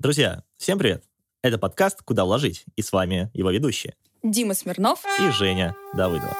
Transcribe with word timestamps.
Друзья, 0.00 0.44
всем 0.56 0.78
привет! 0.78 1.02
Это 1.42 1.58
подкаст 1.58 2.02
«Куда 2.04 2.24
вложить?» 2.24 2.64
и 2.76 2.82
с 2.82 2.92
вами 2.92 3.32
его 3.34 3.50
ведущие 3.50 3.96
Дима 4.22 4.54
Смирнов 4.54 5.00
и 5.18 5.30
Женя 5.30 5.74
Давыдова. 5.92 6.36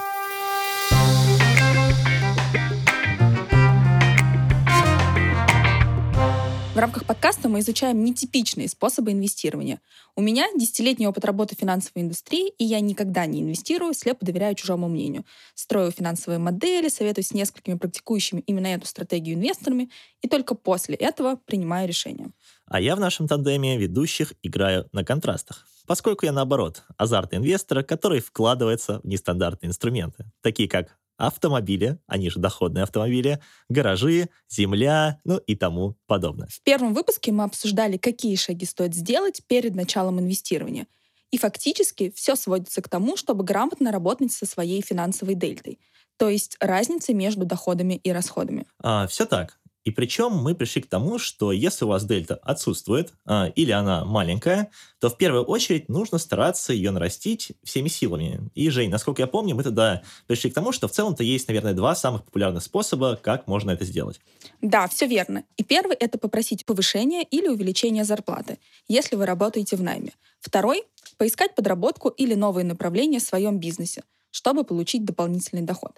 В 6.78 6.80
рамках 6.80 7.06
подкаста 7.06 7.48
мы 7.48 7.58
изучаем 7.58 8.04
нетипичные 8.04 8.68
способы 8.68 9.10
инвестирования. 9.10 9.80
У 10.14 10.22
меня 10.22 10.46
десятилетний 10.56 11.08
опыт 11.08 11.24
работы 11.24 11.56
в 11.56 11.58
финансовой 11.58 12.04
индустрии, 12.04 12.50
и 12.50 12.64
я 12.64 12.78
никогда 12.78 13.26
не 13.26 13.42
инвестирую, 13.42 13.94
слепо 13.94 14.24
доверяю 14.24 14.54
чужому 14.54 14.86
мнению. 14.86 15.24
Строю 15.56 15.90
финансовые 15.90 16.38
модели, 16.38 16.88
советую 16.88 17.24
с 17.24 17.34
несколькими 17.34 17.74
практикующими 17.74 18.42
именно 18.46 18.68
эту 18.68 18.86
стратегию 18.86 19.34
инвесторами, 19.34 19.90
и 20.22 20.28
только 20.28 20.54
после 20.54 20.94
этого 20.94 21.40
принимаю 21.46 21.88
решение. 21.88 22.30
А 22.66 22.80
я 22.80 22.94
в 22.94 23.00
нашем 23.00 23.26
тандеме 23.26 23.76
ведущих 23.76 24.34
играю 24.44 24.88
на 24.92 25.04
контрастах, 25.04 25.66
поскольку 25.88 26.26
я 26.26 26.32
наоборот, 26.32 26.84
азартный 26.96 27.38
инвестор, 27.38 27.82
который 27.82 28.20
вкладывается 28.20 29.00
в 29.00 29.04
нестандартные 29.04 29.70
инструменты, 29.70 30.30
такие 30.42 30.68
как 30.68 30.96
автомобили, 31.18 31.98
они 32.06 32.30
же 32.30 32.38
доходные 32.38 32.84
автомобили, 32.84 33.40
гаражи, 33.68 34.30
земля, 34.48 35.20
ну 35.24 35.36
и 35.36 35.54
тому 35.56 35.96
подобное. 36.06 36.48
В 36.48 36.62
первом 36.62 36.94
выпуске 36.94 37.32
мы 37.32 37.44
обсуждали, 37.44 37.98
какие 37.98 38.36
шаги 38.36 38.64
стоит 38.64 38.94
сделать 38.94 39.42
перед 39.46 39.74
началом 39.74 40.20
инвестирования. 40.20 40.86
И 41.30 41.36
фактически 41.36 42.10
все 42.14 42.36
сводится 42.36 42.80
к 42.80 42.88
тому, 42.88 43.16
чтобы 43.16 43.44
грамотно 43.44 43.92
работать 43.92 44.32
со 44.32 44.46
своей 44.46 44.80
финансовой 44.80 45.34
дельтой, 45.34 45.78
то 46.16 46.28
есть 46.30 46.56
разницей 46.60 47.14
между 47.14 47.44
доходами 47.44 47.94
и 47.94 48.10
расходами. 48.12 48.66
А, 48.82 49.06
все 49.06 49.26
так. 49.26 49.58
И 49.88 49.90
причем 49.90 50.32
мы 50.32 50.54
пришли 50.54 50.82
к 50.82 50.86
тому, 50.86 51.18
что 51.18 51.50
если 51.50 51.86
у 51.86 51.88
вас 51.88 52.04
дельта 52.04 52.34
отсутствует 52.42 53.14
а, 53.24 53.46
или 53.46 53.70
она 53.70 54.04
маленькая, 54.04 54.68
то 55.00 55.08
в 55.08 55.16
первую 55.16 55.44
очередь 55.44 55.88
нужно 55.88 56.18
стараться 56.18 56.74
ее 56.74 56.90
нарастить 56.90 57.52
всеми 57.64 57.88
силами. 57.88 58.50
И, 58.54 58.68
Жень, 58.68 58.90
насколько 58.90 59.22
я 59.22 59.26
помню, 59.26 59.54
мы 59.54 59.62
тогда 59.62 60.02
пришли 60.26 60.50
к 60.50 60.54
тому, 60.54 60.72
что 60.72 60.88
в 60.88 60.90
целом-то 60.90 61.22
есть, 61.22 61.48
наверное, 61.48 61.72
два 61.72 61.94
самых 61.94 62.22
популярных 62.24 62.62
способа, 62.64 63.16
как 63.16 63.46
можно 63.46 63.70
это 63.70 63.86
сделать. 63.86 64.20
Да, 64.60 64.86
все 64.88 65.06
верно. 65.06 65.44
И 65.56 65.64
первый— 65.64 65.96
это 65.98 66.18
попросить 66.18 66.66
повышения 66.66 67.22
или 67.22 67.48
увеличения 67.48 68.04
зарплаты, 68.04 68.58
если 68.88 69.16
вы 69.16 69.24
работаете 69.24 69.76
в 69.76 69.82
найме. 69.82 70.12
Второй— 70.38 70.84
поискать 71.16 71.54
подработку 71.54 72.10
или 72.10 72.34
новые 72.34 72.66
направления 72.66 73.20
в 73.20 73.22
своем 73.22 73.58
бизнесе, 73.58 74.02
чтобы 74.32 74.64
получить 74.64 75.06
дополнительный 75.06 75.62
доход. 75.62 75.92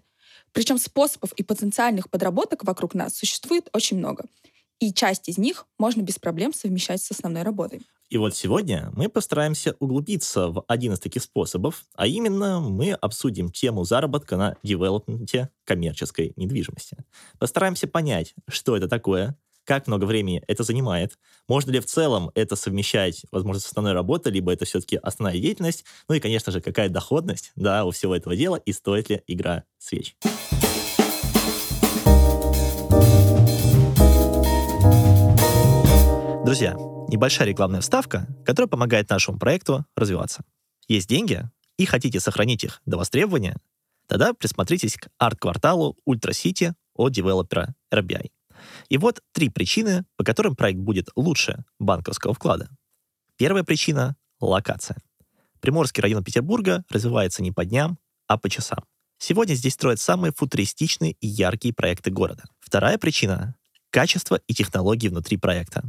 Причем 0.52 0.78
способов 0.78 1.32
и 1.32 1.42
потенциальных 1.42 2.10
подработок 2.10 2.64
вокруг 2.64 2.94
нас 2.94 3.16
существует 3.16 3.68
очень 3.72 3.98
много. 3.98 4.24
И 4.80 4.92
часть 4.92 5.28
из 5.28 5.38
них 5.38 5.66
можно 5.78 6.00
без 6.00 6.18
проблем 6.18 6.54
совмещать 6.54 7.02
с 7.02 7.10
основной 7.10 7.42
работой. 7.42 7.82
И 8.08 8.16
вот 8.16 8.34
сегодня 8.34 8.90
мы 8.94 9.08
постараемся 9.08 9.76
углубиться 9.78 10.48
в 10.48 10.64
один 10.66 10.94
из 10.94 10.98
таких 10.98 11.22
способов, 11.22 11.84
а 11.94 12.08
именно 12.08 12.58
мы 12.58 12.92
обсудим 12.92 13.52
тему 13.52 13.84
заработка 13.84 14.36
на 14.36 14.56
девелопменте 14.64 15.50
коммерческой 15.64 16.32
недвижимости. 16.34 16.96
Постараемся 17.38 17.86
понять, 17.86 18.34
что 18.48 18.76
это 18.76 18.88
такое, 18.88 19.36
как 19.64 19.86
много 19.86 20.06
времени 20.06 20.42
это 20.48 20.64
занимает, 20.64 21.18
можно 21.46 21.70
ли 21.70 21.78
в 21.78 21.86
целом 21.86 22.32
это 22.34 22.56
совмещать, 22.56 23.24
возможно, 23.30 23.60
с 23.60 23.66
основной 23.66 23.92
работой, 23.92 24.32
либо 24.32 24.52
это 24.52 24.64
все-таки 24.64 24.96
основная 24.96 25.38
деятельность, 25.38 25.84
ну 26.08 26.16
и, 26.16 26.20
конечно 26.20 26.50
же, 26.50 26.60
какая 26.60 26.88
доходность 26.88 27.52
да, 27.54 27.84
у 27.84 27.92
всего 27.92 28.16
этого 28.16 28.34
дела, 28.34 28.56
и 28.56 28.72
стоит 28.72 29.08
ли 29.10 29.22
игра 29.28 29.62
свеч. 29.78 30.16
Друзья, 36.50 36.74
небольшая 37.06 37.46
рекламная 37.46 37.80
вставка, 37.80 38.26
которая 38.44 38.68
помогает 38.68 39.08
нашему 39.08 39.38
проекту 39.38 39.86
развиваться. 39.94 40.42
Есть 40.88 41.08
деньги, 41.08 41.48
и 41.78 41.84
хотите 41.84 42.18
сохранить 42.18 42.64
их 42.64 42.82
до 42.86 42.96
востребования, 42.96 43.56
тогда 44.08 44.34
присмотритесь 44.34 44.96
к 44.96 45.10
арт-кварталу 45.16 45.96
Ультра 46.04 46.32
Сити 46.32 46.74
от 46.96 47.12
девелопера 47.12 47.72
RBI. 47.94 48.32
И 48.88 48.98
вот 48.98 49.20
три 49.30 49.48
причины, 49.48 50.04
по 50.16 50.24
которым 50.24 50.56
проект 50.56 50.80
будет 50.80 51.10
лучше 51.14 51.64
банковского 51.78 52.34
вклада. 52.34 52.68
Первая 53.36 53.62
причина— 53.62 54.16
локация. 54.40 54.96
Приморский 55.60 56.02
район 56.02 56.24
Петербурга 56.24 56.82
развивается 56.90 57.44
не 57.44 57.52
по 57.52 57.64
дням, 57.64 57.96
а 58.26 58.38
по 58.38 58.50
часам. 58.50 58.80
Сегодня 59.18 59.54
здесь 59.54 59.74
строят 59.74 60.00
самые 60.00 60.32
футуристичные 60.32 61.12
и 61.12 61.28
яркие 61.28 61.72
проекты 61.72 62.10
города. 62.10 62.42
Вторая 62.58 62.98
причина— 62.98 63.54
качество 63.90 64.40
и 64.48 64.52
технологии 64.52 65.06
внутри 65.06 65.36
проекта. 65.36 65.84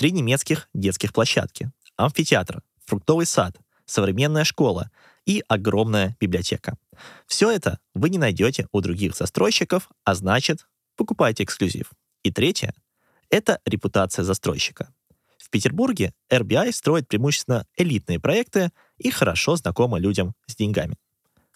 Три 0.00 0.12
немецких 0.12 0.70
детских 0.72 1.12
площадки, 1.12 1.70
амфитеатр, 1.96 2.62
фруктовый 2.86 3.26
сад, 3.26 3.58
современная 3.84 4.44
школа 4.44 4.90
и 5.26 5.44
огромная 5.46 6.16
библиотека. 6.18 6.78
Все 7.26 7.50
это 7.50 7.78
вы 7.92 8.08
не 8.08 8.16
найдете 8.16 8.66
у 8.72 8.80
других 8.80 9.14
застройщиков, 9.14 9.90
а 10.04 10.14
значит, 10.14 10.66
покупайте 10.96 11.44
эксклюзив. 11.44 11.92
И 12.22 12.32
третье— 12.32 12.72
это 13.28 13.60
репутация 13.66 14.24
застройщика. 14.24 14.90
В 15.36 15.50
Петербурге 15.50 16.14
RBI 16.32 16.72
строит 16.72 17.06
преимущественно 17.06 17.66
элитные 17.76 18.18
проекты 18.18 18.70
и 18.96 19.10
хорошо 19.10 19.56
знакомы 19.56 20.00
людям 20.00 20.32
с 20.46 20.56
деньгами. 20.56 20.96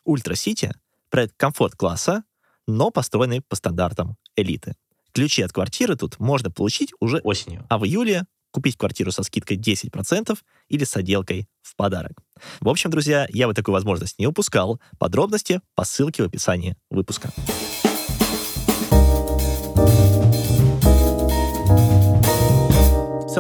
Ультра 0.05 0.35
Сити— 0.35 0.71
проект 1.09 1.35
комфорт-класса, 1.39 2.25
но 2.67 2.91
построенный 2.91 3.41
по 3.41 3.57
стандартам 3.57 4.19
элиты. 4.37 4.75
Ключи 5.15 5.43
от 5.43 5.53
квартиры 5.53 5.97
тут 5.97 6.19
можно 6.19 6.51
получить 6.51 6.93
уже 7.01 7.21
осенью, 7.21 7.65
а 7.71 7.79
в 7.79 7.87
июле 7.87 8.27
купить 8.55 8.79
квартиру 8.79 9.11
со 9.11 9.25
скидкой 9.25 9.57
10% 9.57 10.39
или 10.69 10.85
с 10.85 10.97
отделкой 10.97 11.49
в 11.61 11.75
подарок. 11.75 12.13
В 12.61 12.69
общем, 12.69 12.91
друзья, 12.91 13.27
я 13.31 13.49
бы 13.49 13.55
такую 13.55 13.75
возможность 13.75 14.19
не 14.21 14.29
упускал. 14.29 14.81
Подробности 14.99 15.61
по 15.75 15.85
ссылке 15.85 16.23
в 16.23 16.27
описании 16.27 16.77
выпуска. 16.89 17.31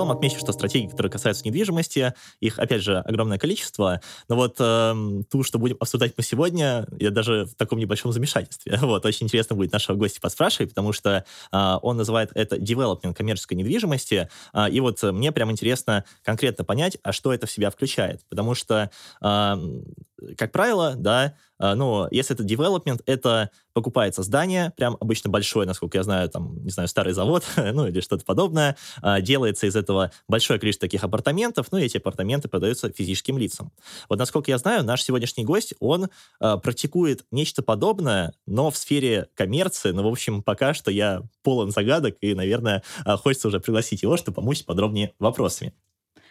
Целом 0.04 0.10
отмечу, 0.16 0.38
что 0.38 0.52
стратегии, 0.52 0.88
которые 0.88 1.10
касаются 1.10 1.46
недвижимости, 1.46 2.14
их, 2.40 2.58
опять 2.58 2.82
же, 2.82 2.98
огромное 2.98 3.38
количество. 3.38 4.00
Но 4.28 4.36
вот 4.36 4.56
э, 4.58 4.94
ту, 5.30 5.42
что 5.42 5.58
будем 5.58 5.76
обсуждать 5.80 6.12
мы 6.16 6.22
сегодня, 6.22 6.86
я 6.98 7.10
даже 7.10 7.46
в 7.46 7.54
таком 7.54 7.78
небольшом 7.78 8.12
замешательстве. 8.12 8.78
Вот, 8.94 9.06
очень 9.06 9.26
интересно 9.26 9.56
будет 9.56 9.72
нашего 9.72 9.96
гостя 9.96 10.20
поспрашивать, 10.20 10.70
потому 10.70 10.92
что 10.92 11.24
э, 11.52 11.78
он 11.82 11.96
называет 11.96 12.30
это 12.34 12.56
development 12.56 13.14
коммерческой 13.14 13.54
недвижимости. 13.54 14.28
Э, 14.52 14.68
и 14.70 14.80
вот 14.80 15.02
мне 15.02 15.32
прям 15.32 15.50
интересно 15.50 16.04
конкретно 16.22 16.64
понять, 16.64 16.98
а 17.02 17.12
что 17.12 17.32
это 17.32 17.46
в 17.46 17.50
себя 17.50 17.70
включает. 17.70 18.20
Потому 18.28 18.54
что 18.54 18.90
э, 19.22 19.56
как 20.36 20.52
правило, 20.52 20.94
да, 20.96 21.34
а, 21.58 21.74
ну, 21.74 22.06
если 22.10 22.34
это 22.34 22.44
development, 22.44 23.02
это 23.06 23.50
покупается 23.72 24.22
здание, 24.22 24.72
прям 24.76 24.96
обычно 25.00 25.30
большое, 25.30 25.66
насколько 25.66 25.98
я 25.98 26.04
знаю, 26.04 26.28
там, 26.28 26.62
не 26.64 26.70
знаю, 26.70 26.88
старый 26.88 27.12
завод, 27.12 27.44
ну, 27.56 27.86
или 27.86 28.00
что-то 28.00 28.24
подобное, 28.24 28.76
а, 29.02 29.20
делается 29.20 29.66
из 29.66 29.76
этого 29.76 30.10
большое 30.28 30.58
количество 30.58 30.86
таких 30.86 31.04
апартаментов, 31.04 31.68
ну, 31.70 31.78
и 31.78 31.84
эти 31.84 31.96
апартаменты 31.96 32.48
продаются 32.48 32.90
физическим 32.90 33.38
лицам. 33.38 33.72
Вот, 34.08 34.18
насколько 34.18 34.50
я 34.50 34.58
знаю, 34.58 34.84
наш 34.84 35.02
сегодняшний 35.02 35.44
гость, 35.44 35.74
он 35.80 36.08
э, 36.40 36.56
практикует 36.62 37.24
нечто 37.30 37.62
подобное, 37.62 38.32
но 38.46 38.70
в 38.70 38.76
сфере 38.76 39.28
коммерции, 39.34 39.90
ну, 39.90 40.02
в 40.02 40.12
общем, 40.12 40.42
пока 40.42 40.74
что 40.74 40.90
я 40.90 41.22
полон 41.42 41.70
загадок, 41.70 42.16
и, 42.20 42.34
наверное, 42.34 42.82
хочется 43.04 43.48
уже 43.48 43.60
пригласить 43.60 44.02
его, 44.02 44.16
чтобы 44.16 44.36
помочь 44.36 44.64
подробнее 44.64 45.12
вопросами. 45.18 45.72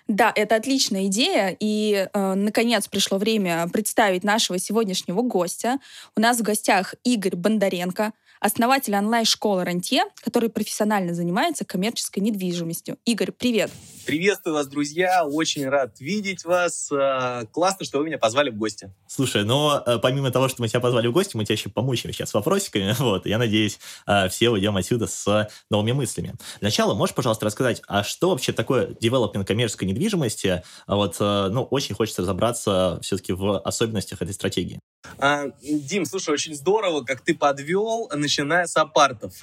Да, 0.08 0.34
это 0.36 0.56
отличная 0.56 1.06
идея, 1.06 1.56
и, 1.60 2.08
э, 2.14 2.34
наконец, 2.34 2.88
пришло 2.88 3.18
время 3.18 3.68
представить 3.72 4.24
нашего 4.24 4.60
сегодняшнего 4.60 5.22
гостя. 5.22 5.80
У 6.18 6.22
нас 6.22 6.40
в 6.40 6.44
гостях 6.44 6.96
Игорь 7.06 7.36
Бондаренко, 7.38 8.12
основатель 8.44 8.94
онлайн-школы 8.96 9.64
«Рантье», 9.64 10.04
который 10.22 10.50
профессионально 10.50 11.14
занимается 11.14 11.64
коммерческой 11.64 12.20
недвижимостью. 12.20 12.98
Игорь, 13.06 13.32
привет! 13.32 13.72
Приветствую 14.06 14.56
вас, 14.56 14.68
друзья! 14.68 15.26
Очень 15.26 15.70
рад 15.70 16.02
видеть 16.02 16.44
вас. 16.44 16.92
Э, 16.92 17.46
классно, 17.54 17.86
что 17.86 18.00
вы 18.00 18.06
меня 18.06 18.18
позвали 18.18 18.50
в 18.50 18.58
гости. 18.58 18.94
Слушай, 19.08 19.46
но 19.46 19.82
э, 19.86 19.98
помимо 19.98 20.30
того, 20.30 20.50
что 20.50 20.62
мы 20.62 20.68
тебя 20.68 20.82
позвали 20.82 21.08
в 21.08 21.14
гости, 21.14 21.38
мы 21.38 21.46
тебя 21.46 21.54
еще 21.54 21.70
помучим 21.70 22.12
сейчас 22.12 22.32
с 22.32 22.34
вопросиками. 22.34 22.94
Вот, 23.04 23.26
я 23.26 23.38
надеюсь, 23.38 23.80
э, 24.08 24.28
все 24.28 24.50
уйдем 24.50 24.76
отсюда 24.76 25.08
с 25.08 25.50
новыми 25.70 25.94
мыслями. 25.94 26.36
Для 26.60 26.68
начала, 26.68 26.94
можешь, 26.96 27.16
пожалуйста, 27.16 27.46
рассказать, 27.46 27.82
а 27.88 28.04
что 28.04 28.32
вообще 28.32 28.52
такое 28.52 28.90
девелопмент 29.00 29.48
коммерческой 29.48 29.86
недвижимости? 29.86 30.64
Вот, 30.86 31.18
ну, 31.20 31.64
очень 31.64 31.96
хочется 31.96 32.24
разобраться 32.24 33.00
все-таки 33.02 33.32
в 33.32 33.60
особенностях 33.60 34.22
этой 34.22 34.34
стратегии. 34.34 34.80
А, 35.18 35.52
Дим, 35.62 36.06
слушай, 36.06 36.34
очень 36.34 36.56
здорово, 36.56 37.02
как 37.04 37.22
ты 37.22 37.36
подвел, 37.36 38.10
начиная 38.14 38.66
с 38.66 38.76
апартов. 38.78 39.34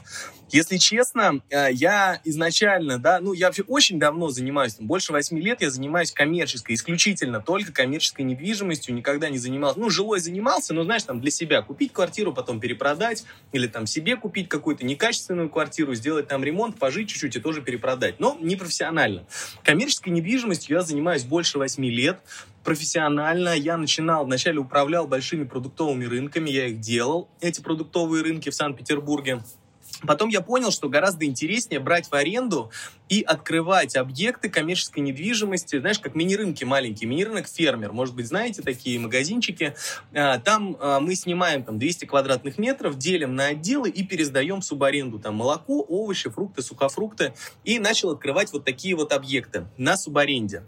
Если 0.50 0.78
честно, 0.78 1.40
а, 1.52 1.68
я 1.68 2.20
изначально, 2.24 2.98
да, 2.98 3.20
ну, 3.20 3.32
я 3.32 3.46
вообще 3.46 3.62
очень 3.62 3.98
давно 3.98 4.28
занимаюсь, 4.28 4.76
больше 4.78 5.12
восьми 5.12 5.40
лет 5.40 5.60
я 5.60 5.70
занимаюсь 5.70 6.12
коммерческой, 6.12 6.74
исключительно 6.74 7.40
только 7.40 7.72
коммерческой 7.72 8.22
недвижимостью, 8.22 8.94
никогда 8.94 9.28
не 9.28 9.38
занимался, 9.38 9.78
ну, 9.78 9.90
жилой 9.90 10.20
занимался, 10.20 10.74
но, 10.74 10.84
знаешь, 10.84 11.04
там, 11.04 11.20
для 11.20 11.30
себя 11.30 11.62
купить 11.62 11.92
квартиру, 11.92 12.32
потом 12.32 12.60
перепродать, 12.60 13.24
или 13.52 13.66
там 13.66 13.86
себе 13.86 14.16
купить 14.16 14.48
какую-то 14.48 14.84
некачественную 14.84 15.50
квартиру, 15.50 15.94
сделать 15.94 16.28
там 16.28 16.42
ремонт, 16.42 16.78
пожить 16.78 17.08
чуть-чуть 17.08 17.36
и 17.36 17.40
тоже 17.40 17.62
перепродать, 17.62 18.18
но 18.18 18.36
не 18.40 18.56
профессионально. 18.56 19.26
Коммерческой 19.62 20.10
недвижимостью 20.10 20.76
я 20.76 20.82
занимаюсь 20.82 21.24
больше 21.24 21.58
восьми 21.58 21.90
лет, 21.90 22.20
профессионально. 22.64 23.50
Я 23.50 23.76
начинал, 23.76 24.24
вначале 24.24 24.58
управлял 24.58 25.06
большими 25.06 25.44
продуктовыми 25.44 26.04
рынками, 26.04 26.50
я 26.50 26.66
их 26.66 26.80
делал, 26.80 27.28
эти 27.40 27.60
продуктовые 27.60 28.22
рынки 28.22 28.50
в 28.50 28.54
Санкт-Петербурге. 28.54 29.40
Потом 30.06 30.28
я 30.28 30.40
понял, 30.40 30.70
что 30.70 30.88
гораздо 30.88 31.26
интереснее 31.26 31.80
брать 31.80 32.08
в 32.08 32.14
аренду 32.14 32.70
и 33.08 33.22
открывать 33.22 33.96
объекты 33.96 34.48
коммерческой 34.48 35.00
недвижимости, 35.00 35.78
знаешь, 35.78 35.98
как 35.98 36.14
мини-рынки 36.14 36.64
маленькие, 36.64 37.08
мини-рынок 37.08 37.48
фермер, 37.48 37.92
может 37.92 38.14
быть, 38.14 38.26
знаете 38.26 38.62
такие 38.62 38.98
магазинчики. 38.98 39.74
А, 40.14 40.38
там 40.38 40.76
а, 40.80 41.00
мы 41.00 41.14
снимаем 41.14 41.64
там 41.64 41.78
200 41.78 42.06
квадратных 42.06 42.56
метров, 42.56 42.96
делим 42.96 43.34
на 43.34 43.48
отделы 43.48 43.90
и 43.90 44.04
пересдаем 44.04 44.60
в 44.60 44.64
субаренду 44.64 45.18
там 45.18 45.34
молоко, 45.34 45.82
овощи, 45.82 46.30
фрукты, 46.30 46.62
сухофрукты. 46.62 47.34
И 47.64 47.78
начал 47.78 48.10
открывать 48.10 48.52
вот 48.52 48.64
такие 48.64 48.94
вот 48.94 49.12
объекты 49.12 49.66
на 49.76 49.96
субаренде. 49.96 50.62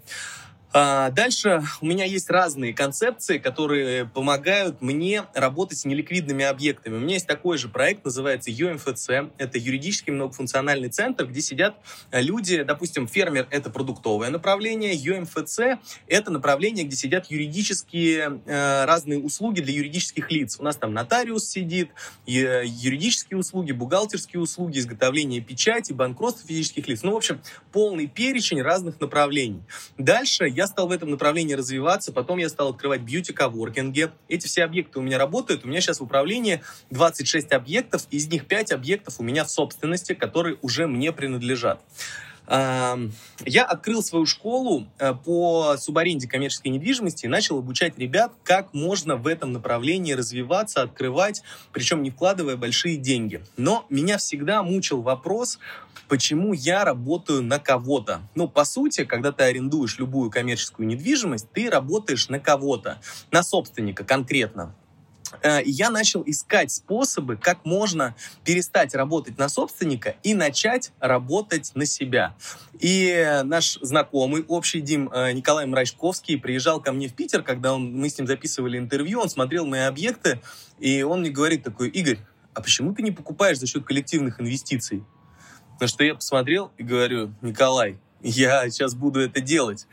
А, 0.75 1.11
дальше 1.11 1.63
у 1.83 1.87
меня 1.87 2.07
есть 2.07 2.31
разные 2.31 2.73
концепции, 2.73 3.37
которые 3.37 4.07
помогают 4.07 4.81
мне 4.81 5.25
работать 5.35 5.79
с 5.79 5.85
неликвидными 5.85 6.47
объектами. 6.47 6.97
У 6.97 7.01
меня 7.01 7.15
есть 7.15 7.27
такой 7.27 7.59
же 7.59 7.69
проект, 7.69 8.07
называется 8.07 8.51
UMFC. 8.51 9.33
Это 9.37 9.59
юридический 9.59 10.15
многофункциональный 10.15 10.89
центр, 10.89 11.27
где 11.27 11.43
сидят 11.43 11.77
люди, 12.11 12.63
допустим, 12.63 13.07
фермер— 13.07 13.47
это 13.51 13.69
продуктовое 13.69 14.31
направление, 14.31 14.95
UMFC— 14.95 15.79
это 16.07 16.31
направление, 16.31 16.85
где 16.85 16.97
сидят 16.97 17.31
юридические 17.31 18.41
э, 18.47 18.85
разные 18.87 19.19
услуги 19.19 19.61
для 19.61 19.75
юридических 19.75 20.31
лиц. 20.31 20.57
У 20.59 20.63
нас 20.63 20.77
там 20.77 20.95
нотариус 20.95 21.45
сидит, 21.45 21.91
юридические 22.25 23.39
услуги, 23.39 23.73
бухгалтерские 23.73 24.41
услуги, 24.41 24.79
изготовление 24.79 25.43
печати, 25.43 25.93
банкротство 25.93 26.49
физических 26.49 26.89
лиц. 26.89 27.03
Ну, 27.03 27.13
в 27.13 27.17
общем, 27.17 27.43
полный 27.73 28.07
перечень 28.07 28.63
разных 28.63 29.01
направлений. 29.01 29.63
Дальше 29.99 30.47
я 30.47 30.62
я 30.63 30.69
стал 30.69 30.87
в 30.87 30.93
этом 30.93 31.11
направлении 31.11 31.55
развиваться, 31.55 32.13
потом 32.13 32.39
я 32.39 32.49
стал 32.49 32.69
открывать 32.69 33.01
бьюти-коворкинги. 33.01 34.13
Эти 34.29 34.47
все 34.47 34.63
объекты 34.63 35.01
у 35.01 35.03
меня 35.03 35.19
работают. 35.19 35.65
У 35.65 35.69
меня 35.69 35.81
сейчас 35.81 35.99
в 35.99 36.05
управлении 36.05 36.63
26 36.91 37.51
объектов, 37.51 38.07
из 38.13 38.29
них 38.29 38.47
5 38.47 38.71
объектов 38.71 39.17
у 39.19 39.25
меня 39.25 39.45
в 39.45 39.51
собственности, 39.51 40.15
которые 40.15 40.59
уже 40.63 40.87
мне 40.87 41.11
принадлежат. 41.11 41.83
Я 42.49 43.65
открыл 43.65 44.03
свою 44.03 44.27
школу 44.27 44.87
э, 44.99 45.15
по 45.15 45.77
субаренде 45.79 46.29
коммерческой 46.29 46.69
недвижимости 46.69 47.27
и 47.27 47.29
начал 47.29 47.59
обучать 47.59 47.99
ребят, 47.99 48.33
как 48.43 48.75
можно 48.75 49.17
в 49.17 49.27
этом 49.27 49.53
направлении 49.53 50.13
развиваться, 50.13 50.83
открывать, 50.83 51.43
причем 51.73 52.03
не 52.03 52.11
вкладывая 52.11 52.57
большие 52.57 52.97
деньги. 52.97 53.43
Но 53.57 53.87
меня 53.91 54.19
всегда 54.19 54.63
мучил 54.63 55.03
вопрос, 55.03 55.59
почему 56.09 56.53
я 56.53 56.85
работаю 56.85 57.43
на 57.43 57.59
кого-то. 57.59 58.21
Ну, 58.35 58.49
по 58.49 58.65
сути, 58.65 59.05
когда 59.05 59.33
ты 59.33 59.45
арендуешь 59.45 59.99
любую 59.99 60.31
коммерческую 60.31 60.87
недвижимость, 60.87 61.51
ты 61.53 61.71
работаешь 61.71 62.29
на 62.29 62.39
кого-то, 62.39 63.01
на 63.31 63.43
собственника 63.43 64.05
конкретно. 64.05 64.75
Э, 65.43 65.61
я 65.65 65.91
начал 65.91 66.23
искать 66.27 66.71
способы, 66.71 67.37
как 67.37 67.65
можно 67.65 68.15
перестать 68.45 68.95
работать 68.95 69.39
на 69.39 69.49
собственника 69.49 70.17
и 70.23 70.35
начать 70.35 70.93
работать 71.01 71.73
на 71.75 71.87
себя. 71.87 72.35
И 72.79 73.41
наш 73.45 73.79
знакомый 73.81 74.45
общий 74.47 74.81
Дим 74.81 75.11
э, 75.13 75.33
Николай 75.33 75.67
Мрачковский 75.67 76.39
приезжал 76.39 76.81
ко 76.81 76.93
мне 76.93 77.09
в 77.09 77.15
Питер, 77.15 77.43
когда 77.43 77.75
он, 77.75 77.93
мы 77.95 78.09
с 78.09 78.19
ним 78.19 78.27
записывали 78.27 78.79
интервью, 78.79 79.21
он 79.21 79.29
смотрел 79.29 79.67
мои 79.67 79.81
объекты, 79.83 80.41
и 80.79 81.03
он 81.03 81.21
мне 81.21 81.31
говорит 81.31 81.63
такой, 81.63 81.89
Игорь, 81.89 82.19
а 82.55 82.61
почему 82.61 82.95
ты 82.95 83.03
не 83.03 83.11
покупаешь 83.11 83.59
за 83.59 83.67
счет 83.67 83.85
коллективных 83.85 84.41
инвестиций? 84.41 85.05
На 85.81 85.89
что 85.89 86.05
я 86.05 86.15
посмотрел 86.15 86.71
и 86.77 86.83
говорю, 86.83 87.35
Николай, 87.41 87.99
я 88.23 88.69
сейчас 88.71 88.95
буду 88.95 89.21
это 89.21 89.41
делать. 89.41 89.87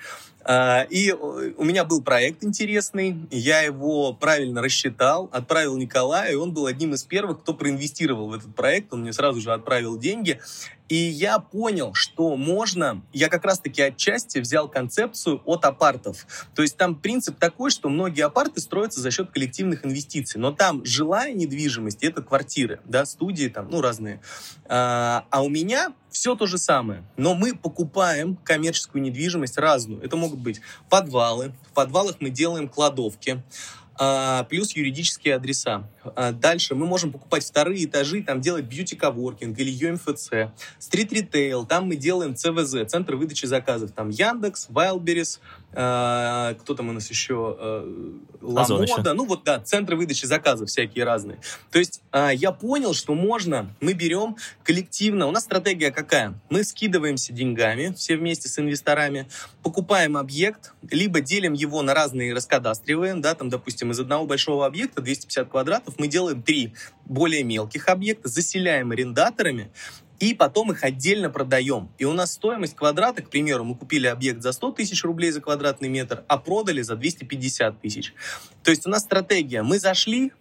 А, 0.51 0.87
и 0.89 1.11
у 1.11 1.63
меня 1.63 1.85
был 1.85 2.01
проект 2.01 2.43
интересный, 2.43 3.15
я 3.29 3.61
его 3.61 4.13
правильно 4.13 4.63
рассчитал, 4.63 5.29
отправил 5.31 5.77
Николаю, 5.77 6.31
и 6.31 6.35
он 6.35 6.53
был 6.53 6.65
одним 6.65 6.95
из 6.95 7.03
первых, 7.03 7.41
кто 7.41 7.53
проинвестировал 7.53 8.29
в 8.29 8.33
этот 8.33 8.55
проект, 8.55 8.91
он 8.91 9.01
мне 9.01 9.13
сразу 9.13 9.39
же 9.41 9.53
отправил 9.53 9.99
деньги, 9.99 10.39
и 10.89 10.95
я 10.95 11.39
понял, 11.39 11.93
что 11.93 12.35
можно, 12.35 13.03
я 13.13 13.29
как 13.29 13.45
раз-таки 13.45 13.81
отчасти 13.83 14.39
взял 14.39 14.67
концепцию 14.67 15.41
от 15.45 15.63
апартов. 15.63 16.25
То 16.55 16.63
есть 16.63 16.77
там 16.77 16.95
принцип 16.95 17.37
такой, 17.37 17.69
что 17.69 17.89
многие 17.89 18.25
апарты 18.25 18.59
строятся 18.59 18.99
за 18.99 19.11
счет 19.11 19.29
коллективных 19.29 19.85
инвестиций, 19.85 20.41
но 20.41 20.51
там 20.51 20.83
жилая 20.83 21.33
недвижимость— 21.33 21.99
это 22.03 22.23
квартиры, 22.23 22.81
да, 22.85 23.05
студии 23.05 23.47
там, 23.47 23.69
ну, 23.69 23.81
разные. 23.81 24.19
А, 24.65 25.25
а 25.29 25.43
у 25.43 25.49
меня 25.49 25.93
все 26.09 26.35
то 26.35 26.47
же 26.47 26.57
самое, 26.57 27.03
но 27.17 27.35
мы 27.35 27.55
покупаем 27.55 28.35
коммерческую 28.35 29.03
недвижимость 29.03 29.59
разную. 29.59 30.01
Это 30.01 30.17
могут 30.17 30.39
быть 30.39 30.59
подвалы, 30.89 31.53
в 31.69 31.73
подвалах 31.73 32.15
мы 32.19 32.31
делаем 32.31 32.67
кладовки, 32.67 33.43
а, 34.01 34.43
плюс 34.45 34.71
юридические 34.75 35.35
адреса. 35.35 35.89
А, 36.15 36.31
дальше 36.31 36.75
мы 36.75 36.85
можем 36.85 37.11
покупать 37.11 37.43
вторые 37.43 37.85
этажи, 37.85 38.23
там 38.23 38.41
делать 38.41 38.65
бьюти-коворкинг 38.65 39.57
или 39.57 39.71
UMFC. 39.71 40.51
Стрит-ритейл, 40.79 41.65
там 41.65 41.87
мы 41.87 41.95
делаем 41.95 42.35
ЦВЗ, 42.35 42.89
Центр 42.89 43.15
выдачи 43.15 43.45
заказов. 43.45 43.91
Там 43.91 44.09
Яндекс, 44.09 44.67
Wildberries, 44.69 45.39
э, 45.73 46.55
кто 46.59 46.73
там 46.75 46.89
у 46.89 46.93
нас 46.93 47.09
еще? 47.09 47.57
Э, 47.59 48.09
Ламода. 48.41 49.13
Ну 49.13 49.25
вот, 49.25 49.43
да, 49.43 49.59
центры 49.59 49.95
выдачи 49.95 50.25
заказов 50.25 50.69
всякие 50.69 51.03
разные. 51.03 51.39
То 51.71 51.79
есть 51.79 52.01
э, 52.11 52.31
я 52.35 52.51
понял, 52.51 52.93
что 52.93 53.13
можно, 53.13 53.73
мы 53.81 53.93
берем 53.93 54.37
коллективно, 54.63 55.27
у 55.27 55.31
нас 55.31 55.43
стратегия 55.43 55.91
какая? 55.91 56.33
Мы 56.49 56.63
скидываемся 56.63 57.33
деньгами 57.33 57.93
все 57.95 58.15
вместе 58.15 58.47
с 58.47 58.57
инвесторами, 58.59 59.27
покупаем 59.63 60.17
объект, 60.17 60.73
либо 60.89 61.21
делим 61.21 61.53
его 61.53 61.81
на 61.81 61.93
разные 61.93 62.33
раскадастриваем, 62.33 63.21
да, 63.21 63.35
там, 63.35 63.49
допустим, 63.49 63.91
из 63.91 63.99
одного 63.99 64.25
большого 64.25 64.65
объекта 64.65 65.01
250 65.01 65.49
квадратов 65.49 65.98
мы 65.99 66.07
делаем 66.07 66.41
три 66.41 66.73
более 67.05 67.43
мелких 67.43 67.87
объекта, 67.87 68.29
заселяем 68.29 68.91
арендаторами, 68.91 69.71
и 70.19 70.33
потом 70.33 70.71
их 70.71 70.83
отдельно 70.83 71.29
продаем. 71.29 71.89
И 71.97 72.05
у 72.05 72.13
нас 72.13 72.33
стоимость 72.33 72.75
квадрата, 72.75 73.21
к 73.21 73.29
примеру, 73.29 73.63
мы 73.63 73.75
купили 73.75 74.07
объект 74.07 74.41
за 74.41 74.51
100 74.51 74.71
тысяч 74.73 75.03
рублей 75.03 75.31
за 75.31 75.41
квадратный 75.41 75.89
метр, 75.89 76.23
а 76.27 76.37
продали 76.37 76.81
за 76.81 76.95
250 76.95 77.81
тысяч. 77.81 78.13
То 78.63 78.71
есть 78.71 78.85
у 78.85 78.89
нас 78.89 79.03
стратегия. 79.03 79.63
Мы 79.63 79.79
зашли, 79.79 80.33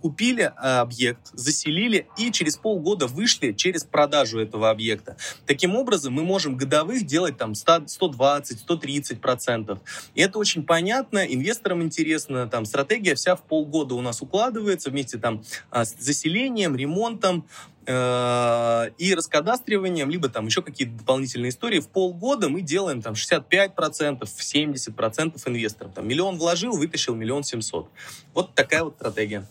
купили 0.00 0.44
э, 0.44 0.48
объект, 0.48 1.30
заселили 1.34 2.06
и 2.16 2.32
через 2.32 2.56
полгода 2.56 3.06
вышли 3.06 3.52
через 3.52 3.84
продажу 3.84 4.38
этого 4.40 4.70
объекта. 4.70 5.16
Таким 5.46 5.76
образом, 5.76 6.14
мы 6.14 6.24
можем 6.24 6.56
годовых 6.56 7.04
делать 7.04 7.36
там 7.36 7.52
120-130 7.52 9.16
процентов. 9.16 9.78
И 10.14 10.22
это 10.22 10.38
очень 10.38 10.64
понятно, 10.64 11.18
инвесторам 11.18 11.82
интересно, 11.82 12.48
там 12.48 12.64
стратегия 12.64 13.14
вся 13.14 13.36
в 13.36 13.42
полгода 13.42 13.94
у 13.94 14.00
нас 14.00 14.22
укладывается 14.22 14.90
вместе 14.90 15.18
там 15.18 15.44
а, 15.70 15.84
с 15.84 15.94
заселением, 15.98 16.74
ремонтом, 16.74 17.46
э, 17.75 17.75
и 17.88 19.14
раскадастриванием, 19.16 20.10
либо 20.10 20.28
там 20.28 20.46
еще 20.46 20.60
какие-то 20.60 20.98
дополнительные 20.98 21.50
истории. 21.50 21.78
В 21.78 21.88
полгода 21.88 22.48
мы 22.48 22.62
делаем 22.62 23.00
там 23.00 23.14
65%, 23.14 24.22
70% 24.22 25.42
инвесторам. 25.46 25.92
Там 25.92 26.08
миллион 26.08 26.36
вложил, 26.36 26.76
вытащил 26.76 27.14
миллион 27.14 27.44
семьсот. 27.44 27.88
Вот 28.34 28.54
такая 28.54 28.82
вот 28.82 28.94
стратегия. 28.96 29.46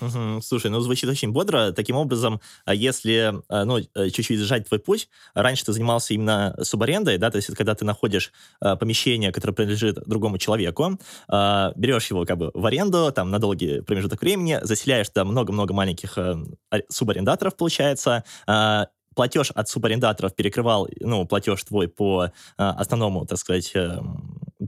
Угу. 0.00 0.42
Слушай, 0.42 0.70
ну 0.70 0.80
звучит 0.80 1.08
очень 1.08 1.30
бодро. 1.30 1.72
Таким 1.72 1.96
образом, 1.96 2.40
а 2.64 2.74
если 2.74 3.34
а, 3.48 3.64
ну, 3.64 3.78
э, 3.78 4.10
чуть-чуть 4.10 4.40
сжать 4.40 4.68
твой 4.68 4.80
путь, 4.80 5.08
раньше 5.34 5.64
ты 5.64 5.72
занимался 5.72 6.14
именно 6.14 6.56
субарендой, 6.62 7.18
да, 7.18 7.30
то 7.30 7.36
есть 7.36 7.54
когда 7.54 7.74
ты 7.74 7.84
находишь 7.84 8.32
а, 8.60 8.76
помещение, 8.76 9.32
которое 9.32 9.52
принадлежит 9.52 9.98
другому 10.06 10.38
человеку, 10.38 10.98
берешь 11.28 12.10
его 12.10 12.24
как 12.24 12.38
бы 12.38 12.50
в 12.54 12.64
аренду, 12.66 13.12
там, 13.12 13.30
на 13.30 13.38
долгий 13.38 13.80
промежуток 13.82 14.20
времени, 14.22 14.58
заселяешь 14.62 15.08
там 15.10 15.28
много-много 15.28 15.74
маленьких 15.74 16.16
э, 16.18 16.36
субарендаторов, 16.88 17.56
получается, 17.56 18.24
платеж 19.14 19.50
от 19.50 19.68
субарендаторов 19.68 20.34
перекрывал, 20.34 20.88
ну, 21.00 21.26
платеж 21.26 21.62
твой 21.64 21.88
по 21.88 22.32
основному, 22.56 23.26
так 23.26 23.38
сказать, 23.38 23.72
э, 23.74 23.98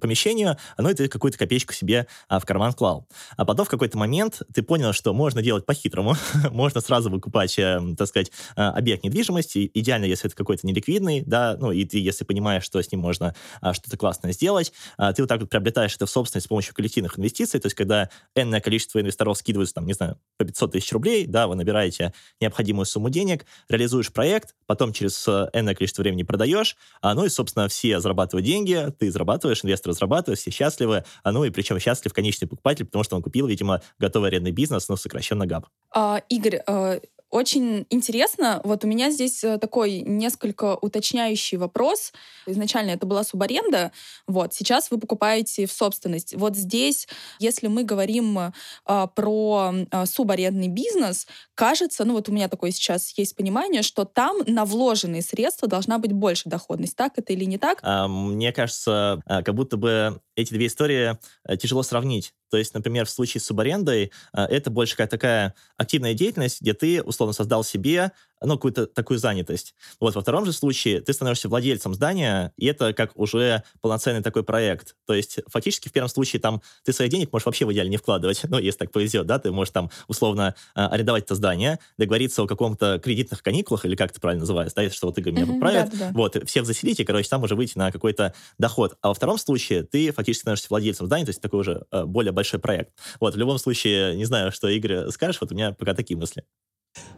помещению, 0.02 0.58
ну 0.76 0.90
и 0.90 0.94
ты 0.94 1.08
какую-то 1.08 1.38
копеечку 1.38 1.72
себе 1.72 2.06
а, 2.28 2.38
в 2.38 2.44
карман 2.44 2.74
клал. 2.74 3.06
А 3.36 3.44
потом 3.44 3.64
в 3.64 3.68
какой-то 3.70 3.96
момент 3.96 4.42
ты 4.52 4.62
понял, 4.62 4.92
что 4.92 5.14
можно 5.14 5.40
делать 5.40 5.64
по-хитрому, 5.64 6.16
можно 6.50 6.80
сразу 6.80 7.08
выкупать, 7.08 7.58
э, 7.58 7.80
так 7.96 8.08
сказать, 8.08 8.30
э, 8.56 8.60
объект 8.62 9.04
недвижимости, 9.04 9.70
идеально, 9.72 10.04
если 10.04 10.26
это 10.26 10.36
какой-то 10.36 10.66
неликвидный, 10.66 11.22
да, 11.22 11.56
ну 11.58 11.72
и 11.72 11.84
ты, 11.84 11.98
если 11.98 12.24
понимаешь, 12.24 12.64
что 12.64 12.82
с 12.82 12.90
ним 12.92 13.00
можно 13.00 13.34
а, 13.60 13.72
что-то 13.72 13.96
классное 13.96 14.32
сделать, 14.32 14.72
а, 14.98 15.12
ты 15.12 15.22
вот 15.22 15.28
так 15.28 15.40
вот 15.40 15.50
приобретаешь 15.50 15.94
это 15.94 16.06
в 16.06 16.10
собственность 16.10 16.46
с 16.46 16.48
помощью 16.48 16.74
коллективных 16.74 17.18
инвестиций, 17.18 17.60
то 17.60 17.66
есть 17.66 17.76
когда 17.76 18.10
энное 18.34 18.60
количество 18.60 19.00
инвесторов 19.00 19.38
скидываются, 19.38 19.74
там, 19.74 19.86
не 19.86 19.94
знаю, 19.94 20.18
по 20.36 20.44
500 20.44 20.72
тысяч 20.72 20.92
рублей, 20.92 21.26
да, 21.26 21.46
вы 21.46 21.54
набираете 21.54 22.12
необходимую 22.40 22.86
сумму 22.86 23.08
денег, 23.08 23.46
реализуешь 23.68 24.12
проект, 24.12 24.54
потом 24.66 24.92
через 24.92 25.26
э, 25.28 25.48
энное 25.52 25.74
количество 25.74 26.02
времени 26.02 26.24
продаешь, 26.24 26.76
а, 27.00 27.14
ну 27.14 27.24
и, 27.24 27.28
собственно, 27.28 27.68
все 27.68 28.00
зарабатывают 28.00 28.44
деньги, 28.44 28.88
ты 28.98 29.10
зарабатываешь, 29.10 29.64
инвесторы 29.64 29.91
зарабатывают, 29.92 30.38
все 30.38 30.50
счастливы, 30.50 31.04
а, 31.22 31.32
ну 31.32 31.44
и 31.44 31.50
причем 31.50 31.78
счастлив 31.78 32.12
конечный 32.12 32.48
покупатель, 32.48 32.84
потому 32.84 33.04
что 33.04 33.16
он 33.16 33.22
купил, 33.22 33.46
видимо, 33.46 33.82
готовый 33.98 34.28
арендный 34.28 34.52
бизнес, 34.52 34.88
но 34.88 34.96
сокращенно 34.96 35.46
ГАП. 35.46 35.66
А, 35.94 36.22
Игорь, 36.28 36.60
а, 36.66 37.00
очень 37.32 37.86
интересно. 37.90 38.60
Вот 38.62 38.84
у 38.84 38.86
меня 38.86 39.10
здесь 39.10 39.42
э, 39.42 39.58
такой 39.58 40.00
несколько 40.00 40.76
уточняющий 40.76 41.56
вопрос. 41.56 42.12
Изначально 42.46 42.90
это 42.90 43.06
была 43.06 43.24
субаренда, 43.24 43.90
вот, 44.26 44.54
сейчас 44.54 44.90
вы 44.90 44.98
покупаете 44.98 45.66
в 45.66 45.72
собственность. 45.72 46.34
Вот 46.34 46.56
здесь, 46.56 47.08
если 47.38 47.68
мы 47.68 47.84
говорим 47.84 48.38
а, 48.84 49.06
про 49.06 49.72
а, 49.90 50.06
субарендный 50.06 50.68
бизнес, 50.68 51.26
кажется, 51.54 52.04
ну 52.04 52.14
вот 52.14 52.28
у 52.28 52.32
меня 52.32 52.48
такое 52.48 52.70
сейчас 52.70 53.16
есть 53.16 53.34
понимание, 53.34 53.82
что 53.82 54.04
там 54.04 54.38
на 54.46 54.64
вложенные 54.64 55.22
средства 55.22 55.68
должна 55.68 55.98
быть 55.98 56.12
больше 56.12 56.48
доходность. 56.48 56.96
Так 56.96 57.12
это 57.16 57.32
или 57.32 57.44
не 57.44 57.58
так? 57.58 57.78
А, 57.82 58.08
мне 58.08 58.52
кажется, 58.52 59.22
а, 59.24 59.42
как 59.42 59.54
будто 59.54 59.76
бы 59.76 60.20
эти 60.36 60.52
две 60.52 60.66
истории 60.66 61.18
э, 61.46 61.56
тяжело 61.56 61.82
сравнить. 61.82 62.34
То 62.52 62.58
есть, 62.58 62.74
например, 62.74 63.06
в 63.06 63.10
случае 63.10 63.40
с 63.40 63.46
субарендой 63.46 64.12
э, 64.34 64.42
это 64.42 64.70
больше 64.70 64.92
какая-то 64.92 65.16
такая 65.16 65.54
активная 65.78 66.12
деятельность, 66.12 66.60
где 66.60 66.74
ты, 66.74 67.02
условно, 67.02 67.32
создал 67.32 67.64
себе 67.64 68.12
ну, 68.44 68.54
какую-то 68.54 68.86
такую 68.86 69.18
занятость. 69.18 69.74
Вот, 70.00 70.14
во 70.14 70.20
втором 70.22 70.44
же 70.44 70.52
случае 70.52 71.00
ты 71.00 71.12
становишься 71.12 71.48
владельцем 71.48 71.94
здания, 71.94 72.52
и 72.56 72.66
это 72.66 72.92
как 72.92 73.12
уже 73.18 73.62
полноценный 73.80 74.22
такой 74.22 74.44
проект. 74.44 74.94
То 75.06 75.14
есть, 75.14 75.38
фактически, 75.48 75.88
в 75.88 75.92
первом 75.92 76.08
случае 76.08 76.40
там 76.40 76.62
ты 76.84 76.92
своих 76.92 77.10
денег 77.10 77.32
можешь 77.32 77.46
вообще 77.46 77.66
в 77.66 77.72
идеале 77.72 77.90
не 77.90 77.96
вкладывать, 77.96 78.40
ну, 78.48 78.58
если 78.58 78.78
так 78.78 78.92
повезет, 78.92 79.26
да, 79.26 79.38
ты 79.38 79.50
можешь 79.50 79.72
там, 79.72 79.90
условно, 80.08 80.54
а, 80.74 80.88
арендовать 80.88 81.24
это 81.24 81.34
здание, 81.34 81.78
договориться 81.98 82.42
о 82.42 82.46
каком-то 82.46 83.00
кредитных 83.02 83.42
каникулах, 83.42 83.84
или 83.84 83.96
как 83.96 84.10
это 84.10 84.20
правильно 84.20 84.40
называется, 84.40 84.76
да, 84.76 84.90
что 84.90 85.06
вот 85.06 85.18
Игорь 85.18 85.32
меня 85.32 85.46
поправит, 85.46 85.90
да, 85.92 85.98
да, 85.98 86.10
вот, 86.12 86.36
всех 86.48 86.66
заселить, 86.66 87.00
и, 87.00 87.04
короче, 87.04 87.28
там 87.28 87.42
уже 87.42 87.54
выйти 87.54 87.78
на 87.78 87.90
какой-то 87.90 88.34
доход. 88.58 88.96
А 89.00 89.08
во 89.08 89.14
втором 89.14 89.38
случае 89.38 89.82
ты 89.82 90.10
фактически 90.12 90.42
становишься 90.42 90.66
владельцем 90.70 91.06
здания, 91.06 91.24
то 91.24 91.30
есть 91.30 91.40
такой 91.40 91.60
уже 91.60 91.84
э, 91.90 92.04
более 92.04 92.32
большой 92.32 92.60
проект. 92.60 92.92
Вот, 93.20 93.34
в 93.34 93.38
любом 93.38 93.58
случае, 93.58 94.16
не 94.16 94.24
знаю, 94.24 94.52
что, 94.52 94.68
Игорь, 94.68 95.10
скажешь, 95.10 95.40
вот 95.40 95.52
у 95.52 95.54
меня 95.54 95.72
пока 95.72 95.94
такие 95.94 96.18
мысли. 96.18 96.44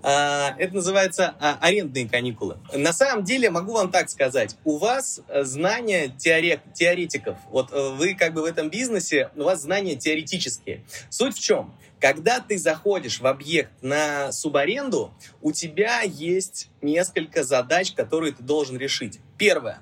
А, 0.07 0.55
это 0.59 0.75
называется 0.75 1.35
а, 1.41 1.57
арендные 1.63 2.07
каникулы. 2.07 2.59
На 2.75 2.93
самом 2.93 3.25
деле, 3.25 3.49
могу 3.49 3.73
вам 3.73 3.91
так 3.91 4.11
сказать, 4.11 4.57
у 4.65 4.77
вас 4.77 5.23
знания 5.43 6.09
теорет, 6.09 6.61
теоретиков. 6.75 7.39
Вот 7.51 7.73
э, 7.73 7.91
вы 7.97 8.15
как 8.15 8.35
бы 8.35 8.43
в 8.43 8.45
этом 8.45 8.69
бизнесе, 8.69 9.31
у 9.35 9.45
вас 9.45 9.63
знания 9.63 9.97
теоретические. 9.97 10.85
Суть 11.09 11.37
в 11.37 11.43
чем? 11.43 11.75
Когда 12.01 12.41
ты 12.41 12.59
заходишь 12.59 13.21
в 13.21 13.27
объект 13.27 13.71
на 13.81 14.31
субаренду, 14.31 15.15
у 15.41 15.53
тебя 15.53 16.03
есть 16.03 16.69
несколько 16.83 17.43
задач, 17.43 17.93
которые 17.93 18.35
ты 18.35 18.43
должен 18.43 18.77
решить. 18.77 19.21
Первое. 19.39 19.81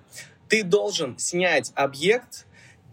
Ты 0.48 0.62
должен 0.62 1.18
снять 1.18 1.72
объект 1.74 2.46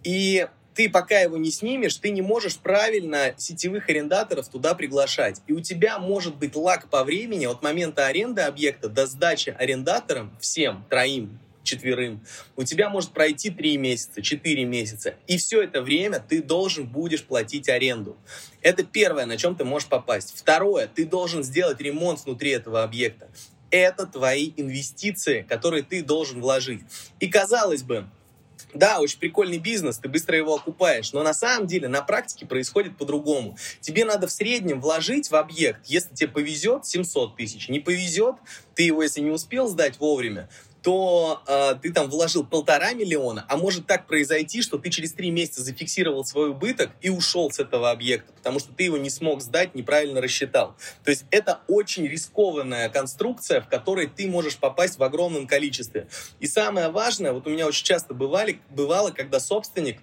и 0.03 0.47
ты 0.79 0.89
пока 0.89 1.19
его 1.19 1.35
не 1.35 1.51
снимешь, 1.51 1.97
ты 1.97 2.09
не 2.09 2.21
можешь 2.21 2.55
правильно 2.55 3.33
сетевых 3.35 3.89
арендаторов 3.89 4.47
туда 4.47 4.75
приглашать. 4.75 5.41
И 5.45 5.51
у 5.51 5.59
тебя 5.59 5.99
может 5.99 6.37
быть 6.37 6.55
лаг 6.55 6.89
по 6.89 7.03
времени 7.03 7.45
от 7.47 7.61
момента 7.61 8.07
аренды 8.07 8.43
объекта 8.43 8.87
до 8.87 9.05
сдачи 9.05 9.49
арендаторам, 9.49 10.31
всем, 10.39 10.85
троим, 10.89 11.37
четверым, 11.63 12.25
у 12.55 12.63
тебя 12.63 12.89
может 12.89 13.11
пройти 13.11 13.49
три 13.49 13.75
месяца, 13.75 14.21
четыре 14.21 14.63
месяца. 14.63 15.15
И 15.27 15.37
все 15.37 15.63
это 15.63 15.81
время 15.81 16.23
ты 16.25 16.41
должен 16.41 16.87
будешь 16.87 17.25
платить 17.25 17.67
аренду. 17.67 18.15
Это 18.61 18.85
первое, 18.85 19.25
на 19.25 19.35
чем 19.35 19.57
ты 19.57 19.65
можешь 19.65 19.89
попасть. 19.89 20.33
Второе, 20.33 20.87
ты 20.87 21.05
должен 21.05 21.43
сделать 21.43 21.81
ремонт 21.81 22.23
внутри 22.23 22.51
этого 22.51 22.83
объекта. 22.83 23.27
Это 23.69 24.05
твои 24.05 24.53
инвестиции, 24.55 25.41
которые 25.41 25.83
ты 25.83 26.01
должен 26.03 26.39
вложить. 26.39 26.83
И 27.19 27.27
казалось 27.27 27.83
бы, 27.83 28.07
да, 28.73 28.99
очень 28.99 29.19
прикольный 29.19 29.57
бизнес, 29.57 29.97
ты 29.97 30.09
быстро 30.09 30.37
его 30.37 30.55
окупаешь, 30.55 31.13
но 31.13 31.23
на 31.23 31.33
самом 31.33 31.67
деле 31.67 31.87
на 31.87 32.01
практике 32.01 32.45
происходит 32.45 32.97
по-другому. 32.97 33.57
Тебе 33.81 34.05
надо 34.05 34.27
в 34.27 34.31
среднем 34.31 34.81
вложить 34.81 35.31
в 35.31 35.35
объект, 35.35 35.85
если 35.85 36.13
тебе 36.13 36.29
повезет, 36.29 36.85
700 36.85 37.35
тысяч, 37.35 37.69
не 37.69 37.79
повезет, 37.79 38.35
ты 38.75 38.83
его, 38.83 39.03
если 39.03 39.21
не 39.21 39.31
успел 39.31 39.67
сдать 39.67 39.99
вовремя, 39.99 40.49
то 40.81 41.41
э, 41.47 41.75
ты 41.81 41.91
там 41.91 42.09
вложил 42.09 42.45
полтора 42.45 42.93
миллиона, 42.93 43.45
а 43.49 43.57
может 43.57 43.85
так 43.85 44.07
произойти, 44.07 44.61
что 44.61 44.77
ты 44.77 44.89
через 44.89 45.13
три 45.13 45.31
месяца 45.31 45.61
зафиксировал 45.61 46.23
свой 46.25 46.49
убыток 46.49 46.91
и 47.01 47.09
ушел 47.09 47.51
с 47.51 47.59
этого 47.59 47.91
объекта, 47.91 48.31
потому 48.33 48.59
что 48.59 48.71
ты 48.73 48.83
его 48.83 48.97
не 48.97 49.09
смог 49.09 49.41
сдать, 49.41 49.75
неправильно 49.75 50.21
рассчитал. 50.21 50.75
То 51.03 51.11
есть 51.11 51.25
это 51.31 51.59
очень 51.67 52.07
рискованная 52.07 52.89
конструкция, 52.89 53.61
в 53.61 53.67
которой 53.67 54.07
ты 54.07 54.27
можешь 54.27 54.57
попасть 54.57 54.97
в 54.99 55.03
огромном 55.03 55.47
количестве. 55.47 56.07
И 56.39 56.47
самое 56.47 56.89
важное, 56.89 57.33
вот 57.33 57.47
у 57.47 57.49
меня 57.49 57.67
очень 57.67 57.85
часто 57.85 58.13
бывали, 58.13 58.61
бывало, 58.69 59.11
когда 59.11 59.39
собственник 59.39 60.01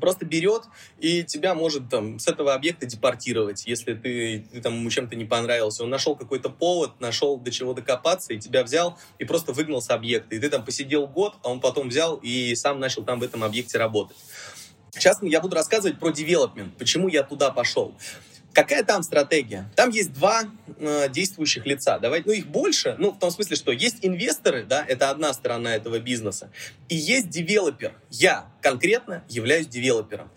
просто 0.00 0.24
берет 0.24 0.62
и 0.98 1.24
тебя 1.24 1.54
может 1.54 1.88
там 1.88 2.18
с 2.18 2.28
этого 2.28 2.54
объекта 2.54 2.86
депортировать, 2.86 3.66
если 3.66 3.94
ты, 3.94 4.46
ты 4.52 4.60
там 4.60 4.74
ему 4.74 4.90
чем-то 4.90 5.16
не 5.16 5.24
понравился. 5.24 5.84
Он 5.84 5.90
нашел 5.90 6.16
какой-то 6.16 6.50
повод, 6.50 7.00
нашел 7.00 7.38
до 7.38 7.50
чего 7.50 7.74
докопаться, 7.74 8.32
и 8.32 8.38
тебя 8.38 8.62
взял 8.62 8.98
и 9.18 9.24
просто 9.24 9.52
выгнал 9.52 9.80
с 9.80 9.90
объекта. 9.90 10.34
И 10.34 10.38
ты 10.38 10.48
там 10.50 10.64
посидел 10.64 11.06
год, 11.06 11.34
а 11.42 11.50
он 11.50 11.60
потом 11.60 11.88
взял 11.88 12.16
и 12.22 12.54
сам 12.54 12.80
начал 12.80 13.04
там 13.04 13.20
в 13.20 13.22
этом 13.22 13.44
объекте 13.44 13.78
работать. 13.78 14.16
Сейчас 14.92 15.18
я 15.22 15.40
буду 15.40 15.56
рассказывать 15.56 15.98
про 15.98 16.10
девелопмент, 16.10 16.76
почему 16.76 17.08
я 17.08 17.24
туда 17.24 17.50
пошел. 17.50 17.94
Какая 18.54 18.84
там 18.84 19.02
стратегия? 19.02 19.68
Там 19.74 19.90
есть 19.90 20.12
два 20.12 20.44
э, 20.78 21.08
действующих 21.10 21.66
лица. 21.66 21.98
Давайте, 21.98 22.28
ну 22.28 22.34
их 22.34 22.46
больше, 22.46 22.94
ну 22.98 23.10
в 23.10 23.18
том 23.18 23.32
смысле, 23.32 23.56
что 23.56 23.72
есть 23.72 23.98
инвесторы, 24.02 24.64
да, 24.64 24.84
это 24.86 25.10
одна 25.10 25.32
сторона 25.32 25.74
этого 25.74 25.98
бизнеса, 25.98 26.50
и 26.88 26.94
есть 26.94 27.28
девелопер. 27.28 27.94
Я 28.10 28.46
конкретно 28.62 29.24
являюсь 29.28 29.66
девелопером. 29.66 30.30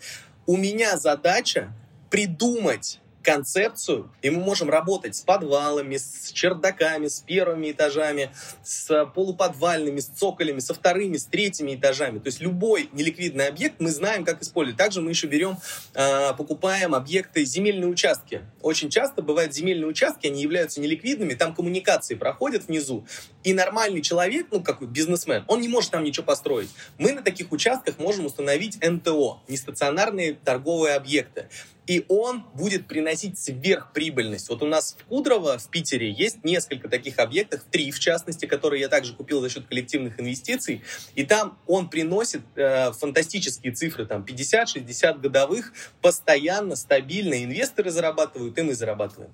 У 0.46 0.56
меня 0.56 0.96
задача 0.96 1.72
придумать 2.10 2.98
концепцию, 3.28 4.10
и 4.22 4.30
мы 4.30 4.40
можем 4.40 4.70
работать 4.70 5.14
с 5.14 5.20
подвалами, 5.20 5.98
с 5.98 6.32
чердаками, 6.32 7.08
с 7.08 7.20
первыми 7.20 7.72
этажами, 7.72 8.30
с 8.62 9.04
полуподвальными, 9.14 10.00
с 10.00 10.06
цоколями, 10.06 10.60
со 10.60 10.72
вторыми, 10.72 11.18
с 11.18 11.26
третьими 11.26 11.74
этажами. 11.74 12.20
То 12.20 12.28
есть 12.28 12.40
любой 12.40 12.88
неликвидный 12.94 13.48
объект 13.48 13.80
мы 13.80 13.90
знаем, 13.90 14.24
как 14.24 14.40
использовать. 14.40 14.78
Также 14.78 15.02
мы 15.02 15.10
еще 15.10 15.26
берем, 15.26 15.58
э, 15.92 16.32
покупаем 16.38 16.94
объекты, 16.94 17.44
земельные 17.44 17.88
участки. 17.88 18.40
Очень 18.62 18.88
часто 18.88 19.20
бывают 19.20 19.52
земельные 19.52 19.88
участки, 19.88 20.26
они 20.26 20.40
являются 20.40 20.80
неликвидными, 20.80 21.34
там 21.34 21.54
коммуникации 21.54 22.14
проходят 22.14 22.68
внизу, 22.68 23.06
и 23.44 23.52
нормальный 23.52 24.00
человек, 24.00 24.46
ну 24.50 24.62
какой 24.62 24.88
бизнесмен, 24.88 25.44
он 25.48 25.60
не 25.60 25.68
может 25.68 25.90
там 25.90 26.02
ничего 26.02 26.24
построить. 26.24 26.70
Мы 26.96 27.12
на 27.12 27.20
таких 27.20 27.52
участках 27.52 27.98
можем 27.98 28.24
установить 28.24 28.78
НТО, 28.82 29.42
нестационарные 29.48 30.32
торговые 30.32 30.94
объекты 30.94 31.48
и 31.88 32.04
он 32.08 32.44
будет 32.54 32.86
приносить 32.86 33.38
сверхприбыльность. 33.38 34.50
Вот 34.50 34.62
у 34.62 34.66
нас 34.66 34.94
в 34.98 35.04
Кудрово, 35.06 35.58
в 35.58 35.68
Питере, 35.70 36.10
есть 36.10 36.44
несколько 36.44 36.88
таких 36.88 37.18
объектов, 37.18 37.62
три 37.70 37.90
в 37.90 37.98
частности, 37.98 38.44
которые 38.44 38.82
я 38.82 38.88
также 38.88 39.14
купил 39.14 39.40
за 39.40 39.48
счет 39.48 39.66
коллективных 39.66 40.20
инвестиций, 40.20 40.82
и 41.14 41.24
там 41.24 41.58
он 41.66 41.88
приносит 41.88 42.42
э, 42.56 42.92
фантастические 42.92 43.72
цифры, 43.72 44.04
там 44.04 44.22
50-60 44.22 45.18
годовых, 45.18 45.72
постоянно, 46.02 46.76
стабильно, 46.76 47.42
инвесторы 47.42 47.90
зарабатывают, 47.90 48.58
и 48.58 48.62
мы 48.62 48.74
зарабатываем. 48.74 49.32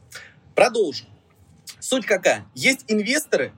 Продолжим. 0.54 1.08
Суть 1.80 2.06
какая? 2.06 2.46
Есть 2.54 2.84
инвесторы, 2.86 3.52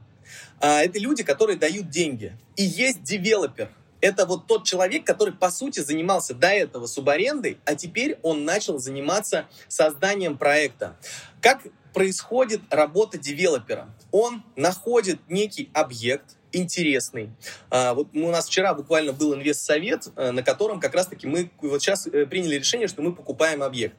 э, 0.63 0.85
это 0.85 0.99
люди, 0.99 1.23
которые 1.23 1.59
дают 1.59 1.91
деньги, 1.91 2.33
и 2.57 2.63
есть 2.63 3.03
девелопер– 3.03 3.71
это 4.07 4.25
вот 4.25 4.47
тот 4.47 4.65
человек, 4.65 5.05
который, 5.05 5.35
по 5.35 5.51
сути, 5.51 5.81
занимался 5.81 6.33
до 6.33 6.47
этого 6.49 6.87
субарендой, 6.87 7.59
а 7.65 7.75
теперь 7.75 8.19
он 8.23 8.45
начал 8.45 8.79
заниматься 8.79 9.47
созданием 9.67 10.39
проекта. 10.39 10.97
Как 11.41 11.63
происходит 11.93 12.61
работа 12.71 13.19
девелопера? 13.19 13.89
Он 14.13 14.45
находит 14.55 15.19
некий 15.29 15.71
объект, 15.73 16.37
интересный. 16.53 17.31
А, 17.69 17.95
вот 17.95 18.09
у 18.15 18.31
нас 18.31 18.47
вчера 18.47 18.75
буквально 18.75 19.13
был 19.13 19.35
инвест-совет, 19.35 20.09
э, 20.15 20.31
на 20.31 20.43
котором 20.43 20.79
как 20.79 20.95
раз-таки 20.95 21.27
мы 21.27 21.51
вот 21.61 21.83
сейчас 21.83 22.07
э, 22.07 22.27
приняли 22.27 22.55
решение, 22.55 22.87
что 22.87 23.03
мы 23.03 23.13
покупаем 23.13 23.63
объект. 23.63 23.97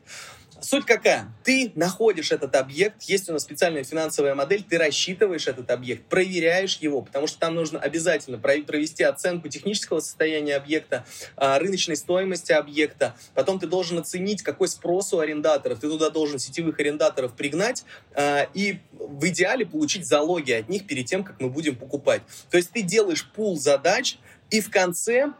Суть 0.60 0.86
какая? 0.86 1.32
Ты 1.44 1.72
находишь 1.76 2.32
этот 2.32 2.56
объект, 2.56 3.04
есть 3.04 3.30
у 3.30 3.34
нас 3.34 3.44
специальная 3.44 3.84
финансовая 3.84 4.34
модель, 4.34 4.64
ты 4.64 4.78
рассчитываешь 4.78 5.48
этот 5.48 5.70
объект, 5.70 6.06
проверяешь 6.06 6.78
его, 6.78 7.02
потому 7.02 7.28
что 7.28 7.38
там 7.40 7.54
нужно 7.54 7.80
обязательно 7.80 8.40
провести 8.40 9.04
оценку 9.04 9.50
технического 9.50 10.00
состояния 10.00 10.56
объекта, 10.56 11.06
а, 11.36 11.60
рыночной 11.60 11.96
стоимости 11.96 12.52
объекта, 12.52 13.16
потом 13.36 13.60
ты 13.60 13.68
должен 13.68 14.00
оценить, 14.00 14.42
какой 14.42 14.68
спрос 14.68 15.14
у 15.14 15.20
арендаторов, 15.20 15.80
ты 15.80 15.88
туда 15.88 16.10
должен 16.10 16.40
сетевых 16.40 16.80
арендаторов 16.80 17.34
пригнать 17.34 17.84
а, 18.16 18.50
и 18.54 18.80
в 18.94 19.28
идеале 19.28 19.66
получить 19.66 20.08
залоги 20.08 20.54
от 20.54 20.70
них 20.70 20.88
перед 20.88 21.06
тем, 21.06 21.24
как 21.24 21.40
мы 21.40 21.50
будем 21.50 21.76
покупать. 21.76 22.24
То 22.50 22.58
есть 22.58 22.72
ты 22.72 22.82
делаешь 22.82 23.30
пул 23.36 23.60
задач, 23.60 24.18
и 24.50 24.62
в 24.62 24.72
конце 24.72 25.34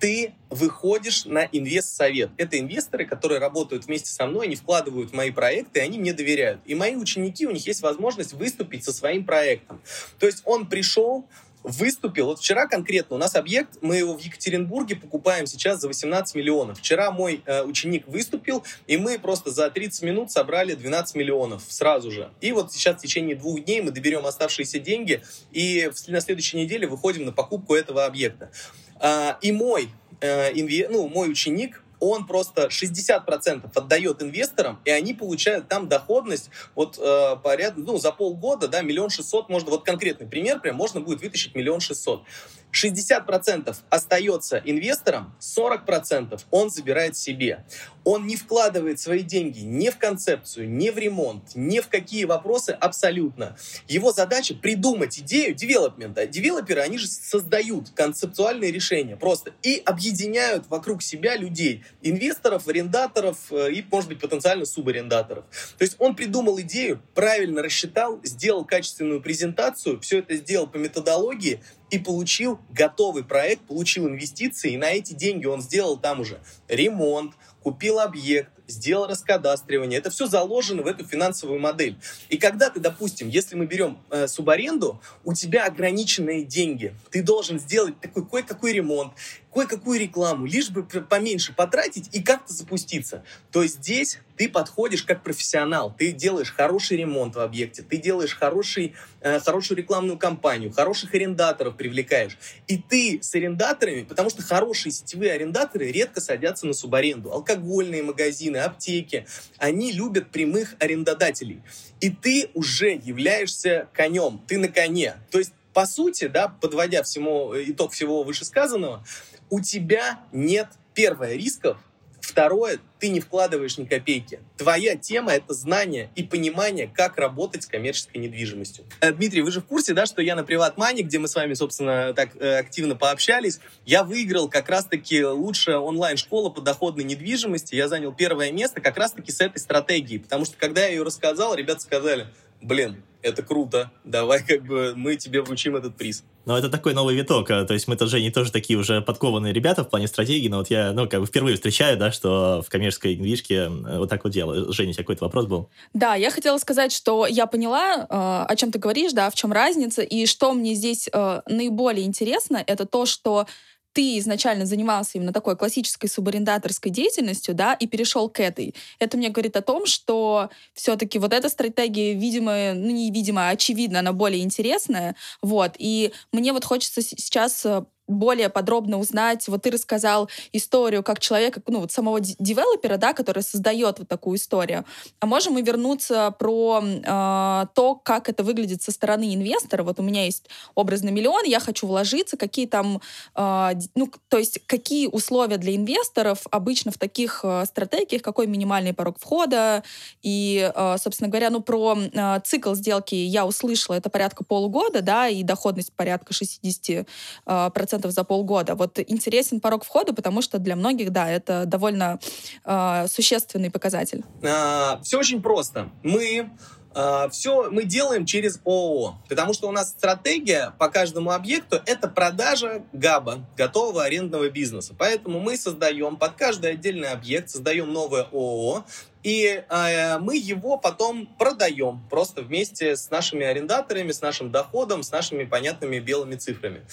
ты 0.00 0.32
выходишь 0.48 1.26
на 1.26 1.44
инвест-совет. 1.44 2.30
Это 2.38 2.58
инвесторы, 2.58 3.04
которые 3.04 3.38
работают 3.38 3.84
вместе 3.84 4.10
со 4.10 4.26
мной, 4.26 4.46
они 4.46 4.56
вкладывают 4.56 5.10
в 5.10 5.14
мои 5.14 5.30
проекты, 5.30 5.80
и 5.80 5.82
они 5.82 5.98
мне 5.98 6.12
доверяют. 6.12 6.60
И 6.64 6.74
мои 6.74 6.96
ученики, 6.96 7.46
у 7.46 7.50
них 7.50 7.66
есть 7.66 7.82
возможность 7.82 8.32
выступить 8.32 8.82
со 8.82 8.92
своим 8.92 9.24
проектом. 9.24 9.80
То 10.18 10.26
есть 10.26 10.42
он 10.46 10.66
пришел, 10.66 11.28
выступил. 11.62 12.26
Вот 12.26 12.38
вчера 12.38 12.66
конкретно 12.66 13.16
у 13.16 13.18
нас 13.18 13.34
объект, 13.34 13.78
мы 13.80 13.96
его 13.96 14.16
в 14.16 14.20
Екатеринбурге 14.20 14.96
покупаем 14.96 15.46
сейчас 15.46 15.80
за 15.80 15.88
18 15.88 16.34
миллионов. 16.34 16.78
Вчера 16.78 17.10
мой 17.10 17.42
э, 17.44 17.62
ученик 17.62 18.06
выступил, 18.08 18.64
и 18.86 18.96
мы 18.96 19.18
просто 19.18 19.50
за 19.50 19.70
30 19.70 20.02
минут 20.02 20.30
собрали 20.30 20.74
12 20.74 21.14
миллионов 21.16 21.62
сразу 21.68 22.10
же. 22.10 22.30
И 22.40 22.52
вот 22.52 22.72
сейчас 22.72 22.96
в 22.96 23.00
течение 23.00 23.36
двух 23.36 23.64
дней 23.64 23.80
мы 23.80 23.90
доберем 23.90 24.26
оставшиеся 24.26 24.78
деньги, 24.78 25.22
и 25.52 25.90
на 26.08 26.20
следующей 26.20 26.56
неделе 26.56 26.86
выходим 26.86 27.24
на 27.26 27.32
покупку 27.32 27.74
этого 27.74 28.06
объекта. 28.06 28.50
А, 28.98 29.38
и 29.40 29.52
мой, 29.52 29.88
э, 30.20 30.52
инве, 30.52 30.88
ну, 30.88 31.08
мой 31.08 31.30
ученик, 31.30 31.82
он 32.00 32.26
просто 32.26 32.66
60% 32.66 33.70
отдает 33.74 34.22
инвесторам, 34.22 34.80
и 34.84 34.90
они 34.90 35.14
получают 35.14 35.68
там 35.68 35.88
доходность 35.88 36.50
вот 36.74 36.98
э, 36.98 37.36
порядка, 37.42 37.80
ну, 37.80 37.98
за 37.98 38.10
полгода, 38.10 38.68
да, 38.68 38.82
миллион 38.82 39.10
шестьсот, 39.10 39.48
можно, 39.48 39.70
вот 39.70 39.84
конкретный 39.84 40.26
пример, 40.26 40.60
прям 40.60 40.76
можно 40.76 41.00
будет 41.00 41.20
вытащить 41.20 41.54
миллион 41.54 41.80
шестьсот. 41.80 42.24
60% 42.72 43.76
остается 43.88 44.62
инвестором, 44.64 45.34
40% 45.40 46.40
он 46.50 46.70
забирает 46.70 47.16
себе. 47.16 47.64
Он 48.04 48.26
не 48.26 48.36
вкладывает 48.36 48.98
свои 48.98 49.22
деньги 49.22 49.60
ни 49.60 49.90
в 49.90 49.98
концепцию, 49.98 50.70
ни 50.70 50.90
в 50.90 50.98
ремонт, 50.98 51.54
ни 51.54 51.80
в 51.80 51.88
какие 51.88 52.24
вопросы 52.24 52.70
абсолютно. 52.70 53.56
Его 53.88 54.12
задача 54.12 54.54
придумать 54.54 55.18
идею 55.18 55.54
девелопмента. 55.54 56.26
Девелоперы, 56.26 56.80
они 56.80 56.98
же 56.98 57.06
создают 57.06 57.90
концептуальные 57.90 58.72
решения 58.72 59.16
просто 59.16 59.52
и 59.62 59.82
объединяют 59.84 60.66
вокруг 60.68 61.02
себя 61.02 61.36
людей, 61.36 61.84
инвесторов, 62.02 62.68
арендаторов 62.68 63.52
э, 63.52 63.72
и, 63.72 63.84
может 63.90 64.08
быть, 64.08 64.20
потенциально 64.20 64.64
субарендаторов. 64.64 65.44
То 65.76 65.84
есть 65.84 65.96
он 65.98 66.16
придумал 66.16 66.60
идею, 66.60 67.02
правильно 67.14 67.62
рассчитал, 67.62 68.20
сделал 68.22 68.64
качественную 68.64 69.20
презентацию, 69.20 70.00
все 70.00 70.20
это 70.20 70.36
сделал 70.36 70.66
по 70.66 70.76
методологии, 70.76 71.60
и 71.90 71.98
получил 71.98 72.60
готовый 72.70 73.24
проект, 73.24 73.62
получил 73.62 74.08
инвестиции, 74.08 74.72
и 74.72 74.76
на 74.76 74.90
эти 74.90 75.12
деньги 75.12 75.46
он 75.46 75.60
сделал 75.60 75.96
там 75.96 76.20
уже 76.20 76.40
ремонт, 76.68 77.34
купил 77.62 78.00
объект, 78.00 78.50
сделал 78.66 79.06
раскадастривание. 79.06 79.98
Это 79.98 80.10
все 80.10 80.26
заложено 80.26 80.82
в 80.82 80.86
эту 80.86 81.04
финансовую 81.04 81.60
модель. 81.60 81.96
И 82.28 82.38
когда 82.38 82.70
ты, 82.70 82.80
допустим, 82.80 83.28
если 83.28 83.56
мы 83.56 83.66
берем 83.66 83.98
э, 84.10 84.28
субаренду, 84.28 85.00
у 85.24 85.34
тебя 85.34 85.66
ограниченные 85.66 86.44
деньги. 86.44 86.94
Ты 87.10 87.22
должен 87.22 87.58
сделать 87.58 88.00
такой 88.00 88.26
кое-какой 88.26 88.72
ремонт, 88.72 89.12
кое-какую 89.52 89.98
рекламу, 89.98 90.46
лишь 90.46 90.70
бы 90.70 90.84
поменьше 90.84 91.52
потратить 91.52 92.08
и 92.12 92.22
как-то 92.22 92.52
запуститься. 92.52 93.24
То 93.50 93.66
здесь 93.66 94.18
ты 94.36 94.48
подходишь 94.48 95.02
как 95.02 95.22
профессионал, 95.22 95.94
ты 95.96 96.12
делаешь 96.12 96.52
хороший 96.52 96.98
ремонт 96.98 97.34
в 97.34 97.40
объекте, 97.40 97.82
ты 97.82 97.96
делаешь 97.96 98.34
хороший, 98.34 98.94
э, 99.20 99.40
хорошую 99.40 99.78
рекламную 99.78 100.18
кампанию, 100.18 100.72
хороших 100.72 101.14
арендаторов 101.14 101.76
привлекаешь. 101.76 102.38
И 102.68 102.78
ты 102.78 103.18
с 103.22 103.34
арендаторами, 103.34 104.04
потому 104.04 104.30
что 104.30 104.42
хорошие 104.42 104.92
сетевые 104.92 105.32
арендаторы 105.32 105.90
редко 105.90 106.20
садятся 106.20 106.66
на 106.66 106.72
субаренду. 106.72 107.32
Алкогольные 107.32 108.02
магазины, 108.02 108.58
аптеки, 108.58 109.26
они 109.58 109.92
любят 109.92 110.30
прямых 110.30 110.76
арендодателей. 110.78 111.62
И 112.00 112.10
ты 112.10 112.50
уже 112.54 112.90
являешься 112.90 113.88
конем, 113.92 114.40
ты 114.46 114.58
на 114.58 114.68
коне. 114.68 115.16
То 115.30 115.38
есть 115.38 115.52
по 115.72 115.86
сути, 115.86 116.26
да, 116.26 116.48
подводя 116.48 117.02
всему, 117.02 117.52
итог 117.54 117.92
всего 117.92 118.22
вышесказанного, 118.24 119.04
у 119.50 119.60
тебя 119.60 120.20
нет, 120.32 120.68
первое, 120.94 121.34
рисков, 121.34 121.78
Второе, 122.20 122.78
ты 122.98 123.08
не 123.08 123.20
вкладываешь 123.20 123.78
ни 123.78 123.84
копейки. 123.84 124.40
Твоя 124.56 124.94
тема— 124.94 125.32
это 125.32 125.52
знание 125.54 126.10
и 126.14 126.22
понимание, 126.22 126.86
как 126.86 127.16
работать 127.16 127.64
с 127.64 127.66
коммерческой 127.66 128.18
недвижимостью. 128.18 128.84
Э, 129.00 129.12
Дмитрий, 129.12 129.42
вы 129.42 129.50
же 129.50 129.60
в 129.60 129.64
курсе, 129.64 129.94
да, 129.94 130.06
что 130.06 130.22
я 130.22 130.36
на 130.36 130.44
приват-мане, 130.44 131.02
где 131.02 131.18
мы 131.18 131.28
с 131.28 131.34
вами, 131.34 131.54
собственно, 131.54 132.12
так 132.14 132.36
э, 132.36 132.58
активно 132.58 132.94
пообщались, 132.94 133.60
я 133.84 134.04
выиграл 134.04 134.48
как 134.48 134.68
раз-таки 134.68 135.24
лучшая 135.24 135.78
онлайн-школа 135.78 136.50
по 136.50 136.60
доходной 136.60 137.04
недвижимости. 137.04 137.74
Я 137.74 137.88
занял 137.88 138.12
первое 138.12 138.52
место 138.52 138.80
как 138.80 138.96
раз-таки 138.96 139.32
с 139.32 139.40
этой 139.40 139.58
стратегией. 139.58 140.20
Потому 140.20 140.44
что, 140.44 140.56
когда 140.56 140.82
я 140.82 140.88
ее 140.88 141.02
рассказал, 141.02 141.54
ребята 141.54 141.80
сказали, 141.80 142.28
блин, 142.60 143.02
это 143.22 143.42
круто, 143.42 143.90
давай 144.04 144.44
как 144.44 144.64
бы 144.64 144.94
мы 144.96 145.16
тебе 145.16 145.42
вручим 145.42 145.76
этот 145.76 145.96
приз. 145.96 146.24
Ну, 146.46 146.56
это 146.56 146.70
такой 146.70 146.94
новый 146.94 147.14
виток, 147.14 147.50
а, 147.50 147.64
то 147.64 147.74
есть 147.74 147.86
мы-то, 147.86 148.06
Женя, 148.06 148.32
тоже 148.32 148.50
такие 148.50 148.78
уже 148.78 149.02
подкованные 149.02 149.52
ребята 149.52 149.84
в 149.84 149.90
плане 149.90 150.08
стратегии, 150.08 150.48
но 150.48 150.58
вот 150.58 150.70
я, 150.70 150.92
ну, 150.92 151.08
как 151.08 151.20
бы 151.20 151.26
впервые 151.26 151.56
встречаю, 151.56 151.98
да, 151.98 152.10
что 152.12 152.62
в 152.66 152.70
коммерческой 152.70 153.16
недвижке 153.16 153.68
вот 153.68 154.08
так 154.08 154.24
вот 154.24 154.32
делаю. 154.32 154.72
Женя, 154.72 154.90
у 154.90 154.92
тебя 154.94 155.04
какой-то 155.04 155.24
вопрос 155.24 155.46
был? 155.46 155.68
Да, 155.92 156.14
я 156.14 156.30
хотела 156.30 156.56
сказать, 156.58 156.92
что 156.92 157.26
я 157.26 157.46
поняла, 157.46 158.06
э, 158.08 158.52
о 158.52 158.56
чем 158.56 158.72
ты 158.72 158.78
говоришь, 158.78 159.12
да, 159.12 159.28
в 159.28 159.34
чем 159.34 159.52
разница, 159.52 160.02
и 160.02 160.24
что 160.26 160.54
мне 160.54 160.74
здесь 160.74 161.08
э, 161.12 161.42
наиболее 161.46 162.06
интересно, 162.06 162.62
это 162.66 162.86
то, 162.86 163.04
что 163.04 163.46
ты 163.92 164.18
изначально 164.18 164.66
занимался 164.66 165.12
именно 165.14 165.32
такой 165.32 165.56
классической 165.56 166.08
субарендаторской 166.08 166.90
деятельностью, 166.90 167.54
да, 167.54 167.74
и 167.74 167.86
перешел 167.86 168.28
к 168.28 168.40
этой. 168.40 168.74
Это 168.98 169.16
мне 169.16 169.28
говорит 169.30 169.56
о 169.56 169.62
том, 169.62 169.86
что 169.86 170.50
все-таки 170.74 171.18
вот 171.18 171.32
эта 171.32 171.48
стратегия, 171.48 172.14
видимо, 172.14 172.74
ну 172.74 172.90
не 172.90 173.10
видимо, 173.10 173.48
а 173.48 173.50
очевидно, 173.50 174.00
она 174.00 174.12
более 174.12 174.42
интересная, 174.42 175.16
вот. 175.42 175.72
И 175.78 176.12
мне 176.32 176.52
вот 176.52 176.64
хочется 176.64 177.02
сейчас 177.02 177.64
э, 177.66 177.84
более 178.10 178.48
подробно 178.48 178.98
узнать. 178.98 179.48
Вот 179.48 179.62
ты 179.62 179.70
рассказал 179.70 180.28
историю 180.52 181.02
как 181.02 181.20
человека, 181.20 181.62
ну 181.66 181.80
вот 181.80 181.92
самого 181.92 182.20
девелопера, 182.20 182.96
да, 182.96 183.12
который 183.12 183.42
создает 183.42 183.98
вот 183.98 184.08
такую 184.08 184.36
историю. 184.36 184.84
А 185.20 185.26
можем 185.26 185.54
мы 185.54 185.62
вернуться 185.62 186.34
про 186.38 186.82
э, 186.82 187.66
то, 187.74 187.94
как 187.94 188.28
это 188.28 188.42
выглядит 188.42 188.82
со 188.82 188.92
стороны 188.92 189.34
инвестора? 189.34 189.82
Вот 189.82 190.00
у 190.00 190.02
меня 190.02 190.24
есть 190.24 190.48
образ 190.74 191.02
на 191.02 191.10
миллион, 191.10 191.44
я 191.44 191.60
хочу 191.60 191.86
вложиться, 191.86 192.36
какие 192.36 192.66
там, 192.66 193.00
э, 193.34 193.70
ну 193.94 194.10
то 194.28 194.38
есть 194.38 194.60
какие 194.66 195.06
условия 195.06 195.56
для 195.56 195.76
инвесторов 195.76 196.46
обычно 196.50 196.90
в 196.90 196.98
таких 196.98 197.40
э, 197.42 197.64
стратегиях, 197.66 198.22
какой 198.22 198.46
минимальный 198.46 198.92
порог 198.92 199.18
входа 199.18 199.82
и, 200.22 200.70
э, 200.74 200.96
собственно 200.98 201.28
говоря, 201.28 201.50
ну 201.50 201.60
про 201.60 201.96
э, 201.96 202.40
цикл 202.44 202.74
сделки 202.74 203.14
я 203.14 203.46
услышала, 203.46 203.96
это 203.96 204.10
порядка 204.10 204.44
полугода, 204.44 205.02
да, 205.02 205.28
и 205.28 205.42
доходность 205.42 205.92
порядка 205.92 206.32
60 206.32 207.06
э, 207.46 207.70
процентов 207.74 207.99
за 208.08 208.24
полгода. 208.24 208.74
Вот 208.74 208.98
интересен 208.98 209.60
порог 209.60 209.84
входа, 209.84 210.14
потому 210.14 210.40
что 210.42 210.58
для 210.58 210.76
многих, 210.76 211.10
да, 211.10 211.30
это 211.30 211.64
довольно 211.66 212.18
э, 212.64 213.06
существенный 213.08 213.70
показатель. 213.70 214.24
А, 214.42 215.00
все 215.02 215.18
очень 215.18 215.42
просто. 215.42 215.90
Мы 216.02 216.50
Uh, 216.92 217.30
все 217.30 217.70
мы 217.70 217.84
делаем 217.84 218.26
через 218.26 218.58
ООО, 218.64 219.14
потому 219.28 219.52
что 219.52 219.68
у 219.68 219.70
нас 219.70 219.90
стратегия 219.90 220.74
по 220.76 220.88
каждому 220.88 221.30
объекту 221.30 221.80
это 221.86 222.08
продажа 222.08 222.82
ГАБа, 222.92 223.46
готового 223.56 224.02
арендного 224.02 224.50
бизнеса. 224.50 224.92
Поэтому 224.98 225.38
мы 225.38 225.56
создаем 225.56 226.16
под 226.16 226.32
каждый 226.32 226.72
отдельный 226.72 227.10
объект, 227.10 227.48
создаем 227.48 227.92
новое 227.92 228.24
ООО, 228.32 228.84
и 229.22 229.62
э, 229.68 230.18
мы 230.18 230.36
его 230.36 230.78
потом 230.78 231.26
продаем 231.38 232.02
просто 232.10 232.42
вместе 232.42 232.96
с 232.96 233.10
нашими 233.10 233.44
арендаторами, 233.46 234.10
с 234.10 234.20
нашим 234.20 234.50
доходом, 234.50 235.04
с 235.04 235.12
нашими 235.12 235.44
понятными 235.44 236.00
белыми 236.00 236.34
цифрами. 236.34 236.84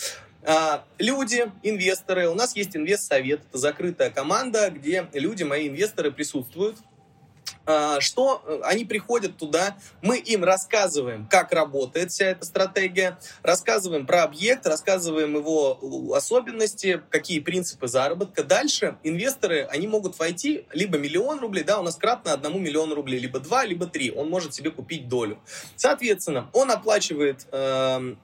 А, 0.49 0.86
люди, 0.97 1.51
инвесторы, 1.62 2.29
у 2.29 2.33
нас 2.33 2.55
есть 2.55 2.73
инвест-совет, 2.73 3.41
это 3.49 3.57
закрытая 3.57 4.10
команда, 4.10 4.69
где 4.69 5.05
люди, 5.12 5.43
мои 5.43 5.67
инвесторы 5.67 6.10
присутствуют, 6.10 6.77
а, 7.65 7.99
что 7.99 8.41
э, 8.45 8.62
они 8.63 8.86
приходят 8.86 9.36
туда, 9.36 9.75
мы 10.01 10.17
им 10.17 10.45
рассказываем, 10.45 11.27
как 11.29 11.51
работает 11.51 12.12
вся 12.12 12.27
эта 12.27 12.45
стратегия, 12.45 13.19
рассказываем 13.43 14.05
про 14.05 14.23
объект, 14.23 14.65
рассказываем 14.65 15.36
его 15.36 16.13
особенности, 16.15 17.01
какие 17.10 17.41
принципы 17.41 17.89
заработка. 17.89 18.45
Дальше 18.45 18.97
инвесторы, 19.03 19.63
они 19.63 19.86
могут 19.88 20.17
войти 20.17 20.65
либо 20.71 20.97
миллион 20.97 21.41
рублей, 21.41 21.65
да, 21.65 21.77
у 21.81 21.83
нас 21.83 21.97
кратно 21.97 22.31
одному 22.31 22.57
миллиону 22.57 22.95
рублей, 22.95 23.19
либо 23.19 23.41
два, 23.41 23.65
либо 23.65 23.86
три, 23.86 24.12
он 24.12 24.29
может 24.29 24.53
себе 24.53 24.71
купить 24.71 25.10
долю. 25.10 25.39
Соответственно, 25.75 26.49
он 26.53 26.71
оплачивает, 26.71 27.47
э, 27.51 28.15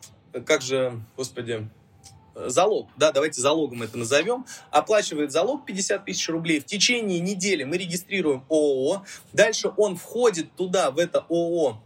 как 0.46 0.62
же, 0.62 1.02
господи, 1.18 1.68
залог, 2.36 2.90
да, 2.98 3.12
давайте 3.12 3.42
залогом 3.42 3.84
это 3.84 3.98
назовем, 3.98 4.46
оплачивает 4.72 5.32
залог 5.32 5.66
50 5.66 6.06
тысяч 6.06 6.30
рублей, 6.30 6.60
в 6.60 6.66
течение 6.66 7.20
недели 7.20 7.64
мы 7.64 7.78
регистрируем 7.78 8.44
ООО, 8.50 9.04
дальше 9.34 9.72
он 9.78 9.96
входит 9.96 10.56
туда, 10.56 10.92
в 10.92 10.98
это 10.98 11.26
ООО, 11.30 11.82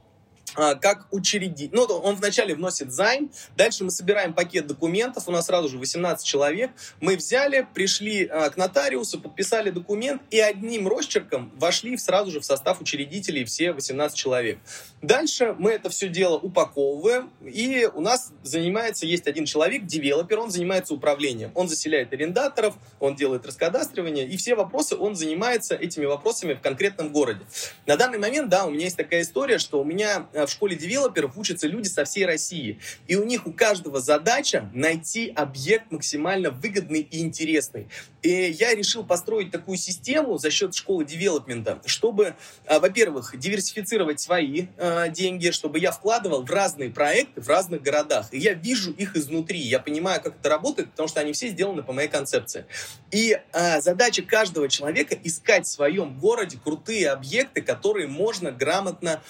как 0.58 1.08
учредитель. 1.12 1.70
Ну, 1.72 1.84
он 1.84 2.16
вначале 2.16 2.56
вносит 2.56 2.92
займ, 2.92 3.32
дальше 3.56 3.84
мы 3.84 3.92
собираем 3.92 4.34
пакет 4.34 4.68
документов, 4.68 5.28
у 5.28 5.32
нас 5.32 5.46
сразу 5.46 5.70
же 5.70 5.78
18 5.78 6.26
человек. 6.26 6.72
Мы 7.00 7.16
взяли, 7.16 7.68
пришли 7.74 8.26
а, 8.26 8.50
к 8.50 8.58
нотариусу, 8.58 9.20
подписали 9.20 9.70
документ 9.70 10.22
и 10.32 10.40
одним 10.40 10.88
росчерком 10.88 11.52
вошли 11.56 11.96
сразу 11.98 12.32
же 12.32 12.40
в 12.40 12.46
состав 12.46 12.82
учредителей 12.82 13.46
все 13.46 13.72
18 13.72 14.18
человек. 14.18 14.58
Дальше 15.02 15.56
мы 15.60 15.72
это 15.72 15.90
все 15.90 16.10
дело 16.10 16.38
упаковываем, 16.38 17.32
и 17.46 17.88
у 17.94 18.02
нас 18.02 18.32
занимается, 18.44 19.06
есть 19.06 19.28
один 19.28 19.46
человек, 19.46 19.86
девелопер, 19.86 20.40
он 20.40 20.50
занимается 20.50 20.94
управлением. 20.96 21.52
Он 21.54 21.70
заселяет 21.70 22.12
арендаторов, 22.14 22.76
он 23.00 23.16
делает 23.16 23.46
раскадастривание, 23.46 24.28
и 24.28 24.38
все 24.38 24.56
вопросы 24.56 24.96
он 24.96 25.16
занимается 25.16 25.76
этими 25.76 26.06
вопросами 26.06 26.56
в 26.56 26.62
конкретном 26.62 27.12
городе. 27.12 27.42
На 27.86 27.96
данный 27.96 28.18
момент, 28.18 28.50
да, 28.50 28.66
у 28.66 28.72
меня 28.72 28.86
есть 28.86 28.98
такая 28.98 29.22
история, 29.22 29.60
что 29.60 29.80
у 29.80 29.84
меня 29.84 30.28
э, 30.34 30.47
в 30.48 30.52
школе 30.52 30.76
девелоперов 30.76 31.38
учатся 31.38 31.68
люди 31.68 31.88
со 31.88 32.06
всей 32.06 32.26
России. 32.26 32.80
И 33.08 33.16
у 33.16 33.24
них 33.24 33.46
у 33.46 33.52
каждого 33.52 34.00
задача 34.00 34.70
найти 34.74 35.30
объект 35.30 35.92
максимально 35.92 36.50
выгодный 36.50 37.02
и 37.02 37.20
интересный. 37.20 37.88
И 38.28 38.52
я 38.60 38.76
решил 38.76 39.06
построить 39.06 39.52
такую 39.52 39.78
систему 39.78 40.38
за 40.38 40.52
счет 40.52 40.76
школы 40.76 41.06
девелопмента, 41.06 41.80
чтобы, 41.86 42.36
а, 42.66 42.82
во-первых, 42.82 43.40
диверсифицировать 43.40 44.20
свои 44.20 44.66
а, 44.78 45.08
деньги, 45.08 45.52
чтобы 45.52 45.80
я 45.80 45.94
вкладывал 45.94 46.44
в 46.44 46.52
разные 46.52 46.90
проекты 46.90 47.40
в 47.40 47.48
разных 47.48 47.82
городах. 47.82 48.28
И 48.34 48.38
я 48.38 48.52
вижу 48.52 48.92
их 48.92 49.16
изнутри, 49.16 49.60
я 49.60 49.80
понимаю, 49.80 50.22
как 50.22 50.36
это 50.42 50.50
работает, 50.50 50.92
потому 50.92 51.08
что 51.08 51.22
они 51.22 51.32
все 51.32 51.48
сделаны 51.48 51.84
по 51.84 51.94
моей 51.94 52.10
концепции. 52.10 52.66
И 53.12 53.40
а, 53.54 53.80
задача 53.80 54.24
каждого 54.24 54.68
человека 54.68 55.18
искать 55.24 55.66
в 55.66 55.70
своем 55.70 56.20
городе 56.20 56.60
крутые 56.62 57.12
объекты, 57.12 57.62
которые 57.62 58.08
можно 58.08 58.52
грамотно 58.52 59.22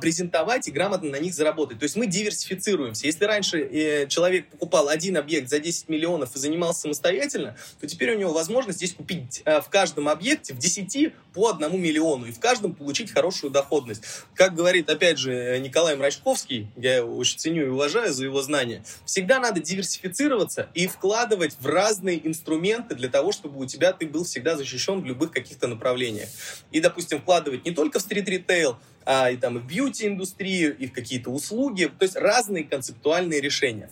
презентовать 0.00 0.66
и 0.66 0.70
грамотно 0.70 1.10
на 1.10 1.18
них 1.18 1.34
заработать. 1.34 1.78
То 1.78 1.82
есть 1.84 1.96
мы 1.96 2.06
диверсифицируемся. 2.06 3.06
Если 3.06 3.24
раньше 3.26 3.58
э, 3.58 4.06
человек 4.06 4.48
покупал 4.48 4.88
один 4.88 5.18
объект 5.18 5.50
за 5.50 5.58
10 5.58 5.90
миллионов 5.90 6.34
и 6.34 6.38
занимался 6.38 6.80
самостоятельно, 6.80 7.56
то 7.80 7.86
теперь 7.86 8.14
у 8.14 8.18
него 8.18 8.32
возможность 8.32 8.45
здесь 8.72 8.94
купить 8.94 9.42
э, 9.44 9.60
в 9.60 9.68
каждом 9.68 10.08
объекте 10.08 10.54
в 10.54 10.58
10 10.58 11.12
по 11.32 11.48
одному 11.48 11.76
миллиону 11.76 12.26
и 12.26 12.32
в 12.32 12.40
каждом 12.40 12.74
получить 12.74 13.12
хорошую 13.12 13.50
доходность. 13.50 14.02
Как 14.34 14.54
говорит, 14.54 14.88
опять 14.88 15.18
же, 15.18 15.58
Николай 15.58 15.96
Мрачковский, 15.96 16.68
я 16.76 16.96
его 16.96 17.16
очень 17.16 17.38
ценю 17.38 17.66
и 17.66 17.68
уважаю 17.68 18.12
за 18.12 18.24
его 18.24 18.42
знания, 18.42 18.84
всегда 19.04 19.38
надо 19.38 19.60
диверсифицироваться 19.60 20.68
и 20.74 20.86
вкладывать 20.86 21.56
в 21.60 21.66
разные 21.66 22.26
инструменты 22.26 22.94
для 22.94 23.08
того, 23.08 23.32
чтобы 23.32 23.60
у 23.60 23.66
тебя 23.66 23.92
ты 23.92 24.06
был 24.06 24.24
всегда 24.24 24.56
защищен 24.56 25.00
в 25.00 25.04
любых 25.04 25.30
каких-то 25.30 25.66
направлениях. 25.66 26.28
И, 26.70 26.80
допустим, 26.80 27.20
вкладывать 27.20 27.64
не 27.64 27.72
только 27.72 27.98
в 27.98 28.02
стрит-ритейл, 28.02 28.76
а, 29.04 29.30
и 29.30 29.36
там 29.36 29.58
и 29.58 29.60
в 29.60 29.66
бьюти-индустрию, 29.66 30.76
и 30.76 30.86
в 30.86 30.92
какие-то 30.92 31.30
услуги, 31.30 31.90
то 31.98 32.02
есть 32.02 32.16
разные 32.16 32.64
концептуальные 32.64 33.40
решения. 33.40 33.88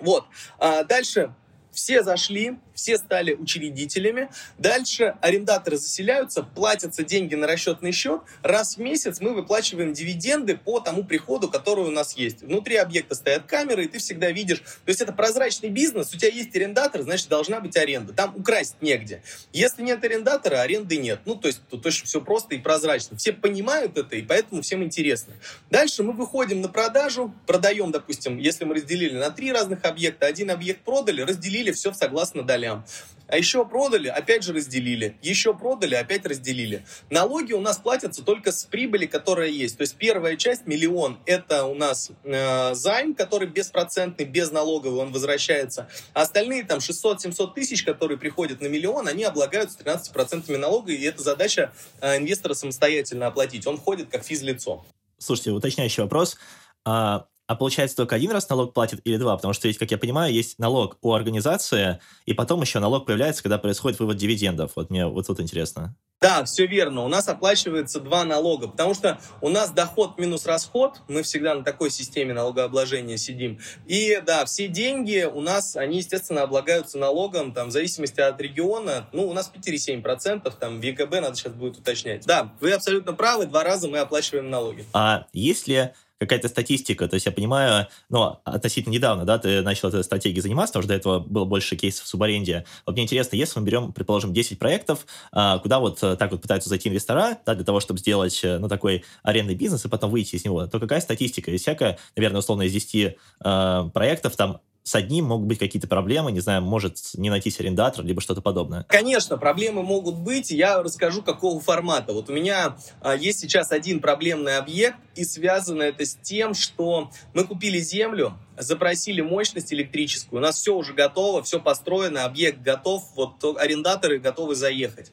Вот. 0.00 0.24
А 0.58 0.82
дальше 0.84 1.34
все 1.80 2.02
зашли, 2.02 2.58
все 2.74 2.98
стали 2.98 3.32
учредителями. 3.32 4.28
Дальше 4.58 5.16
арендаторы 5.22 5.78
заселяются, 5.78 6.42
платятся 6.42 7.04
деньги 7.04 7.34
на 7.34 7.46
расчетный 7.46 7.90
счет. 7.90 8.20
Раз 8.42 8.76
в 8.76 8.80
месяц 8.80 9.20
мы 9.20 9.34
выплачиваем 9.34 9.94
дивиденды 9.94 10.58
по 10.58 10.80
тому 10.80 11.04
приходу, 11.04 11.48
который 11.48 11.84
у 11.84 11.90
нас 11.90 12.16
есть. 12.18 12.42
Внутри 12.42 12.76
объекта 12.76 13.14
стоят 13.14 13.46
камеры, 13.46 13.84
и 13.84 13.88
ты 13.88 13.98
всегда 13.98 14.30
видишь. 14.30 14.58
То 14.58 14.88
есть 14.88 15.00
это 15.00 15.14
прозрачный 15.14 15.70
бизнес. 15.70 16.12
У 16.12 16.18
тебя 16.18 16.30
есть 16.30 16.54
арендатор, 16.54 17.00
значит, 17.00 17.28
должна 17.28 17.60
быть 17.60 17.76
аренда. 17.78 18.12
Там 18.12 18.36
украсть 18.36 18.76
негде. 18.82 19.22
Если 19.54 19.82
нет 19.82 20.04
арендатора, 20.04 20.60
аренды 20.60 20.98
нет. 20.98 21.20
Ну, 21.24 21.34
то 21.34 21.48
есть 21.48 21.62
тут 21.70 21.86
очень 21.86 22.04
все 22.04 22.20
просто 22.20 22.54
и 22.56 22.58
прозрачно. 22.58 23.16
Все 23.16 23.32
понимают 23.32 23.96
это, 23.96 24.16
и 24.16 24.22
поэтому 24.22 24.60
всем 24.60 24.84
интересно. 24.84 25.32
Дальше 25.70 26.02
мы 26.02 26.12
выходим 26.12 26.60
на 26.60 26.68
продажу, 26.68 27.34
продаем, 27.46 27.90
допустим, 27.90 28.36
если 28.36 28.64
мы 28.64 28.74
разделили 28.74 29.16
на 29.16 29.30
три 29.30 29.50
разных 29.50 29.84
объекта, 29.86 30.26
один 30.26 30.50
объект 30.50 30.82
продали, 30.82 31.22
разделили 31.22 31.69
все 31.72 31.92
согласно 31.92 32.42
долям. 32.42 32.84
А 33.30 33.36
еще 33.36 33.64
продали, 33.64 34.08
опять 34.08 34.42
же 34.42 34.52
разделили. 34.52 35.16
Еще 35.22 35.54
продали, 35.54 35.94
опять 35.94 36.26
разделили. 36.26 36.84
Налоги 37.10 37.52
у 37.52 37.60
нас 37.60 37.78
платятся 37.78 38.24
только 38.24 38.50
с 38.50 38.64
прибыли, 38.64 39.06
которая 39.06 39.48
есть. 39.48 39.76
То 39.78 39.82
есть 39.82 39.94
первая 39.94 40.36
часть, 40.36 40.66
миллион, 40.66 41.18
это 41.26 41.64
у 41.66 41.74
нас 41.76 42.10
э, 42.24 42.74
займ, 42.74 43.14
который 43.14 43.46
беспроцентный, 43.46 44.24
безналоговый, 44.24 45.00
он 45.00 45.12
возвращается. 45.12 45.88
А 46.12 46.22
остальные 46.22 46.64
там 46.64 46.78
600-700 46.78 47.54
тысяч, 47.54 47.84
которые 47.84 48.18
приходят 48.18 48.60
на 48.60 48.66
миллион, 48.66 49.06
они 49.06 49.22
облагаются 49.22 49.78
13% 49.78 50.56
налога, 50.56 50.90
и 50.90 51.02
это 51.04 51.22
задача 51.22 51.72
э, 52.00 52.16
инвестора 52.16 52.54
самостоятельно 52.54 53.28
оплатить. 53.28 53.64
Он 53.64 53.76
входит 53.76 54.08
как 54.10 54.24
физлицо. 54.24 54.84
Слушайте, 55.18 55.52
уточняющий 55.52 56.02
вопрос. 56.02 56.36
А 56.84 57.26
а 57.50 57.56
получается 57.56 57.96
только 57.96 58.14
один 58.14 58.30
раз 58.30 58.48
налог 58.48 58.72
платит 58.72 59.00
или 59.02 59.16
два? 59.16 59.34
Потому 59.34 59.54
что, 59.54 59.66
есть, 59.66 59.80
как 59.80 59.90
я 59.90 59.98
понимаю, 59.98 60.32
есть 60.32 60.60
налог 60.60 60.98
у 61.02 61.12
организации, 61.12 61.98
и 62.24 62.32
потом 62.32 62.60
еще 62.60 62.78
налог 62.78 63.06
появляется, 63.06 63.42
когда 63.42 63.58
происходит 63.58 63.98
вывод 63.98 64.18
дивидендов. 64.18 64.70
Вот 64.76 64.88
мне 64.88 65.04
вот 65.04 65.26
тут 65.26 65.40
интересно. 65.40 65.96
Да, 66.20 66.44
все 66.44 66.66
верно. 66.66 67.02
У 67.02 67.08
нас 67.08 67.26
оплачивается 67.26 67.98
два 67.98 68.22
налога, 68.24 68.68
потому 68.68 68.94
что 68.94 69.18
у 69.40 69.48
нас 69.48 69.72
доход 69.72 70.16
минус 70.16 70.46
расход, 70.46 71.00
мы 71.08 71.24
всегда 71.24 71.56
на 71.56 71.64
такой 71.64 71.90
системе 71.90 72.34
налогообложения 72.34 73.16
сидим. 73.16 73.58
И 73.88 74.22
да, 74.24 74.44
все 74.44 74.68
деньги 74.68 75.24
у 75.24 75.40
нас, 75.40 75.74
они, 75.74 75.96
естественно, 75.96 76.42
облагаются 76.42 76.98
налогом, 76.98 77.52
там, 77.52 77.70
в 77.70 77.72
зависимости 77.72 78.20
от 78.20 78.40
региона. 78.40 79.08
Ну, 79.12 79.26
у 79.26 79.32
нас 79.32 79.48
в 79.48 79.50
Питере 79.50 79.76
7%, 79.76 80.52
там, 80.56 80.78
в 80.78 80.82
ЕКБ 80.84 81.10
надо 81.14 81.34
сейчас 81.34 81.54
будет 81.54 81.78
уточнять. 81.78 82.24
Да, 82.26 82.54
вы 82.60 82.70
абсолютно 82.70 83.12
правы, 83.12 83.46
два 83.46 83.64
раза 83.64 83.88
мы 83.88 83.98
оплачиваем 83.98 84.50
налоги. 84.50 84.84
А 84.92 85.26
если 85.32 85.94
какая-то 86.20 86.48
статистика. 86.48 87.08
То 87.08 87.14
есть 87.14 87.26
я 87.26 87.32
понимаю, 87.32 87.88
ну, 88.10 88.38
относительно 88.44 88.92
недавно, 88.92 89.24
да, 89.24 89.38
ты 89.38 89.62
начал 89.62 89.88
этой 89.88 90.04
стратегией 90.04 90.42
заниматься, 90.42 90.72
потому 90.74 90.82
что 90.82 90.88
до 90.88 90.94
этого 90.94 91.18
было 91.18 91.46
больше 91.46 91.76
кейсов 91.76 92.04
в 92.04 92.08
субаренде. 92.08 92.66
Вот 92.84 92.92
мне 92.92 93.04
интересно, 93.04 93.36
если 93.36 93.58
мы 93.58 93.66
берем, 93.66 93.92
предположим, 93.92 94.32
10 94.34 94.58
проектов, 94.58 95.06
а, 95.32 95.58
куда 95.58 95.80
вот 95.80 96.02
э, 96.02 96.16
так 96.16 96.30
вот 96.30 96.42
пытаются 96.42 96.68
зайти 96.68 96.90
инвестора, 96.90 97.38
да, 97.46 97.54
для 97.54 97.64
того, 97.64 97.80
чтобы 97.80 98.00
сделать, 98.00 98.38
э, 98.44 98.58
ну, 98.58 98.68
такой 98.68 99.04
арендный 99.22 99.54
бизнес 99.54 99.84
и 99.86 99.88
потом 99.88 100.10
выйти 100.10 100.36
из 100.36 100.44
него, 100.44 100.66
то 100.66 100.78
какая 100.78 101.00
статистика? 101.00 101.50
Есть 101.50 101.64
всякая, 101.64 101.98
наверное, 102.16 102.40
условно, 102.40 102.62
из 102.62 102.72
10 102.72 103.16
э, 103.42 103.90
проектов, 103.94 104.36
там 104.36 104.60
с 104.90 104.94
одним 104.96 105.26
могут 105.26 105.46
быть 105.46 105.60
какие-то 105.60 105.86
проблемы, 105.86 106.32
не 106.32 106.40
знаю, 106.40 106.62
может 106.62 106.96
не 107.14 107.30
найтись 107.30 107.60
арендатор, 107.60 108.04
либо 108.04 108.20
что-то 108.20 108.40
подобное. 108.40 108.84
Конечно, 108.88 109.38
проблемы 109.38 109.84
могут 109.84 110.16
быть. 110.16 110.50
Я 110.50 110.82
расскажу, 110.82 111.22
какого 111.22 111.60
формата. 111.60 112.12
Вот 112.12 112.28
у 112.28 112.32
меня 112.32 112.76
а, 113.00 113.14
есть 113.14 113.38
сейчас 113.38 113.70
один 113.70 114.00
проблемный 114.00 114.56
объект, 114.56 114.98
и 115.14 115.24
связано 115.24 115.82
это 115.82 116.04
с 116.04 116.16
тем, 116.16 116.54
что 116.54 117.08
мы 117.34 117.44
купили 117.44 117.78
землю, 117.78 118.36
запросили 118.58 119.20
мощность 119.20 119.72
электрическую, 119.72 120.40
у 120.40 120.42
нас 120.42 120.56
все 120.56 120.74
уже 120.74 120.92
готово, 120.92 121.42
все 121.44 121.60
построено, 121.60 122.24
объект 122.24 122.60
готов, 122.60 123.04
вот 123.14 123.44
арендаторы 123.58 124.18
готовы 124.18 124.56
заехать. 124.56 125.12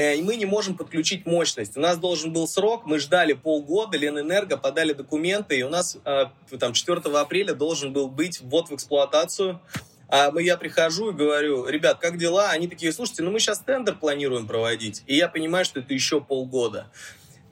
Э, 0.00 0.16
и 0.16 0.22
мы 0.22 0.36
не 0.36 0.46
можем 0.46 0.78
подключить 0.78 1.26
мощность. 1.26 1.76
У 1.76 1.80
нас 1.80 1.98
должен 1.98 2.32
был 2.32 2.48
срок, 2.48 2.86
мы 2.86 2.98
ждали 2.98 3.34
полгода, 3.34 3.98
Ленэнерго 3.98 4.56
подали 4.56 4.94
документы, 4.94 5.58
и 5.58 5.62
у 5.62 5.68
нас 5.68 5.98
э, 6.06 6.24
там 6.58 6.72
4 6.72 7.00
апреля 7.18 7.52
должен 7.52 7.92
был 7.92 8.08
быть 8.08 8.40
ввод 8.40 8.70
в 8.70 8.74
эксплуатацию. 8.74 9.60
А 10.08 10.32
я 10.40 10.56
прихожу 10.56 11.10
и 11.10 11.12
говорю, 11.12 11.66
ребят, 11.66 11.98
как 12.00 12.16
дела? 12.16 12.48
Они 12.48 12.66
такие, 12.66 12.92
слушайте, 12.92 13.22
ну 13.22 13.30
мы 13.30 13.40
сейчас 13.40 13.58
тендер 13.58 13.94
планируем 13.94 14.46
проводить. 14.46 15.02
И 15.06 15.16
я 15.16 15.28
понимаю, 15.28 15.66
что 15.66 15.80
это 15.80 15.92
еще 15.92 16.22
полгода. 16.22 16.86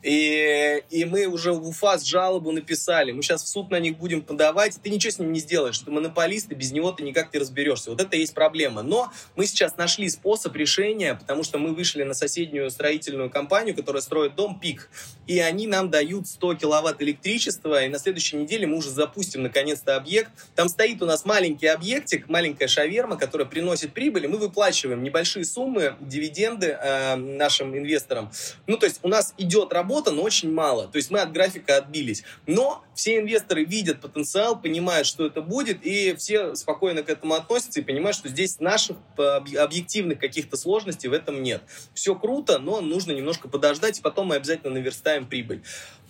И, 0.08 0.82
и 0.88 1.04
мы 1.04 1.26
уже 1.26 1.52
в 1.52 1.68
УФАС 1.68 2.02
жалобу 2.04 2.50
написали. 2.50 3.12
Мы 3.12 3.22
сейчас 3.22 3.42
в 3.42 3.48
суд 3.48 3.70
на 3.70 3.78
них 3.78 3.98
будем 3.98 4.22
подавать. 4.22 4.78
Ты 4.82 4.88
ничего 4.88 5.10
с 5.10 5.18
ним 5.18 5.34
не 5.34 5.40
сделаешь. 5.40 5.78
Ты 5.80 5.90
монополист, 5.90 6.50
и 6.50 6.54
без 6.54 6.72
него 6.72 6.92
ты 6.92 7.02
никак 7.02 7.34
не 7.34 7.38
разберешься. 7.38 7.90
Вот 7.90 8.00
это 8.00 8.16
и 8.16 8.20
есть 8.20 8.32
проблема. 8.32 8.80
Но 8.80 9.12
мы 9.36 9.44
сейчас 9.44 9.76
нашли 9.76 10.08
способ 10.08 10.56
решения, 10.56 11.14
потому 11.14 11.42
что 11.44 11.58
мы 11.58 11.74
вышли 11.74 12.04
на 12.04 12.14
соседнюю 12.14 12.70
строительную 12.70 13.28
компанию, 13.28 13.76
которая 13.76 14.00
строит 14.00 14.34
дом 14.34 14.58
ПИК. 14.58 14.88
И 15.26 15.40
они 15.40 15.66
нам 15.66 15.90
дают 15.90 16.26
100 16.26 16.54
киловатт 16.54 17.02
электричества. 17.02 17.84
И 17.84 17.88
на 17.88 17.98
следующей 17.98 18.36
неделе 18.36 18.66
мы 18.66 18.78
уже 18.78 18.88
запустим 18.88 19.42
наконец-то 19.42 19.94
объект. 19.94 20.30
Там 20.54 20.70
стоит 20.70 21.02
у 21.02 21.04
нас 21.04 21.26
маленький 21.26 21.66
объектик, 21.66 22.30
маленькая 22.30 22.68
шаверма, 22.68 23.18
которая 23.18 23.46
приносит 23.46 23.92
прибыль. 23.92 24.24
И 24.24 24.28
мы 24.28 24.38
выплачиваем 24.38 25.02
небольшие 25.02 25.44
суммы, 25.44 25.96
дивиденды 26.00 26.78
э, 26.80 27.16
нашим 27.16 27.76
инвесторам. 27.76 28.32
Ну, 28.66 28.78
то 28.78 28.86
есть 28.86 29.00
у 29.02 29.08
нас 29.08 29.34
идет 29.36 29.74
работа 29.74 29.97
работа, 29.98 30.10
но 30.12 30.22
очень 30.22 30.52
мало. 30.52 30.88
То 30.88 30.96
есть 30.96 31.10
мы 31.10 31.20
от 31.20 31.32
графика 31.32 31.76
отбились. 31.76 32.22
Но 32.46 32.84
все 32.94 33.18
инвесторы 33.18 33.64
видят 33.64 34.00
потенциал, 34.00 34.60
понимают, 34.60 35.06
что 35.06 35.26
это 35.26 35.40
будет, 35.40 35.84
и 35.84 36.14
все 36.16 36.54
спокойно 36.54 37.02
к 37.02 37.08
этому 37.08 37.34
относятся 37.34 37.80
и 37.80 37.82
понимают, 37.82 38.16
что 38.16 38.28
здесь 38.28 38.60
наших 38.60 38.96
объективных 39.16 40.18
каких-то 40.18 40.56
сложностей 40.56 41.08
в 41.08 41.12
этом 41.12 41.42
нет. 41.42 41.62
Все 41.94 42.14
круто, 42.14 42.58
но 42.58 42.80
нужно 42.80 43.12
немножко 43.12 43.48
подождать, 43.48 43.98
и 43.98 44.02
потом 44.02 44.28
мы 44.28 44.36
обязательно 44.36 44.74
наверстаем 44.74 45.26
прибыль. 45.26 45.62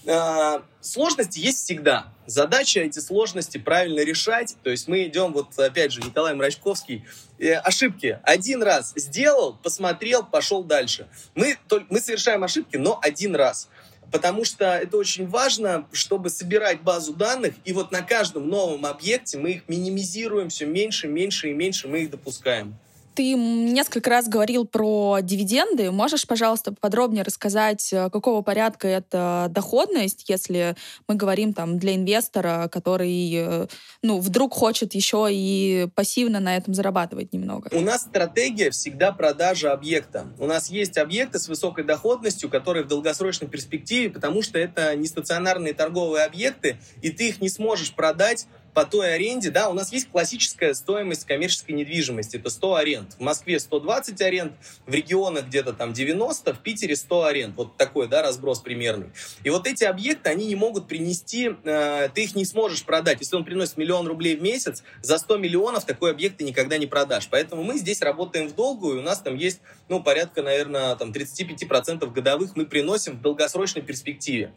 э, 0.06 0.60
сложности 0.80 1.38
есть 1.40 1.64
всегда. 1.64 2.12
Задача 2.26 2.80
эти 2.80 2.98
сложности 2.98 3.58
правильно 3.58 4.00
решать. 4.00 4.56
То 4.62 4.70
есть 4.70 4.88
мы 4.88 5.04
идем, 5.04 5.32
вот 5.32 5.58
опять 5.58 5.92
же, 5.92 6.00
Николай 6.00 6.34
Мрачковский, 6.34 7.04
э, 7.38 7.54
ошибки. 7.54 8.18
Один 8.22 8.62
раз 8.62 8.92
сделал, 8.96 9.56
посмотрел, 9.62 10.24
пошел 10.24 10.62
дальше. 10.62 11.08
Мы, 11.34 11.56
мы 11.90 12.00
совершаем 12.00 12.44
ошибки, 12.44 12.76
но 12.76 12.98
один 13.02 13.34
раз. 13.34 13.68
Потому 14.10 14.44
что 14.44 14.64
это 14.64 14.96
очень 14.96 15.26
важно, 15.26 15.86
чтобы 15.92 16.30
собирать 16.30 16.80
базу 16.80 17.12
данных, 17.12 17.54
и 17.64 17.72
вот 17.72 17.92
на 17.92 18.02
каждом 18.02 18.48
новом 18.48 18.86
объекте 18.86 19.38
мы 19.38 19.52
их 19.52 19.68
минимизируем 19.68 20.48
все 20.48 20.66
меньше, 20.66 21.08
меньше 21.08 21.50
и 21.50 21.52
меньше 21.52 21.88
мы 21.88 22.02
их 22.02 22.10
допускаем. 22.10 22.74
Ты 23.18 23.34
несколько 23.34 24.10
раз 24.10 24.28
говорил 24.28 24.64
про 24.64 25.18
дивиденды. 25.20 25.90
Можешь, 25.90 26.24
пожалуйста, 26.24 26.72
подробнее 26.72 27.24
рассказать, 27.24 27.92
э, 27.92 28.10
какого 28.10 28.42
порядка 28.42 28.86
это 28.86 29.48
доходность, 29.50 30.26
если 30.28 30.76
мы 31.08 31.16
говорим 31.16 31.52
там 31.52 31.80
для 31.80 31.96
инвестора, 31.96 32.68
который 32.70 33.34
э, 33.34 33.66
ну, 34.02 34.20
вдруг 34.20 34.54
хочет 34.54 34.94
еще 34.94 35.26
и 35.32 35.88
пассивно 35.96 36.38
на 36.38 36.56
этом 36.56 36.74
зарабатывать 36.74 37.32
немного? 37.32 37.70
У 37.72 37.80
нас 37.80 38.02
стратегия 38.02 38.70
всегда 38.70 39.10
продажа 39.10 39.72
объекта. 39.72 40.28
У 40.38 40.46
нас 40.46 40.70
есть 40.70 40.96
объекты 40.96 41.40
с 41.40 41.48
высокой 41.48 41.82
доходностью, 41.82 42.48
которые 42.48 42.84
в 42.84 42.86
долгосрочной 42.86 43.48
перспективе, 43.48 44.10
потому 44.10 44.42
что 44.42 44.60
это 44.60 44.94
не 44.94 45.08
стационарные 45.08 45.74
торговые 45.74 46.24
объекты, 46.24 46.78
и 47.02 47.10
ты 47.10 47.30
их 47.30 47.40
не 47.40 47.48
сможешь 47.48 47.92
продать 47.92 48.46
по 48.74 48.84
той 48.84 49.14
аренде, 49.14 49.50
да, 49.50 49.68
у 49.68 49.74
нас 49.74 49.92
есть 49.92 50.10
классическая 50.10 50.74
стоимость 50.74 51.24
коммерческой 51.24 51.72
недвижимости, 51.72 52.36
это 52.36 52.50
100 52.50 52.74
аренд. 52.74 53.12
В 53.14 53.20
Москве 53.20 53.58
120 53.58 54.20
аренд, 54.20 54.52
в 54.86 54.94
регионах 54.94 55.46
где-то 55.46 55.72
там 55.72 55.92
90, 55.92 56.54
в 56.54 56.58
Питере 56.60 56.96
100 56.96 57.24
аренд. 57.24 57.56
Вот 57.56 57.76
такой, 57.76 58.08
да, 58.08 58.22
разброс 58.22 58.60
примерный. 58.60 59.08
И 59.44 59.50
вот 59.50 59.66
эти 59.66 59.84
объекты, 59.84 60.30
они 60.30 60.46
не 60.46 60.54
могут 60.54 60.86
принести, 60.88 61.56
э, 61.64 62.08
ты 62.14 62.24
их 62.24 62.34
не 62.34 62.44
сможешь 62.44 62.84
продать. 62.84 63.20
Если 63.20 63.36
он 63.36 63.44
приносит 63.44 63.76
миллион 63.76 64.06
рублей 64.06 64.36
в 64.36 64.42
месяц, 64.42 64.82
за 65.02 65.18
100 65.18 65.38
миллионов 65.38 65.84
такой 65.84 66.10
объект 66.10 66.38
ты 66.38 66.44
никогда 66.44 66.78
не 66.78 66.86
продашь. 66.86 67.28
Поэтому 67.30 67.62
мы 67.62 67.78
здесь 67.78 68.00
работаем 68.02 68.48
в 68.48 68.54
долгую, 68.54 68.96
и 68.96 68.98
у 69.00 69.02
нас 69.02 69.20
там 69.20 69.36
есть, 69.36 69.60
ну, 69.88 70.02
порядка, 70.02 70.42
наверное, 70.42 70.94
там 70.96 71.10
35% 71.10 72.10
годовых 72.12 72.56
мы 72.56 72.66
приносим 72.66 73.16
в 73.16 73.22
долгосрочной 73.22 73.82
перспективе. 73.82 74.52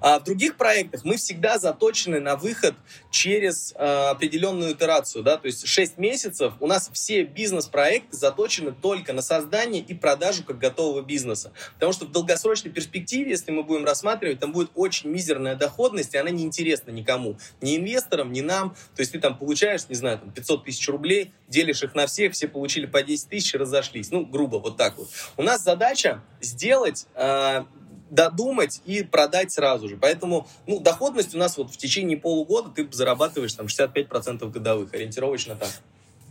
А 0.00 0.18
в 0.18 0.24
других 0.24 0.56
проектах 0.56 1.04
мы 1.04 1.16
всегда 1.16 1.58
заточены 1.58 2.20
на 2.20 2.36
выход 2.36 2.74
через 3.10 3.74
э, 3.76 3.84
определенную 3.84 4.72
итерацию, 4.72 5.22
да, 5.22 5.36
то 5.36 5.46
есть 5.46 5.66
6 5.66 5.98
месяцев 5.98 6.54
у 6.60 6.66
нас 6.66 6.90
все 6.92 7.24
бизнес-проекты 7.24 8.16
заточены 8.16 8.72
только 8.72 9.12
на 9.12 9.22
создание 9.22 9.82
и 9.82 9.94
продажу 9.94 10.44
как 10.44 10.58
готового 10.58 11.02
бизнеса. 11.02 11.52
Потому 11.74 11.92
что 11.92 12.06
в 12.06 12.12
долгосрочной 12.12 12.70
перспективе, 12.70 13.30
если 13.30 13.50
мы 13.50 13.62
будем 13.62 13.84
рассматривать, 13.84 14.40
там 14.40 14.52
будет 14.52 14.70
очень 14.74 15.10
мизерная 15.10 15.56
доходность, 15.56 16.14
и 16.14 16.18
она 16.18 16.30
не 16.30 16.44
интересна 16.44 16.90
никому. 16.90 17.38
Ни 17.60 17.76
инвесторам, 17.76 18.32
ни 18.32 18.40
нам. 18.40 18.70
То 18.96 19.00
есть 19.00 19.12
ты 19.12 19.20
там 19.20 19.36
получаешь, 19.36 19.88
не 19.88 19.94
знаю, 19.94 20.18
там 20.18 20.30
500 20.30 20.64
тысяч 20.64 20.88
рублей, 20.88 21.32
делишь 21.48 21.82
их 21.82 21.94
на 21.94 22.06
всех, 22.06 22.32
все 22.32 22.48
получили 22.48 22.86
по 22.86 23.02
10 23.02 23.28
тысяч 23.28 23.54
и 23.54 23.58
разошлись. 23.58 24.10
Ну, 24.10 24.24
грубо, 24.24 24.56
вот 24.56 24.76
так 24.76 24.96
вот. 24.98 25.08
У 25.36 25.42
нас 25.42 25.62
задача 25.62 26.22
сделать 26.40 27.06
э, 27.14 27.64
додумать 28.10 28.82
и 28.84 29.02
продать 29.02 29.52
сразу 29.52 29.88
же. 29.88 29.96
Поэтому 29.96 30.46
ну, 30.66 30.80
доходность 30.80 31.34
у 31.34 31.38
нас 31.38 31.56
вот 31.56 31.70
в 31.70 31.76
течение 31.76 32.16
полугода 32.16 32.70
ты 32.70 32.88
зарабатываешь 32.90 33.54
там 33.54 33.66
65% 33.66 34.50
годовых, 34.50 34.92
ориентировочно 34.92 35.56
так. 35.56 35.70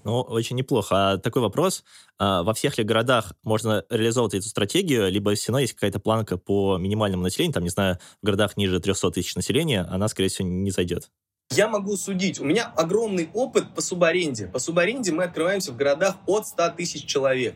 Ну, 0.03 0.21
очень 0.21 0.55
неплохо. 0.55 1.11
А 1.11 1.17
такой 1.17 1.41
вопрос. 1.41 1.83
А 2.17 2.43
во 2.43 2.53
всех 2.53 2.77
ли 2.77 2.83
городах 2.83 3.33
можно 3.43 3.83
реализовывать 3.89 4.35
эту 4.35 4.47
стратегию, 4.47 5.11
либо 5.11 5.33
все 5.35 5.51
равно 5.51 5.59
есть 5.59 5.73
какая-то 5.73 5.99
планка 5.99 6.37
по 6.37 6.77
минимальному 6.77 7.23
населению, 7.23 7.53
там, 7.53 7.63
не 7.63 7.69
знаю, 7.69 7.97
в 8.21 8.25
городах 8.25 8.57
ниже 8.57 8.79
300 8.79 9.11
тысяч 9.11 9.35
населения, 9.35 9.81
она, 9.89 10.07
скорее 10.07 10.29
всего, 10.29 10.47
не 10.47 10.71
зайдет? 10.71 11.09
Я 11.51 11.67
могу 11.67 11.97
судить. 11.97 12.39
У 12.39 12.45
меня 12.45 12.71
огромный 12.75 13.29
опыт 13.33 13.73
по 13.73 13.81
субаренде. 13.81 14.47
По 14.47 14.59
субаренде 14.59 15.11
мы 15.11 15.23
открываемся 15.23 15.71
в 15.71 15.77
городах 15.77 16.17
от 16.27 16.45
100 16.45 16.69
тысяч 16.77 17.05
человек. 17.05 17.55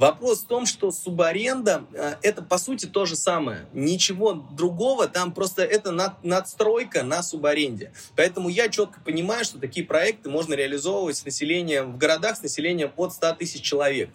Вопрос 0.00 0.44
в 0.44 0.46
том, 0.46 0.64
что 0.64 0.92
субаренда 0.92 1.84
э, 1.92 2.14
это 2.22 2.40
по 2.40 2.56
сути 2.56 2.86
то 2.86 3.04
же 3.04 3.16
самое. 3.16 3.66
Ничего 3.74 4.32
другого, 4.32 5.06
там 5.08 5.30
просто 5.30 5.62
это 5.62 5.90
над, 5.90 6.24
надстройка 6.24 7.02
на 7.02 7.22
субаренде. 7.22 7.92
Поэтому 8.16 8.48
я 8.48 8.70
четко 8.70 8.98
понимаю, 9.02 9.44
что 9.44 9.58
такие 9.58 9.84
проекты 9.84 10.30
можно 10.30 10.54
реализовывать 10.54 11.18
с 11.18 11.24
населением 11.26 11.92
в 11.92 11.98
городах 11.98 12.38
с 12.38 12.42
населением 12.42 12.90
под 12.90 13.12
100 13.12 13.34
тысяч 13.34 13.60
человек. 13.60 14.08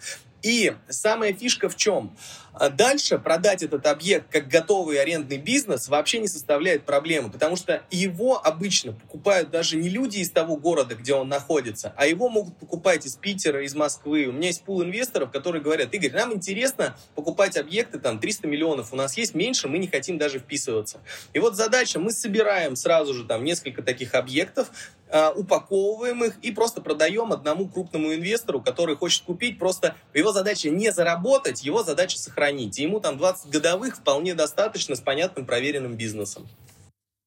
И 0.45 0.75
самая 0.89 1.33
фишка 1.33 1.69
в 1.69 1.75
чем? 1.75 2.15
А 2.53 2.69
дальше 2.69 3.17
продать 3.17 3.63
этот 3.63 3.87
объект 3.87 4.31
как 4.31 4.47
готовый 4.47 5.01
арендный 5.01 5.39
бизнес 5.39 5.89
вообще 5.89 6.19
не 6.19 6.27
составляет 6.27 6.85
проблемы, 6.85 7.31
потому 7.31 7.55
что 7.55 7.81
его 7.89 8.39
обычно 8.45 8.93
покупают 8.93 9.49
даже 9.49 9.75
не 9.75 9.89
люди 9.89 10.19
из 10.19 10.29
того 10.29 10.55
города, 10.55 10.93
где 10.93 11.15
он 11.15 11.27
находится, 11.29 11.93
а 11.97 12.05
его 12.05 12.29
могут 12.29 12.57
покупать 12.57 13.07
из 13.07 13.15
Питера, 13.15 13.63
из 13.65 13.73
Москвы. 13.73 14.27
У 14.27 14.31
меня 14.31 14.47
есть 14.49 14.61
пул 14.61 14.83
инвесторов, 14.83 15.31
которые 15.31 15.63
говорят, 15.63 15.74
Игорь, 15.83 16.11
нам 16.11 16.33
интересно 16.33 16.97
покупать 17.15 17.57
объекты, 17.57 17.99
там 17.99 18.19
300 18.19 18.47
миллионов, 18.47 18.93
у 18.93 18.95
нас 18.95 19.17
есть 19.17 19.35
меньше, 19.35 19.67
мы 19.67 19.77
не 19.77 19.87
хотим 19.87 20.17
даже 20.17 20.39
вписываться. 20.39 20.99
И 21.33 21.39
вот 21.39 21.55
задача, 21.55 21.99
мы 21.99 22.11
собираем 22.11 22.75
сразу 22.75 23.13
же 23.13 23.25
там 23.25 23.43
несколько 23.43 23.81
таких 23.81 24.15
объектов, 24.15 24.69
а, 25.09 25.31
упаковываем 25.31 26.23
их 26.23 26.37
и 26.41 26.51
просто 26.51 26.81
продаем 26.81 27.31
одному 27.31 27.67
крупному 27.67 28.13
инвестору, 28.13 28.61
который 28.61 28.95
хочет 28.95 29.23
купить. 29.23 29.59
Просто 29.59 29.95
его 30.13 30.31
задача 30.31 30.69
не 30.69 30.91
заработать, 30.91 31.63
его 31.63 31.83
задача 31.83 32.17
сохранить. 32.17 32.79
И 32.79 32.83
ему 32.83 32.99
там 32.99 33.17
20 33.17 33.49
годовых 33.49 33.97
вполне 33.97 34.33
достаточно 34.33 34.95
с 34.95 35.01
понятным 35.01 35.45
проверенным 35.45 35.95
бизнесом. 35.95 36.47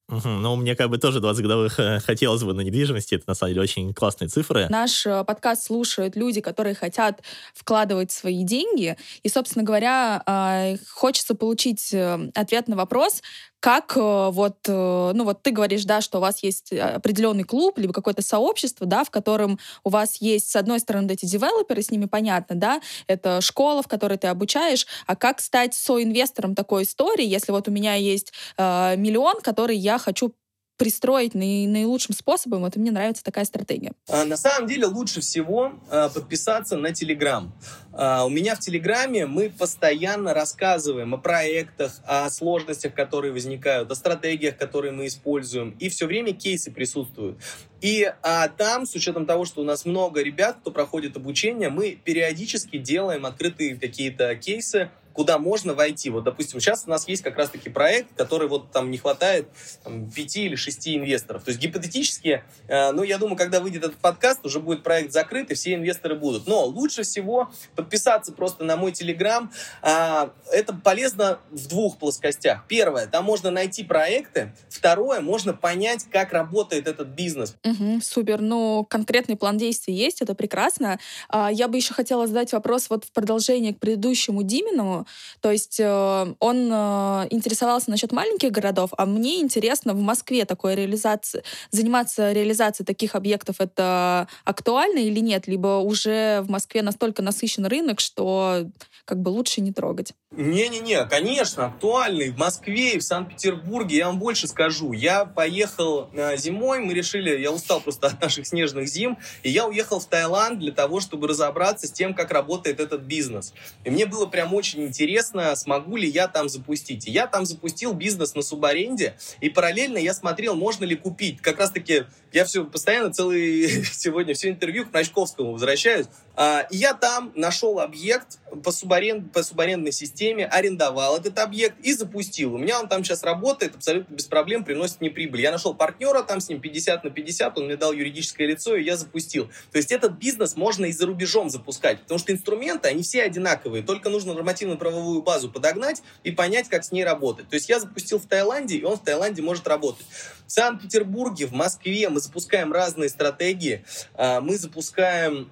Угу. 0.09 0.29
Ну, 0.29 0.57
мне 0.57 0.75
как 0.75 0.89
бы 0.89 0.97
тоже 0.97 1.21
20 1.21 1.43
годовых 1.43 1.79
э, 1.79 2.01
хотелось 2.01 2.43
бы 2.43 2.55
на 2.55 2.63
недвижимости. 2.63 3.17
Это, 3.17 3.25
на 3.27 3.35
самом 3.35 3.53
деле, 3.53 3.63
очень 3.63 3.93
классные 3.93 4.29
цифры. 4.29 4.67
Наш 4.71 5.05
э, 5.05 5.23
подкаст 5.25 5.65
слушают 5.65 6.17
люди, 6.17 6.41
которые 6.41 6.75
хотят 6.75 7.21
вкладывать 7.55 8.11
свои 8.11 8.43
деньги. 8.43 8.97
И, 9.23 9.29
собственно 9.29 9.65
говоря, 9.65 10.23
э, 10.27 10.77
хочется 10.91 11.35
получить 11.35 11.95
ответ 12.35 12.69
на 12.69 12.77
вопрос, 12.77 13.21
как 13.61 13.97
э, 13.97 14.31
вот, 14.31 14.57
э, 14.69 15.13
ну 15.15 15.25
вот 15.25 15.43
ты 15.43 15.51
говоришь, 15.51 15.85
да, 15.85 16.01
что 16.01 16.19
у 16.19 16.21
вас 16.21 16.43
есть 16.43 16.73
определенный 16.73 17.43
клуб, 17.43 17.79
либо 17.79 17.93
какое-то 17.93 18.23
сообщество, 18.23 18.87
да, 18.87 19.03
в 19.03 19.11
котором 19.11 19.59
у 19.83 19.91
вас 19.91 20.17
есть, 20.21 20.51
с 20.51 20.57
одной 20.57 20.79
стороны, 20.79 21.13
эти 21.13 21.27
девелоперы, 21.27 21.83
с 21.83 21.91
ними 21.91 22.05
понятно, 22.05 22.55
да, 22.55 22.81
это 23.09 23.41
школа, 23.41 23.83
в 23.83 23.89
которой 23.89 24.17
ты 24.17 24.29
обучаешь, 24.29 24.87
а 25.07 25.17
как 25.17 25.41
стать 25.41 25.75
соинвестором 25.75 26.55
такой 26.55 26.85
истории, 26.85 27.27
если 27.27 27.51
вот 27.51 27.67
у 27.69 27.73
меня 27.73 27.95
есть 27.95 28.33
э, 28.57 28.95
миллион, 28.97 29.41
который 29.41 29.77
я 29.77 29.98
хочу 29.99 30.35
пристроить 30.79 31.35
наи, 31.35 31.67
наилучшим 31.67 32.15
способом. 32.15 32.61
Вот 32.61 32.77
мне 32.77 32.91
нравится 32.91 33.23
такая 33.23 33.45
стратегия. 33.45 33.93
А, 34.09 34.25
на 34.25 34.37
самом 34.37 34.69
деле 34.69 34.87
лучше 34.87 35.21
всего 35.21 35.73
а, 35.91 36.09
подписаться 36.09 36.77
на 36.77 36.95
Телеграм. 36.95 37.53
А, 37.93 38.25
у 38.25 38.31
меня 38.31 38.55
в 38.55 38.61
Телеграме 38.61 39.27
мы 39.27 39.51
постоянно 39.51 40.33
рассказываем 40.33 41.15
о 41.15 41.19
проектах, 41.19 42.01
о 42.05 42.31
сложностях, 42.31 42.95
которые 42.95 43.33
возникают, 43.33 43.91
о 43.91 43.97
стратегиях, 43.97 44.57
которые 44.57 44.93
мы 44.93 45.09
используем. 45.09 45.77
И 45.81 45.89
все 45.89 46.07
время 46.07 46.33
кейсы 46.33 46.71
присутствуют. 46.71 47.39
И 47.81 48.13
а, 48.23 48.49
там, 48.49 48.87
с 48.87 48.95
учетом 48.95 49.27
того, 49.27 49.45
что 49.45 49.63
у 49.63 49.65
нас 49.65 49.85
много 49.85 50.23
ребят, 50.23 50.59
кто 50.61 50.71
проходит 50.71 51.17
обучение, 51.17 51.71
мы 51.71 51.99
периодически 52.03 52.79
делаем 52.79 53.27
открытые 53.27 53.77
какие-то 53.77 54.35
кейсы, 54.37 54.91
куда 55.19 55.37
можно 55.39 55.75
войти. 55.75 56.11
Вот, 56.11 56.23
допустим, 56.23 56.61
сейчас 56.61 56.85
у 56.87 56.91
нас 56.91 57.09
есть 57.09 57.25
как 57.25 57.37
раз-таки 57.37 57.69
проект, 57.69 58.15
который 58.17 58.47
вот 58.47 58.71
там 58.71 58.89
не 58.89 58.99
хватает 58.99 59.49
там, 59.83 60.09
5 60.09 60.37
или 60.37 60.55
6 60.55 60.91
инвесторов. 60.91 61.43
То 61.43 61.49
есть 61.49 61.61
гипотетически, 61.61 62.45
э, 62.69 62.93
ну, 62.93 63.03
я 63.03 63.19
думаю, 63.19 63.37
когда 63.37 63.59
выйдет 63.59 63.83
этот 63.83 63.97
подкаст, 63.97 64.47
уже 64.47 64.61
будет 64.61 64.85
проект 64.85 65.13
закрыт, 65.13 65.51
и 65.51 65.55
все 65.55 65.75
инвесторы 65.75 66.15
будут. 66.15 66.47
Но 66.47 66.65
лучше 66.67 67.03
всего 67.03 67.51
подписаться 67.75 68.31
просто 68.31 68.63
на 68.63 68.77
мой 68.77 68.93
Телеграм. 68.93 69.51
Э, 69.83 70.29
это 70.53 70.73
полезно 70.73 71.41
в 71.51 71.67
двух 71.67 71.99
плоскостях. 71.99 72.65
Первое, 72.69 73.09
там 73.09 73.25
можно 73.25 73.51
найти 73.51 73.83
проекты. 73.83 74.53
Второе, 74.69 75.21
можно 75.21 75.53
понять, 75.53 76.05
как 76.13 76.33
работает 76.33 76.87
этот 76.87 77.09
бизнес. 77.09 77.57
Угу, 77.65 78.03
супер. 78.05 78.41
Ну, 78.41 78.87
конкретный 78.89 79.35
план 79.35 79.59
действий 79.59 79.95
есть, 79.95 80.23
это 80.23 80.37
прекрасно. 80.37 81.01
А, 81.29 81.51
я 81.51 81.67
бы 81.67 81.77
еще 81.77 81.93
хотела 81.93 82.29
задать 82.29 82.53
вопрос 82.53 82.89
вот 82.89 83.05
в 83.05 83.11
продолжение 83.11 83.75
к 83.75 83.81
предыдущему 83.81 84.45
Димину. 84.45 85.07
То 85.41 85.51
есть 85.51 85.79
э, 85.81 86.35
он 86.39 86.71
э, 86.73 87.27
интересовался 87.31 87.91
насчет 87.91 88.13
маленьких 88.13 88.51
городов, 88.51 88.91
а 88.97 89.07
мне 89.07 89.41
интересно 89.41 89.95
в 89.95 90.01
Москве 90.01 90.45
такой 90.45 90.75
реализации, 90.75 91.43
заниматься 91.71 92.33
реализацией 92.33 92.87
таких 92.87 93.15
объектов, 93.15 93.57
это 93.61 94.29
актуально 94.45 94.99
или 94.99 95.21
нет? 95.21 95.47
Либо 95.47 95.79
уже 95.79 96.41
в 96.43 96.51
Москве 96.51 96.83
настолько 96.83 97.23
насыщен 97.23 97.67
рынок, 97.67 98.01
что 98.01 98.67
как 99.05 99.21
бы 99.21 99.31
лучше 99.31 99.61
не 99.61 99.73
трогать? 99.73 100.15
Не-не-не, 100.31 101.07
конечно, 101.07 101.65
актуальный. 101.67 102.29
В 102.29 102.37
Москве 102.37 102.93
и 102.93 102.99
в 102.99 103.03
Санкт-Петербурге. 103.03 103.97
Я 103.97 104.07
вам 104.09 104.19
больше 104.19 104.47
скажу. 104.47 104.93
Я 104.93 105.25
поехал 105.25 106.11
э, 106.13 106.37
зимой, 106.37 106.81
мы 106.81 106.93
решили, 106.93 107.41
я 107.41 107.51
устал 107.51 107.81
просто 107.81 108.09
от 108.09 108.21
наших 108.21 108.47
снежных 108.47 108.89
зим, 108.89 109.17
и 109.43 109.49
я 109.49 109.67
уехал 109.67 110.01
в 110.01 110.07
Таиланд 110.07 110.59
для 110.59 110.71
того, 110.71 111.01
чтобы 111.01 111.29
разобраться 111.29 111.87
с 111.87 111.93
тем, 111.93 112.13
как 112.13 112.31
работает 112.31 112.79
этот 112.79 113.01
бизнес. 113.01 113.55
И 113.85 113.91
мне 113.91 114.05
было 114.05 114.27
прям 114.27 114.53
очень 114.53 114.85
интересно, 114.85 115.57
смогу 115.57 115.97
ли 115.97 116.07
я 116.07 116.29
там 116.29 116.51
запустить. 116.51 117.09
И 117.09 117.11
я 117.11 117.27
там 117.27 117.47
запустил 117.47 117.95
бизнес 117.95 118.35
на 118.35 118.43
субаренде, 118.43 119.17
и 119.41 119.49
параллельно 119.49 119.97
я 119.97 120.13
смотрел, 120.13 120.55
можно 120.55 120.85
ли 120.85 120.95
купить. 120.95 121.41
Как 121.41 121.59
раз-таки 121.59 122.05
я 122.33 122.45
все 122.45 122.67
постоянно 122.67 123.15
целый 123.15 123.83
сегодня 123.93 124.35
все 124.35 124.51
интервью 124.51 124.85
к 124.85 124.93
Начковскому 124.93 125.53
возвращаюсь. 125.53 126.07
А, 126.41 126.69
и 126.71 126.77
я 126.77 126.95
там 126.95 127.33
нашел 127.35 127.81
объект 127.81 128.39
по, 128.63 128.71
субаренд, 128.71 129.33
по 129.33 129.43
субарендной 129.43 129.91
системе, 129.91 130.47
арендовал 130.47 131.17
этот 131.17 131.37
объект 131.41 131.75
и 131.83 131.93
запустил. 131.93 132.55
У 132.55 132.59
меня 132.59 132.79
он 132.79 132.89
там 132.89 133.03
сейчас 133.03 133.25
работает 133.25 133.75
абсолютно 133.75 134.15
без 134.15 134.27
проблем, 134.27 134.63
приносит 134.63 135.01
мне 135.01 135.11
прибыль. 135.11 135.41
Я 135.41 135.51
нашел 135.51 135.75
партнера 135.75 136.23
там 136.23 136.41
с 136.41 136.49
ним 136.49 136.61
50 136.61 137.03
на 137.03 137.11
50, 137.11 137.59
он 137.59 137.65
мне 137.65 137.77
дал 137.77 137.93
юридическое 137.93 138.47
лицо, 138.47 138.77
и 138.77 138.85
я 138.85 138.97
запустил. 138.97 139.47
То 139.73 139.79
есть 139.79 139.91
этот 139.91 140.13
бизнес 140.13 140.57
можно 140.57 140.85
и 140.87 140.93
за 140.93 141.07
рубежом 141.07 141.51
запускать, 141.51 142.03
потому 142.03 142.21
что 142.21 142.31
инструменты, 142.31 142.87
они 142.89 143.03
все 143.03 143.25
одинаковые, 143.25 143.83
только 143.83 144.09
нужно 144.09 144.33
нормативно-правовую 144.33 145.23
базу 145.23 145.51
подогнать 145.51 146.05
и 146.23 146.31
понять, 146.31 146.69
как 146.69 146.85
с 146.85 146.93
ней 146.93 147.03
работать. 147.03 147.49
То 147.49 147.55
есть 147.55 147.69
я 147.69 147.81
запустил 147.81 148.21
в 148.21 148.27
Таиланде, 148.27 148.77
и 148.77 148.85
он 148.85 148.97
в 148.97 149.03
Таиланде 149.03 149.43
может 149.43 149.67
работать. 149.67 150.07
В 150.47 150.53
Санкт-Петербурге, 150.53 151.47
в 151.47 151.53
Москве 151.53 152.09
мы 152.09 152.21
запускаем 152.21 152.73
разные 152.73 153.11
стратегии. 153.11 153.85
А, 154.15 154.41
мы 154.41 154.57
запускаем 154.57 155.51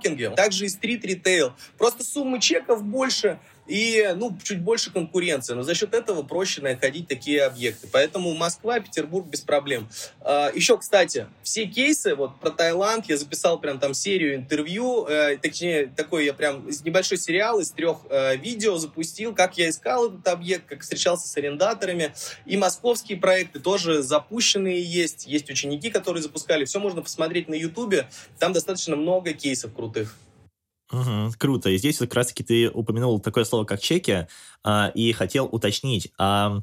бьюти-коворкинги, 0.00 0.36
также 0.36 0.66
и 0.66 0.68
стрит-ритейл. 0.68 1.52
Просто 1.78 2.04
суммы 2.04 2.40
чеков 2.40 2.82
больше, 2.82 3.38
и, 3.70 4.14
ну, 4.16 4.36
чуть 4.42 4.60
больше 4.60 4.90
конкуренции. 4.90 5.54
Но 5.54 5.62
за 5.62 5.74
счет 5.74 5.94
этого 5.94 6.22
проще 6.22 6.60
находить 6.60 7.06
такие 7.06 7.44
объекты. 7.44 7.88
Поэтому 7.90 8.34
Москва, 8.34 8.80
Петербург 8.80 9.28
без 9.28 9.42
проблем. 9.42 9.88
А, 10.20 10.50
еще, 10.52 10.76
кстати, 10.76 11.28
все 11.44 11.66
кейсы, 11.66 12.16
вот 12.16 12.40
про 12.40 12.50
Таиланд, 12.50 13.06
я 13.06 13.16
записал 13.16 13.60
прям 13.60 13.78
там 13.78 13.94
серию 13.94 14.34
интервью, 14.34 15.06
э, 15.06 15.36
точнее, 15.36 15.86
такой 15.86 16.24
я 16.24 16.34
прям 16.34 16.66
небольшой 16.84 17.16
сериал 17.16 17.60
из 17.60 17.70
трех 17.70 17.98
э, 18.10 18.36
видео 18.36 18.76
запустил, 18.76 19.34
как 19.34 19.56
я 19.56 19.70
искал 19.70 20.08
этот 20.08 20.26
объект, 20.26 20.66
как 20.66 20.80
встречался 20.80 21.28
с 21.28 21.36
арендаторами. 21.36 22.12
И 22.46 22.56
московские 22.56 23.18
проекты 23.18 23.60
тоже 23.60 24.02
запущенные 24.02 24.82
есть. 24.82 25.28
Есть 25.28 25.48
ученики, 25.48 25.90
которые 25.90 26.24
запускали. 26.24 26.64
Все 26.64 26.80
можно 26.80 27.02
посмотреть 27.02 27.48
на 27.48 27.54
Ютубе. 27.54 28.08
Там 28.40 28.52
достаточно 28.52 28.96
много 28.96 29.32
кейсов 29.32 29.72
крутых. 29.72 30.16
Угу, 30.92 31.32
круто. 31.38 31.70
И 31.70 31.78
здесь 31.78 31.98
как 31.98 32.14
раз-таки 32.14 32.42
ты 32.42 32.70
упомянул 32.70 33.20
такое 33.20 33.44
слово, 33.44 33.64
как 33.64 33.80
чеки, 33.80 34.26
а, 34.64 34.90
и 34.94 35.12
хотел 35.12 35.46
уточнить, 35.46 36.12
а 36.18 36.62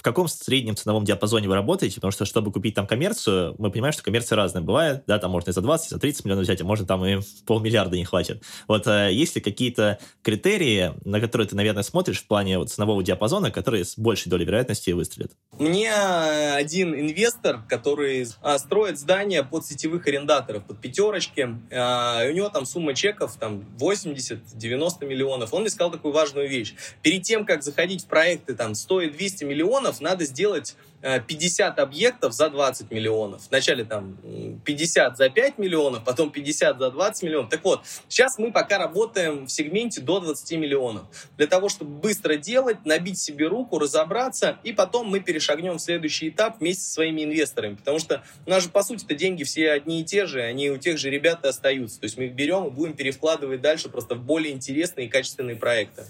в 0.00 0.02
каком 0.02 0.28
среднем 0.28 0.76
ценовом 0.76 1.04
диапазоне 1.04 1.46
вы 1.46 1.54
работаете, 1.54 1.96
потому 1.96 2.10
что, 2.10 2.24
чтобы 2.24 2.50
купить 2.50 2.74
там 2.74 2.86
коммерцию, 2.86 3.54
мы 3.58 3.70
понимаем, 3.70 3.92
что 3.92 4.02
коммерция 4.02 4.34
разная 4.34 4.62
бывает, 4.62 5.02
да, 5.06 5.18
там 5.18 5.30
можно 5.30 5.50
и 5.50 5.52
за 5.52 5.60
20, 5.60 5.88
и 5.88 5.94
за 5.94 6.00
30 6.00 6.24
миллионов 6.24 6.44
взять, 6.44 6.62
а 6.62 6.64
можно 6.64 6.86
там 6.86 7.04
и 7.04 7.18
полмиллиарда 7.46 7.98
не 7.98 8.06
хватит. 8.06 8.42
Вот 8.66 8.86
а, 8.86 9.08
есть 9.08 9.34
ли 9.34 9.42
какие-то 9.42 9.98
критерии, 10.22 10.94
на 11.04 11.20
которые 11.20 11.48
ты, 11.48 11.54
наверное, 11.54 11.82
смотришь 11.82 12.22
в 12.22 12.26
плане 12.26 12.56
вот 12.56 12.70
ценового 12.70 13.02
диапазона, 13.02 13.50
которые 13.50 13.84
с 13.84 13.98
большей 13.98 14.30
долей 14.30 14.46
вероятности 14.46 14.90
выстрелят? 14.92 15.32
Мне 15.58 15.92
один 15.92 16.94
инвестор, 16.94 17.60
который 17.68 18.26
а, 18.40 18.58
строит 18.58 18.98
здания 18.98 19.44
под 19.44 19.66
сетевых 19.66 20.06
арендаторов, 20.06 20.64
под 20.64 20.80
пятерочки, 20.80 21.46
а, 21.70 22.24
и 22.24 22.30
у 22.30 22.34
него 22.34 22.48
там 22.48 22.64
сумма 22.64 22.94
чеков 22.94 23.36
там 23.38 23.66
80-90 23.78 25.04
миллионов, 25.04 25.52
он 25.52 25.60
мне 25.60 25.70
сказал 25.70 25.92
такую 25.92 26.14
важную 26.14 26.48
вещь. 26.48 26.74
Перед 27.02 27.22
тем, 27.24 27.44
как 27.44 27.62
заходить 27.62 28.04
в 28.04 28.06
проекты 28.06 28.54
там 28.54 28.74
100 28.74 29.02
и 29.02 29.10
200 29.10 29.44
миллионов, 29.44 29.89
миллионов 29.90 30.00
надо 30.00 30.24
сделать 30.24 30.76
50 31.02 31.78
э, 31.78 31.82
объектов 31.82 32.34
за 32.34 32.50
20 32.50 32.90
миллионов. 32.90 33.42
Вначале 33.48 33.84
там 33.84 34.18
50 34.64 35.16
за 35.16 35.30
5 35.30 35.58
миллионов, 35.58 36.04
потом 36.04 36.30
50 36.30 36.78
за 36.78 36.90
20 36.90 37.22
миллионов. 37.22 37.50
Так 37.50 37.64
вот, 37.64 37.80
сейчас 38.08 38.38
мы 38.38 38.52
пока 38.52 38.78
работаем 38.78 39.46
в 39.46 39.50
сегменте 39.50 40.02
до 40.02 40.20
20 40.20 40.58
миллионов. 40.58 41.04
Для 41.38 41.46
того, 41.46 41.70
чтобы 41.70 41.90
быстро 41.92 42.36
делать, 42.36 42.84
набить 42.84 43.18
себе 43.18 43.46
руку, 43.46 43.78
разобраться, 43.78 44.58
и 44.62 44.72
потом 44.72 45.08
мы 45.08 45.20
перешагнем 45.20 45.78
в 45.78 45.80
следующий 45.80 46.28
этап 46.28 46.60
вместе 46.60 46.82
со 46.82 46.92
своими 46.92 47.24
инвесторами. 47.24 47.76
Потому 47.76 47.98
что 47.98 48.22
у 48.46 48.50
нас 48.50 48.62
же, 48.62 48.68
по 48.68 48.82
сути, 48.82 49.04
это 49.04 49.14
деньги 49.14 49.42
все 49.44 49.70
одни 49.70 50.02
и 50.02 50.04
те 50.04 50.26
же, 50.26 50.42
они 50.42 50.70
у 50.70 50.76
тех 50.76 50.98
же 50.98 51.08
ребят 51.08 51.44
и 51.44 51.48
остаются. 51.48 51.98
То 51.98 52.04
есть 52.04 52.18
мы 52.18 52.26
их 52.26 52.34
берем 52.34 52.66
и 52.66 52.70
будем 52.70 52.92
перевкладывать 52.92 53.62
дальше 53.62 53.88
просто 53.88 54.16
в 54.16 54.22
более 54.22 54.52
интересные 54.52 55.06
и 55.06 55.10
качественные 55.10 55.56
проекты. 55.56 56.04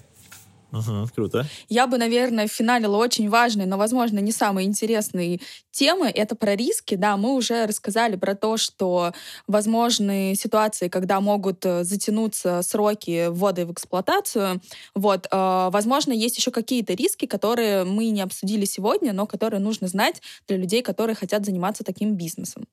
Угу, 0.72 1.08
круто. 1.14 1.46
Я 1.68 1.86
бы, 1.86 1.98
наверное, 1.98 2.46
финалила 2.46 2.96
очень 2.96 3.28
важные, 3.28 3.66
но, 3.66 3.76
возможно, 3.76 4.18
не 4.20 4.32
самые 4.32 4.66
интересные 4.66 5.40
темы. 5.70 6.08
Это 6.08 6.36
про 6.36 6.54
риски. 6.54 6.94
Да, 6.94 7.16
мы 7.16 7.34
уже 7.34 7.66
рассказали 7.66 8.16
про 8.16 8.34
то, 8.34 8.56
что 8.56 9.12
возможны 9.46 10.34
ситуации, 10.36 10.88
когда 10.88 11.20
могут 11.20 11.64
э, 11.66 11.84
затянуться 11.84 12.62
сроки 12.62 13.28
ввода 13.28 13.66
в 13.66 13.72
эксплуатацию. 13.72 14.60
Вот, 14.94 15.26
э, 15.30 15.68
возможно, 15.72 16.12
есть 16.12 16.36
еще 16.36 16.50
какие-то 16.50 16.94
риски, 16.94 17.26
которые 17.26 17.84
мы 17.84 18.10
не 18.10 18.20
обсудили 18.20 18.64
сегодня, 18.64 19.12
но 19.12 19.26
которые 19.26 19.60
нужно 19.60 19.88
знать 19.88 20.22
для 20.46 20.56
людей, 20.56 20.82
которые 20.82 21.16
хотят 21.16 21.44
заниматься 21.44 21.84
таким 21.84 22.14
бизнесом. 22.14 22.64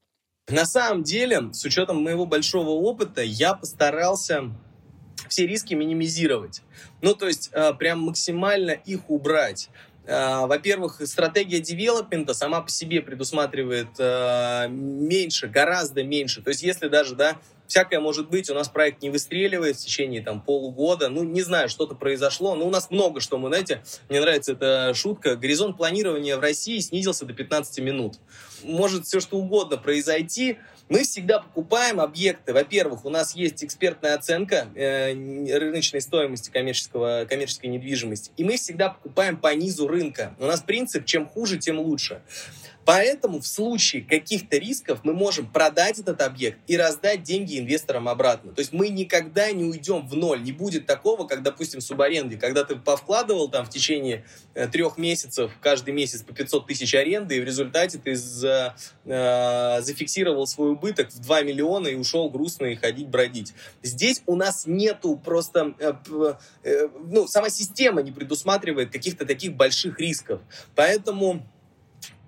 На 0.49 0.65
самом 0.65 1.03
деле, 1.03 1.49
с 1.51 1.65
учетом 1.65 2.01
моего 2.01 2.25
большого 2.25 2.69
опыта, 2.69 3.21
я 3.21 3.53
постарался 3.53 4.51
все 5.29 5.47
риски 5.47 5.73
минимизировать. 5.73 6.61
Ну, 7.01 7.13
то 7.13 7.27
есть 7.27 7.49
э, 7.53 7.73
прям 7.73 8.01
максимально 8.01 8.71
их 8.71 9.09
убрать. 9.09 9.69
Э, 10.05 10.45
во-первых, 10.45 11.01
стратегия 11.05 11.59
девелопмента 11.59 12.33
сама 12.33 12.61
по 12.61 12.69
себе 12.69 13.01
предусматривает 13.01 13.89
э, 13.99 14.67
меньше, 14.69 15.47
гораздо 15.47 16.03
меньше. 16.03 16.41
То 16.41 16.49
есть 16.49 16.63
если 16.63 16.87
даже, 16.87 17.15
да, 17.15 17.37
всякое 17.67 17.99
может 17.99 18.29
быть, 18.29 18.49
у 18.49 18.53
нас 18.53 18.69
проект 18.69 19.01
не 19.01 19.09
выстреливает 19.09 19.75
в 19.75 19.79
течение 19.79 20.21
там 20.21 20.41
полугода, 20.41 21.09
ну, 21.09 21.23
не 21.23 21.41
знаю, 21.41 21.67
что-то 21.67 21.93
произошло, 21.93 22.55
но 22.55 22.65
у 22.65 22.69
нас 22.69 22.89
много 22.89 23.19
что, 23.19 23.37
мы, 23.37 23.49
знаете, 23.49 23.83
мне 24.07 24.21
нравится 24.21 24.53
эта 24.53 24.93
шутка, 24.93 25.35
горизонт 25.35 25.75
планирования 25.75 26.37
в 26.37 26.39
России 26.39 26.79
снизился 26.79 27.25
до 27.25 27.33
15 27.33 27.79
минут. 27.79 28.15
Может 28.63 29.05
все 29.05 29.19
что 29.19 29.37
угодно 29.37 29.77
произойти, 29.77 30.57
мы 30.89 31.03
всегда 31.03 31.39
покупаем 31.39 31.99
объекты. 31.99 32.53
Во-первых, 32.53 33.05
у 33.05 33.09
нас 33.09 33.35
есть 33.35 33.63
экспертная 33.63 34.15
оценка 34.15 34.67
э, 34.75 35.13
рыночной 35.57 36.01
стоимости 36.01 36.49
коммерческого, 36.49 37.25
коммерческой 37.29 37.67
недвижимости. 37.67 38.31
И 38.37 38.43
мы 38.43 38.57
всегда 38.57 38.89
покупаем 38.89 39.37
по 39.37 39.53
низу 39.53 39.87
рынка. 39.87 40.35
У 40.39 40.45
нас 40.45 40.61
принцип, 40.61 41.05
чем 41.05 41.27
хуже, 41.27 41.57
тем 41.57 41.79
лучше. 41.79 42.21
Поэтому 42.87 43.41
в 43.41 43.45
случае 43.45 44.01
каких-то 44.01 44.57
рисков 44.57 45.01
мы 45.03 45.11
можем 45.11 45.45
продать 45.45 45.99
этот 45.99 46.21
объект 46.21 46.57
и 46.67 46.77
раздать 46.77 47.21
деньги 47.21 47.59
инвесторам 47.59 48.07
обратно. 48.07 48.53
То 48.53 48.61
есть 48.61 48.71
мы 48.71 48.87
никогда 48.87 49.51
не 49.51 49.65
уйдем 49.65 50.07
в 50.07 50.15
ноль. 50.15 50.41
Не 50.41 50.53
будет 50.53 50.85
такого, 50.85 51.27
как, 51.27 51.43
допустим, 51.43 51.81
в 51.81 51.83
субаренде, 51.83 52.37
когда 52.37 52.63
ты 52.63 52.77
повкладывал 52.77 53.49
там 53.49 53.65
в 53.65 53.69
течение 53.69 54.23
э, 54.53 54.69
трех 54.69 54.97
месяцев, 54.97 55.51
каждый 55.59 55.93
месяц 55.93 56.21
по 56.21 56.33
500 56.33 56.65
тысяч 56.65 56.95
аренды, 56.95 57.35
и 57.35 57.41
в 57.41 57.43
результате 57.43 57.97
ты 57.97 58.15
за, 58.15 58.73
э, 59.03 59.81
зафиксировал 59.81 60.47
свой 60.47 60.71
убыток 60.71 61.11
в 61.11 61.19
2 61.19 61.41
миллиона 61.41 61.89
и 61.89 61.95
ушел 61.95 62.29
грустно 62.29 62.67
и 62.67 62.75
ходить 62.75 63.09
бродить. 63.09 63.53
Здесь 63.83 64.23
у 64.27 64.37
нас 64.37 64.65
нету 64.65 65.17
просто... 65.17 65.75
Э, 65.79 65.91
э, 66.63 66.87
ну, 67.03 67.27
сама 67.27 67.49
система 67.49 68.01
не 68.01 68.13
предусматривает 68.13 68.93
каких-то 68.93 69.25
таких 69.25 69.57
больших 69.57 69.99
рисков. 69.99 70.39
Поэтому 70.73 71.45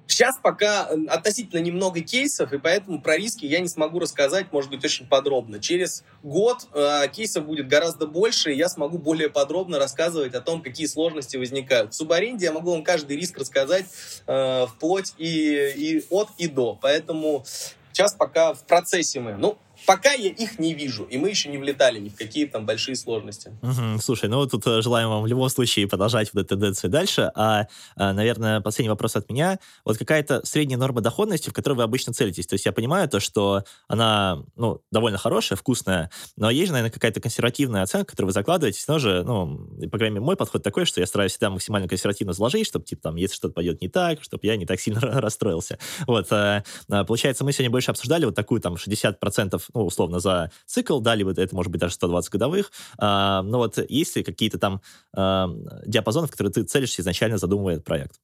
Сейчас 0.10 0.40
пока 0.42 0.90
относительно 1.08 1.60
немного 1.60 2.02
кейсов, 2.02 2.52
и 2.52 2.58
поэтому 2.58 3.00
про 3.00 3.16
риски 3.16 3.46
я 3.46 3.60
не 3.60 3.68
смогу 3.68 4.00
рассказать, 4.00 4.52
может 4.52 4.72
быть, 4.72 4.84
очень 4.84 5.08
подробно. 5.08 5.60
Через 5.60 6.04
год 6.24 6.68
э, 6.74 7.08
кейсов 7.14 7.46
будет 7.46 7.68
гораздо 7.68 8.08
больше, 8.08 8.52
и 8.52 8.58
я 8.58 8.70
смогу 8.70 8.98
более 8.98 9.30
подробно 9.30 9.78
рассказывать 9.78 10.34
о 10.34 10.42
том, 10.42 10.64
какие 10.64 10.88
сложности 10.88 11.38
возникают. 11.38 11.94
В 11.94 11.96
субаренде 11.96 12.48
я 12.48 12.52
могу 12.52 12.72
вам 12.72 12.84
каждый 12.84 13.18
риск 13.18 13.38
рассказать 13.38 13.86
э, 14.26 14.66
вплоть 14.66 15.14
и, 15.20 15.74
и 15.76 16.06
от 16.10 16.30
и 16.40 16.48
до. 16.48 16.74
Поэтому 16.82 17.46
сейчас 17.94 18.16
пока 18.16 18.56
в 18.56 18.66
процессе 18.66 19.20
мы. 19.20 19.36
Ну, 19.36 19.60
Пока 19.86 20.14
я 20.14 20.30
их 20.30 20.60
не 20.60 20.74
вижу, 20.74 21.04
и 21.04 21.18
мы 21.18 21.30
еще 21.30 21.50
не 21.50 21.58
влетали 21.58 22.00
ни 22.00 22.10
в 22.10 22.16
какие 22.16 22.46
там 22.46 22.66
большие 22.66 22.96
сложности. 22.96 23.52
Угу, 23.62 24.02
слушай, 24.02 24.30
ну 24.30 24.46
тут 24.48 24.66
э, 24.68 24.82
желаем 24.82 25.10
вам 25.10 25.24
в 25.24 25.28
любом 25.28 25.50
случае 25.50 25.88
продолжать 25.88 26.30
вот 26.34 26.42
эту 26.42 26.56
тенденцию 26.56 26.90
дальше. 26.90 27.32
А, 27.36 27.68
а, 27.96 28.14
наверное, 28.14 28.62
последний 28.62 28.90
вопрос 28.90 29.16
от 29.16 29.30
меня. 29.30 29.60
Вот 29.86 29.98
какая-то 29.98 30.46
средняя 30.46 30.78
норма 30.78 31.02
доходности, 31.02 31.50
в 31.50 31.54
которой 31.54 31.76
вы 31.76 31.84
обычно 31.84 32.14
целитесь? 32.14 32.48
То 32.48 32.54
есть 32.54 32.66
я 32.66 32.72
понимаю 32.72 33.10
то, 33.10 33.20
что 33.20 33.64
она, 33.88 34.44
ну, 34.56 34.82
довольно 34.92 35.18
хорошая, 35.18 35.58
вкусная, 35.58 36.12
но 36.36 36.50
есть 36.50 36.68
же, 36.68 36.74
наверное, 36.74 36.94
какая-то 36.94 37.22
консервативная 37.22 37.84
оценка, 37.84 38.12
которую 38.12 38.28
вы 38.30 38.34
закладываетесь, 38.34 38.88
но 38.88 39.00
же, 39.00 39.24
ну, 39.24 39.58
по 39.90 39.98
крайней 39.98 40.16
мере, 40.16 40.26
мой 40.26 40.36
подход 40.36 40.64
такой, 40.64 40.86
что 40.86 41.00
я 41.00 41.08
стараюсь 41.08 41.32
всегда 41.32 41.50
максимально 41.50 41.88
консервативно 41.88 42.34
заложить, 42.34 42.68
чтобы, 42.68 42.86
типа, 42.86 43.02
там, 43.04 43.16
если 43.16 43.36
что-то 43.36 43.54
пойдет 43.54 43.82
не 43.82 43.90
так, 43.90 44.24
чтобы 44.24 44.46
я 44.46 44.56
не 44.58 44.66
так 44.66 44.80
сильно 44.80 45.00
расстроился. 45.22 45.80
Вот, 46.06 46.28
а, 46.32 46.64
а, 46.90 47.04
получается, 47.04 47.44
мы 47.44 47.52
сегодня 47.52 47.72
больше 47.72 47.92
обсуждали 47.92 48.26
вот 48.26 48.36
такую, 48.36 48.62
там, 48.62 48.76
60% 48.76 49.62
ну, 49.74 49.86
условно, 49.86 50.20
за 50.20 50.52
цикл, 50.66 51.00
да, 51.00 51.16
либо 51.16 51.32
это 51.32 51.56
может 51.56 51.72
быть 51.72 51.82
даже 51.82 51.94
120 51.94 52.32
годовых. 52.32 52.72
А, 52.98 53.42
но 53.44 53.60
вот 53.60 53.78
есть 53.90 54.16
ли 54.16 54.24
какие-то 54.24 54.58
там 54.58 54.82
а, 55.14 55.50
диапазоны, 55.86 56.28
в 56.28 56.32
которые 56.32 56.52
ты 56.52 56.64
целишься 56.64 57.02
изначально 57.02 57.38
задумывая 57.38 57.80
проект? 57.80 58.20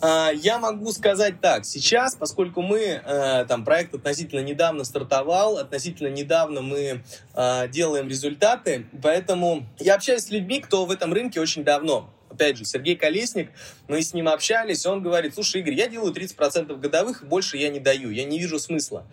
А, 0.00 0.30
я 0.30 0.58
могу 0.58 0.92
сказать 0.92 1.40
так, 1.40 1.64
сейчас, 1.64 2.14
поскольку 2.14 2.62
мы, 2.62 2.78
э, 2.78 3.44
там, 3.46 3.64
проект 3.64 3.94
относительно 3.94 4.40
недавно 4.40 4.84
стартовал, 4.84 5.58
относительно 5.58 6.08
недавно 6.08 6.60
мы 6.60 7.02
э, 7.34 7.68
делаем 7.68 8.08
результаты, 8.08 8.86
поэтому 9.02 9.66
я 9.78 9.94
общаюсь 9.94 10.24
с 10.24 10.30
людьми, 10.30 10.60
кто 10.60 10.84
в 10.84 10.90
этом 10.90 11.12
рынке 11.12 11.40
очень 11.40 11.64
давно. 11.64 12.10
Опять 12.28 12.58
же, 12.58 12.64
Сергей 12.64 12.96
Колесник, 12.96 13.50
мы 13.88 14.02
с 14.02 14.12
ним 14.12 14.28
общались, 14.28 14.84
он 14.84 15.02
говорит, 15.02 15.34
слушай, 15.34 15.60
Игорь, 15.60 15.74
я 15.74 15.88
делаю 15.88 16.12
30% 16.12 16.76
годовых, 16.76 17.24
больше 17.24 17.56
я 17.56 17.70
не 17.70 17.80
даю, 17.80 18.10
я 18.10 18.24
не 18.24 18.38
вижу 18.38 18.58
смысла 18.58 19.06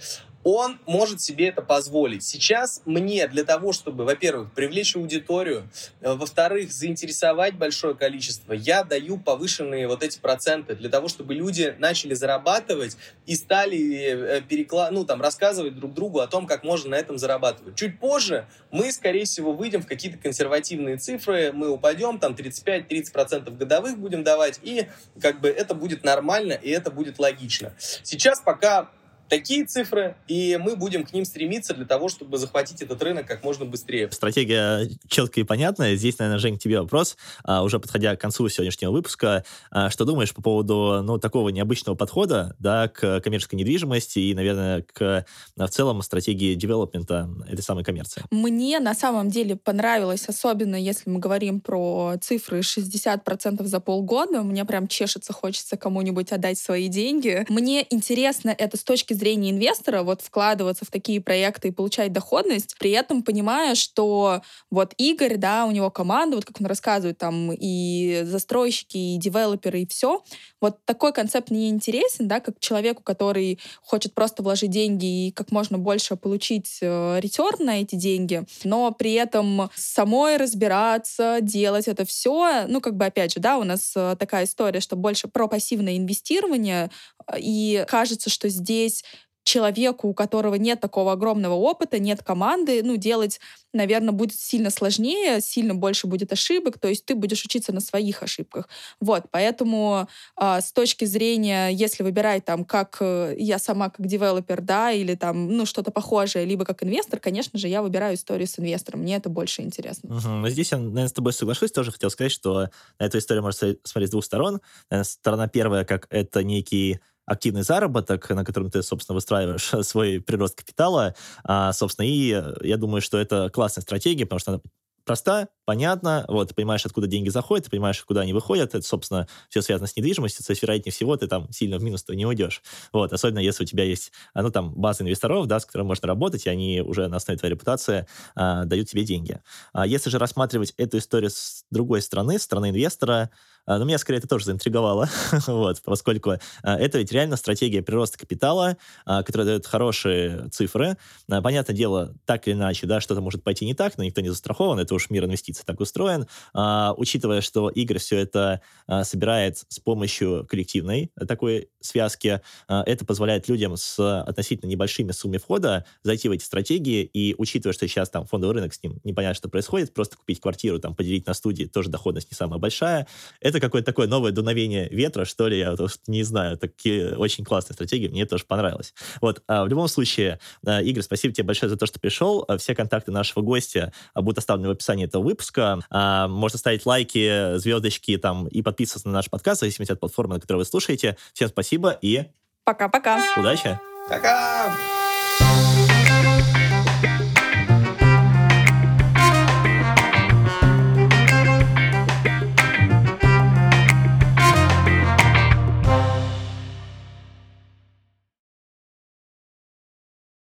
он 0.43 0.79
может 0.86 1.21
себе 1.21 1.47
это 1.47 1.62
позволить. 1.62 2.23
Сейчас 2.23 2.82
мне 2.86 3.27
для 3.27 3.43
того, 3.43 3.71
чтобы, 3.71 4.03
во-первых, 4.06 4.51
привлечь 4.53 4.95
аудиторию, 4.95 5.69
э, 6.01 6.13
во-вторых, 6.13 6.71
заинтересовать 6.71 7.56
большое 7.56 7.95
количество, 7.95 8.53
я 8.53 8.84
даю 8.84 9.17
повышенные 9.17 9.88
вот 9.88 10.03
эти 10.03 10.19
проценты 10.19 10.75
для 10.75 10.89
того, 10.89 11.08
чтобы 11.08 11.34
люди 11.34 11.75
начали 11.79 12.13
зарабатывать 12.13 12.98
и 13.25 13.35
стали 13.35 14.37
э, 14.37 14.41
переклад... 14.41 14.91
ну, 14.91 15.06
там, 15.06 15.21
рассказывать 15.21 15.75
друг 15.75 15.94
другу 15.94 16.19
о 16.19 16.27
том, 16.27 16.46
как 16.46 16.63
можно 16.63 16.91
на 16.91 16.96
этом 16.96 17.17
зарабатывать. 17.17 17.75
Чуть 17.75 18.00
позже 18.00 18.48
мы, 18.71 18.91
скорее 18.91 19.25
всего, 19.25 19.54
выйдем 19.54 19.81
в 19.81 19.87
какие-то 19.87 20.17
консервативные 20.17 20.98
цифры, 20.98 21.52
мы 21.54 21.69
упадем, 21.69 22.19
там, 22.19 22.33
35-30% 22.33 23.56
годовых 23.56 23.98
будем 23.98 24.23
давать, 24.23 24.60
и 24.63 24.87
как 25.21 25.39
бы 25.39 25.50
это 25.50 25.73
будет 25.73 26.04
нормально, 26.04 26.54
и 26.54 26.69
это 26.69 26.91
будет 26.91 27.19
логично. 27.19 27.73
Сейчас 28.04 28.41
пока 28.41 28.89
такие 29.38 29.65
цифры, 29.65 30.15
и 30.27 30.60
мы 30.62 30.75
будем 30.75 31.04
к 31.04 31.12
ним 31.12 31.25
стремиться 31.25 31.73
для 31.73 31.86
того, 31.86 32.08
чтобы 32.08 32.38
захватить 32.38 32.84
этот 32.84 33.02
рынок 33.02 33.25
как 33.25 33.44
можно 33.44 33.65
быстрее. 33.65 34.12
Стратегия 34.12 34.88
четкая 35.08 35.44
и 35.44 35.48
понятная. 35.48 35.96
Здесь, 35.96 36.19
наверное, 36.19 36.38
Жень, 36.38 36.60
к 36.60 36.62
тебе 36.62 36.79
вопрос, 36.79 37.17
а, 37.44 37.63
уже 37.63 37.79
подходя 37.79 38.15
к 38.15 38.21
концу 38.21 38.48
сегодняшнего 38.48 38.92
выпуска. 38.92 39.44
А, 39.71 39.90
что 39.90 40.06
думаешь 40.06 40.36
по 40.36 40.44
поводу 40.44 41.02
ну, 41.04 41.17
такого 41.17 41.50
необычного 41.50 41.96
подхода 41.96 42.56
да, 42.60 42.88
к 42.90 43.21
коммерческой 43.21 43.56
недвижимости 43.56 44.19
и, 44.19 44.36
наверное, 44.36 44.84
к 44.84 45.25
в 45.56 45.67
целом 45.69 46.04
стратегии 46.04 46.54
девелопмента 46.54 47.27
этой 47.50 47.63
самой 47.63 47.84
коммерции? 47.84 48.23
Мне 48.29 48.79
на 48.79 48.94
самом 48.94 49.31
деле 49.31 49.56
понравилось, 49.56 50.25
особенно 50.27 50.75
если 50.75 51.10
мы 51.10 51.19
говорим 51.19 51.60
про 51.60 52.17
цифры 52.21 52.60
60% 52.60 53.65
за 53.65 53.79
полгода. 53.79 54.44
Мне 54.44 54.63
прям 54.63 54.88
чешется, 54.88 55.34
хочется 55.34 55.75
кому-нибудь 55.75 56.31
отдать 56.31 56.60
свои 56.60 56.88
деньги. 56.88 57.48
Мне 57.50 57.88
интересно 57.90 58.54
это 58.56 58.77
с 58.77 58.84
точки 58.84 59.15
зрения 59.15 59.23
инвестора 59.32 60.04
вот 60.04 60.21
вкладываться 60.21 60.86
в 60.86 60.92
такие 60.92 61.21
проекты 61.21 61.69
и 61.69 61.71
получать 61.71 62.12
доходность, 62.12 62.76
при 62.80 62.92
этом 62.92 63.24
понимая, 63.24 63.76
что 63.76 64.42
вот 64.69 64.94
Игорь, 64.98 65.38
да, 65.38 65.65
у 65.65 65.71
него 65.71 65.90
команда, 65.90 66.36
вот 66.38 66.46
как 66.46 66.60
он 66.60 66.67
рассказывает, 66.67 67.17
там 67.17 67.52
и 67.52 68.21
застройщики, 68.24 68.98
и 68.98 69.17
девелоперы, 69.17 69.82
и 69.82 69.88
все. 69.88 70.24
Вот 70.62 70.84
такой 70.86 71.13
концепт 71.13 71.52
мне 71.52 71.69
интересен, 71.69 72.28
да, 72.28 72.40
как 72.40 72.60
человеку, 72.60 73.04
который 73.04 73.60
хочет 73.82 74.13
просто 74.13 74.44
вложить 74.44 74.71
деньги 74.71 75.28
и 75.28 75.32
как 75.32 75.52
можно 75.52 75.78
больше 75.78 76.15
получить 76.15 76.80
э, 76.82 77.19
ретерн 77.19 77.65
на 77.65 77.82
эти 77.82 77.96
деньги, 77.96 78.44
но 78.63 78.92
при 78.92 79.13
этом 79.13 79.69
самой 79.76 80.38
разбираться, 80.38 81.40
делать 81.42 81.88
это 81.88 82.06
все, 82.06 82.65
ну, 82.67 82.82
как 82.82 82.96
бы, 82.96 83.06
опять 83.06 83.34
же, 83.34 83.40
да, 83.40 83.58
у 83.58 83.63
нас 83.63 83.94
э, 83.96 84.15
такая 84.17 84.46
история, 84.46 84.80
что 84.80 84.96
больше 84.96 85.28
про 85.28 85.48
пассивное 85.48 85.98
инвестирование, 85.98 86.90
э, 87.28 87.40
и 87.40 87.86
кажется, 87.88 88.30
что 88.30 88.50
здесь 88.50 89.04
человеку, 89.44 90.08
у 90.08 90.13
которого 90.13 90.56
нет 90.56 90.79
такого 90.79 91.12
огромного 91.12 91.54
опыта, 91.54 92.00
нет 92.00 92.23
команды, 92.23 92.81
ну, 92.83 92.96
делать, 92.96 93.39
наверное, 93.73 94.12
будет 94.13 94.39
сильно 94.39 94.69
сложнее, 94.69 95.41
сильно 95.41 95.75
больше 95.75 96.08
будет 96.08 96.31
ошибок, 96.31 96.79
то 96.79 96.87
есть 96.87 97.06
ты 97.06 97.15
будешь 97.15 97.44
учиться 97.44 97.73
на 97.73 97.81
своих 97.81 98.23
ошибках. 98.23 98.69
Вот, 99.00 99.25
поэтому 99.31 100.08
э, 100.39 100.62
с 100.62 100.71
точки 100.71 101.06
зрения, 101.06 101.69
если 101.69 102.04
выбирать 102.04 102.46
там, 102.46 102.63
как 102.63 102.98
э, 103.02 103.35
я 103.37 103.60
сама 103.60 103.89
как 103.89 104.06
девелопер, 104.06 104.62
да, 104.62 104.91
или 104.91 105.15
там, 105.15 105.50
ну, 105.50 105.65
что-то 105.65 105.91
похожее, 105.91 106.46
либо 106.46 106.63
как 106.65 106.83
инвестор, 106.83 107.19
конечно 107.19 107.60
же, 107.60 107.67
я 107.67 107.81
выбираю 107.81 108.15
историю 108.15 108.48
с 108.48 108.58
инвестором, 108.60 109.02
мне 109.02 109.17
это 109.17 109.29
больше 109.29 109.62
интересно. 109.62 110.15
Угу. 110.15 110.48
Здесь 110.50 110.71
я, 110.71 110.77
наверное, 110.77 111.08
с 111.08 111.13
тобой 111.13 111.33
соглашусь, 111.33 111.71
тоже 111.71 111.91
хотел 111.91 112.10
сказать, 112.10 112.31
что 112.31 112.69
на 113.00 113.06
эту 113.06 113.17
историю 113.17 113.44
можно 113.44 113.75
смотреть 113.83 114.10
с 114.10 114.12
двух 114.12 114.23
сторон. 114.23 114.62
Наверное, 114.89 115.06
сторона 115.06 115.48
первая, 115.48 115.83
как 115.83 116.08
это 116.10 116.44
некий 116.44 117.00
активный 117.26 117.63
заработок, 117.63 118.30
на 118.30 118.44
котором 118.46 118.69
ты, 118.71 118.84
собственно, 118.84 119.15
выстраиваешь 119.15 119.71
свой 119.86 120.21
прирост 120.21 120.56
капитала, 120.56 121.15
а, 121.44 121.71
собственно, 121.74 122.06
и 122.06 122.42
я 122.62 122.78
думаю, 122.78 123.02
что 123.02 123.17
это 123.17 123.50
классная 123.54 123.82
стратегия, 123.82 124.26
потому 124.26 124.40
что 124.40 124.52
она 124.52 124.62
проста, 125.06 125.50
понятно, 125.65 126.26
вот, 126.28 126.50
ты 126.50 126.56
понимаешь, 126.56 126.86
откуда 126.86 127.08
деньги 127.08 127.30
заходят, 127.30 127.65
ты 127.65 127.71
понимаешь, 127.71 128.02
куда 128.04 128.21
они 128.21 128.34
выходят, 128.34 128.74
это, 128.74 128.86
собственно, 128.86 129.28
все 129.50 129.62
связано 129.62 129.88
с 129.88 129.96
недвижимостью, 129.96 130.46
то 130.46 130.52
есть, 130.52 130.62
вероятнее 130.62 130.94
всего, 130.94 131.15
ты 131.17 131.28
там 131.28 131.52
сильно 131.52 131.78
в 131.78 131.84
минус-то 131.84 132.15
не 132.15 132.26
уйдешь. 132.26 132.62
Вот, 132.92 133.12
особенно 133.13 133.40
если 133.40 133.63
у 133.63 133.67
тебя 133.67 133.84
есть, 133.84 134.12
ну, 134.34 134.50
там, 134.50 134.74
база 134.74 135.04
инвесторов, 135.04 135.48
да, 135.48 135.60
с 135.60 135.65
которыми 135.65 135.88
можно 135.88 136.08
работать, 136.08 136.46
и 136.46 136.50
они 136.50 136.82
уже 136.82 137.08
на 137.08 137.17
основе 137.17 137.38
твоей 137.38 137.54
репутации 137.54 138.08
а, 138.36 138.65
дают 138.65 138.88
тебе 138.90 139.04
деньги. 139.04 139.42
А 139.74 139.86
если 139.86 140.10
же 140.10 140.19
рассматривать 140.19 140.74
эту 140.78 140.98
историю 140.98 141.30
с 141.32 141.65
другой 141.69 142.02
стороны, 142.02 142.40
с 142.40 142.44
стороны 142.44 142.69
инвестора, 142.69 143.30
а, 143.30 143.30
но 143.67 143.83
меня 143.85 143.97
скорее 143.97 144.19
это 144.19 144.27
тоже 144.27 144.45
заинтриговало, 144.45 145.09
вот, 145.47 145.81
поскольку 145.83 146.31
а, 146.63 146.77
это 146.77 146.99
ведь 146.99 147.11
реально 147.11 147.35
стратегия 147.35 147.81
прироста 147.81 148.17
капитала, 148.17 148.77
а, 149.05 149.23
которая 149.23 149.47
дает 149.47 149.65
хорошие 149.65 150.49
цифры. 150.49 150.97
Понятное 151.27 151.75
дело, 151.75 152.15
так 152.25 152.47
или 152.47 152.55
иначе, 152.55 152.87
да, 152.87 153.01
что-то 153.01 153.21
может 153.21 153.43
пойти 153.43 153.65
не 153.65 153.73
так, 153.73 153.97
но 153.97 154.03
никто 154.03 154.21
не 154.21 154.29
застрахован, 154.29 154.79
это 154.79 154.93
уж 154.95 155.09
мир 155.09 155.25
инвестиций 155.25 155.63
так 155.65 155.79
устроен. 155.79 156.27
Учитывая, 156.53 157.41
что 157.41 157.69
Игорь 157.69 157.97
все 157.97 158.17
это 158.19 158.61
собирает 159.03 159.57
с 159.67 159.79
помощью 159.79 160.45
коллективной 160.47 161.11
такой 161.27 161.69
связки, 161.81 162.41
это 162.67 163.05
позволяет 163.05 163.47
людям 163.47 163.77
с 163.77 164.21
относительно 164.21 164.69
небольшими 164.69 165.11
суммами 165.11 165.37
входа 165.37 165.85
зайти 166.03 166.29
в 166.29 166.31
эти 166.31 166.43
стратегии, 166.43 167.03
и 167.03 167.35
учитывая, 167.37 167.73
что 167.73 167.87
сейчас 167.87 168.09
там 168.09 168.25
фондовый 168.25 168.55
рынок 168.55 168.73
с 168.73 168.83
ним 168.83 168.99
непонятно, 169.03 169.35
что 169.35 169.49
происходит, 169.49 169.93
просто 169.93 170.17
купить 170.17 170.39
квартиру, 170.39 170.79
там, 170.79 170.95
поделить 170.95 171.25
на 171.25 171.33
студии, 171.33 171.65
тоже 171.65 171.89
доходность 171.89 172.31
не 172.31 172.35
самая 172.35 172.59
большая, 172.59 173.07
это 173.39 173.52
какое-то 173.60 173.85
такое 173.85 174.08
новое 174.08 174.31
дуновение 174.31 174.87
ветра, 174.89 175.25
что 175.25 175.47
ли, 175.47 175.60
я 175.60 175.75
вот, 175.75 175.99
не 176.08 176.23
знаю. 176.23 176.58
Такие 176.58 177.15
очень 177.15 177.43
классные 177.43 177.75
стратегии, 177.75 178.08
мне 178.08 178.25
тоже 178.25 178.45
понравилось. 178.45 178.93
Вот, 179.21 179.43
а 179.47 179.63
в 179.63 179.67
любом 179.67 179.87
случае, 179.87 180.39
а, 180.65 180.81
Игорь, 180.81 181.04
спасибо 181.04 181.33
тебе 181.33 181.45
большое 181.45 181.69
за 181.69 181.77
то, 181.77 181.85
что 181.85 181.99
пришел. 181.99 182.45
А, 182.47 182.58
все 182.58 182.75
контакты 182.75 183.12
нашего 183.12 183.41
гостя 183.41 183.93
будут 184.15 184.37
оставлены 184.37 184.69
в 184.69 184.71
описании 184.71 185.06
этого 185.06 185.23
выпуска. 185.23 185.79
Можно 185.89 186.60
ставить 186.60 186.85
лайки, 186.85 187.58
звездочки 187.58 188.17
там 188.17 188.47
и 188.47 188.62
подписываться 188.62 189.08
на 189.08 189.15
наш 189.15 189.29
подкаст, 189.29 189.60
в 189.60 189.62
зависимости 189.62 189.91
от 189.91 189.99
платформы, 189.99 190.35
на 190.35 190.41
которой 190.41 190.58
вы 190.58 190.65
слушаете. 190.65 191.17
Всем 191.33 191.49
спасибо 191.49 191.97
и... 192.01 192.25
Пока-пока. 192.63 193.21
Удачи. 193.37 193.79
Пока. 194.10 195.02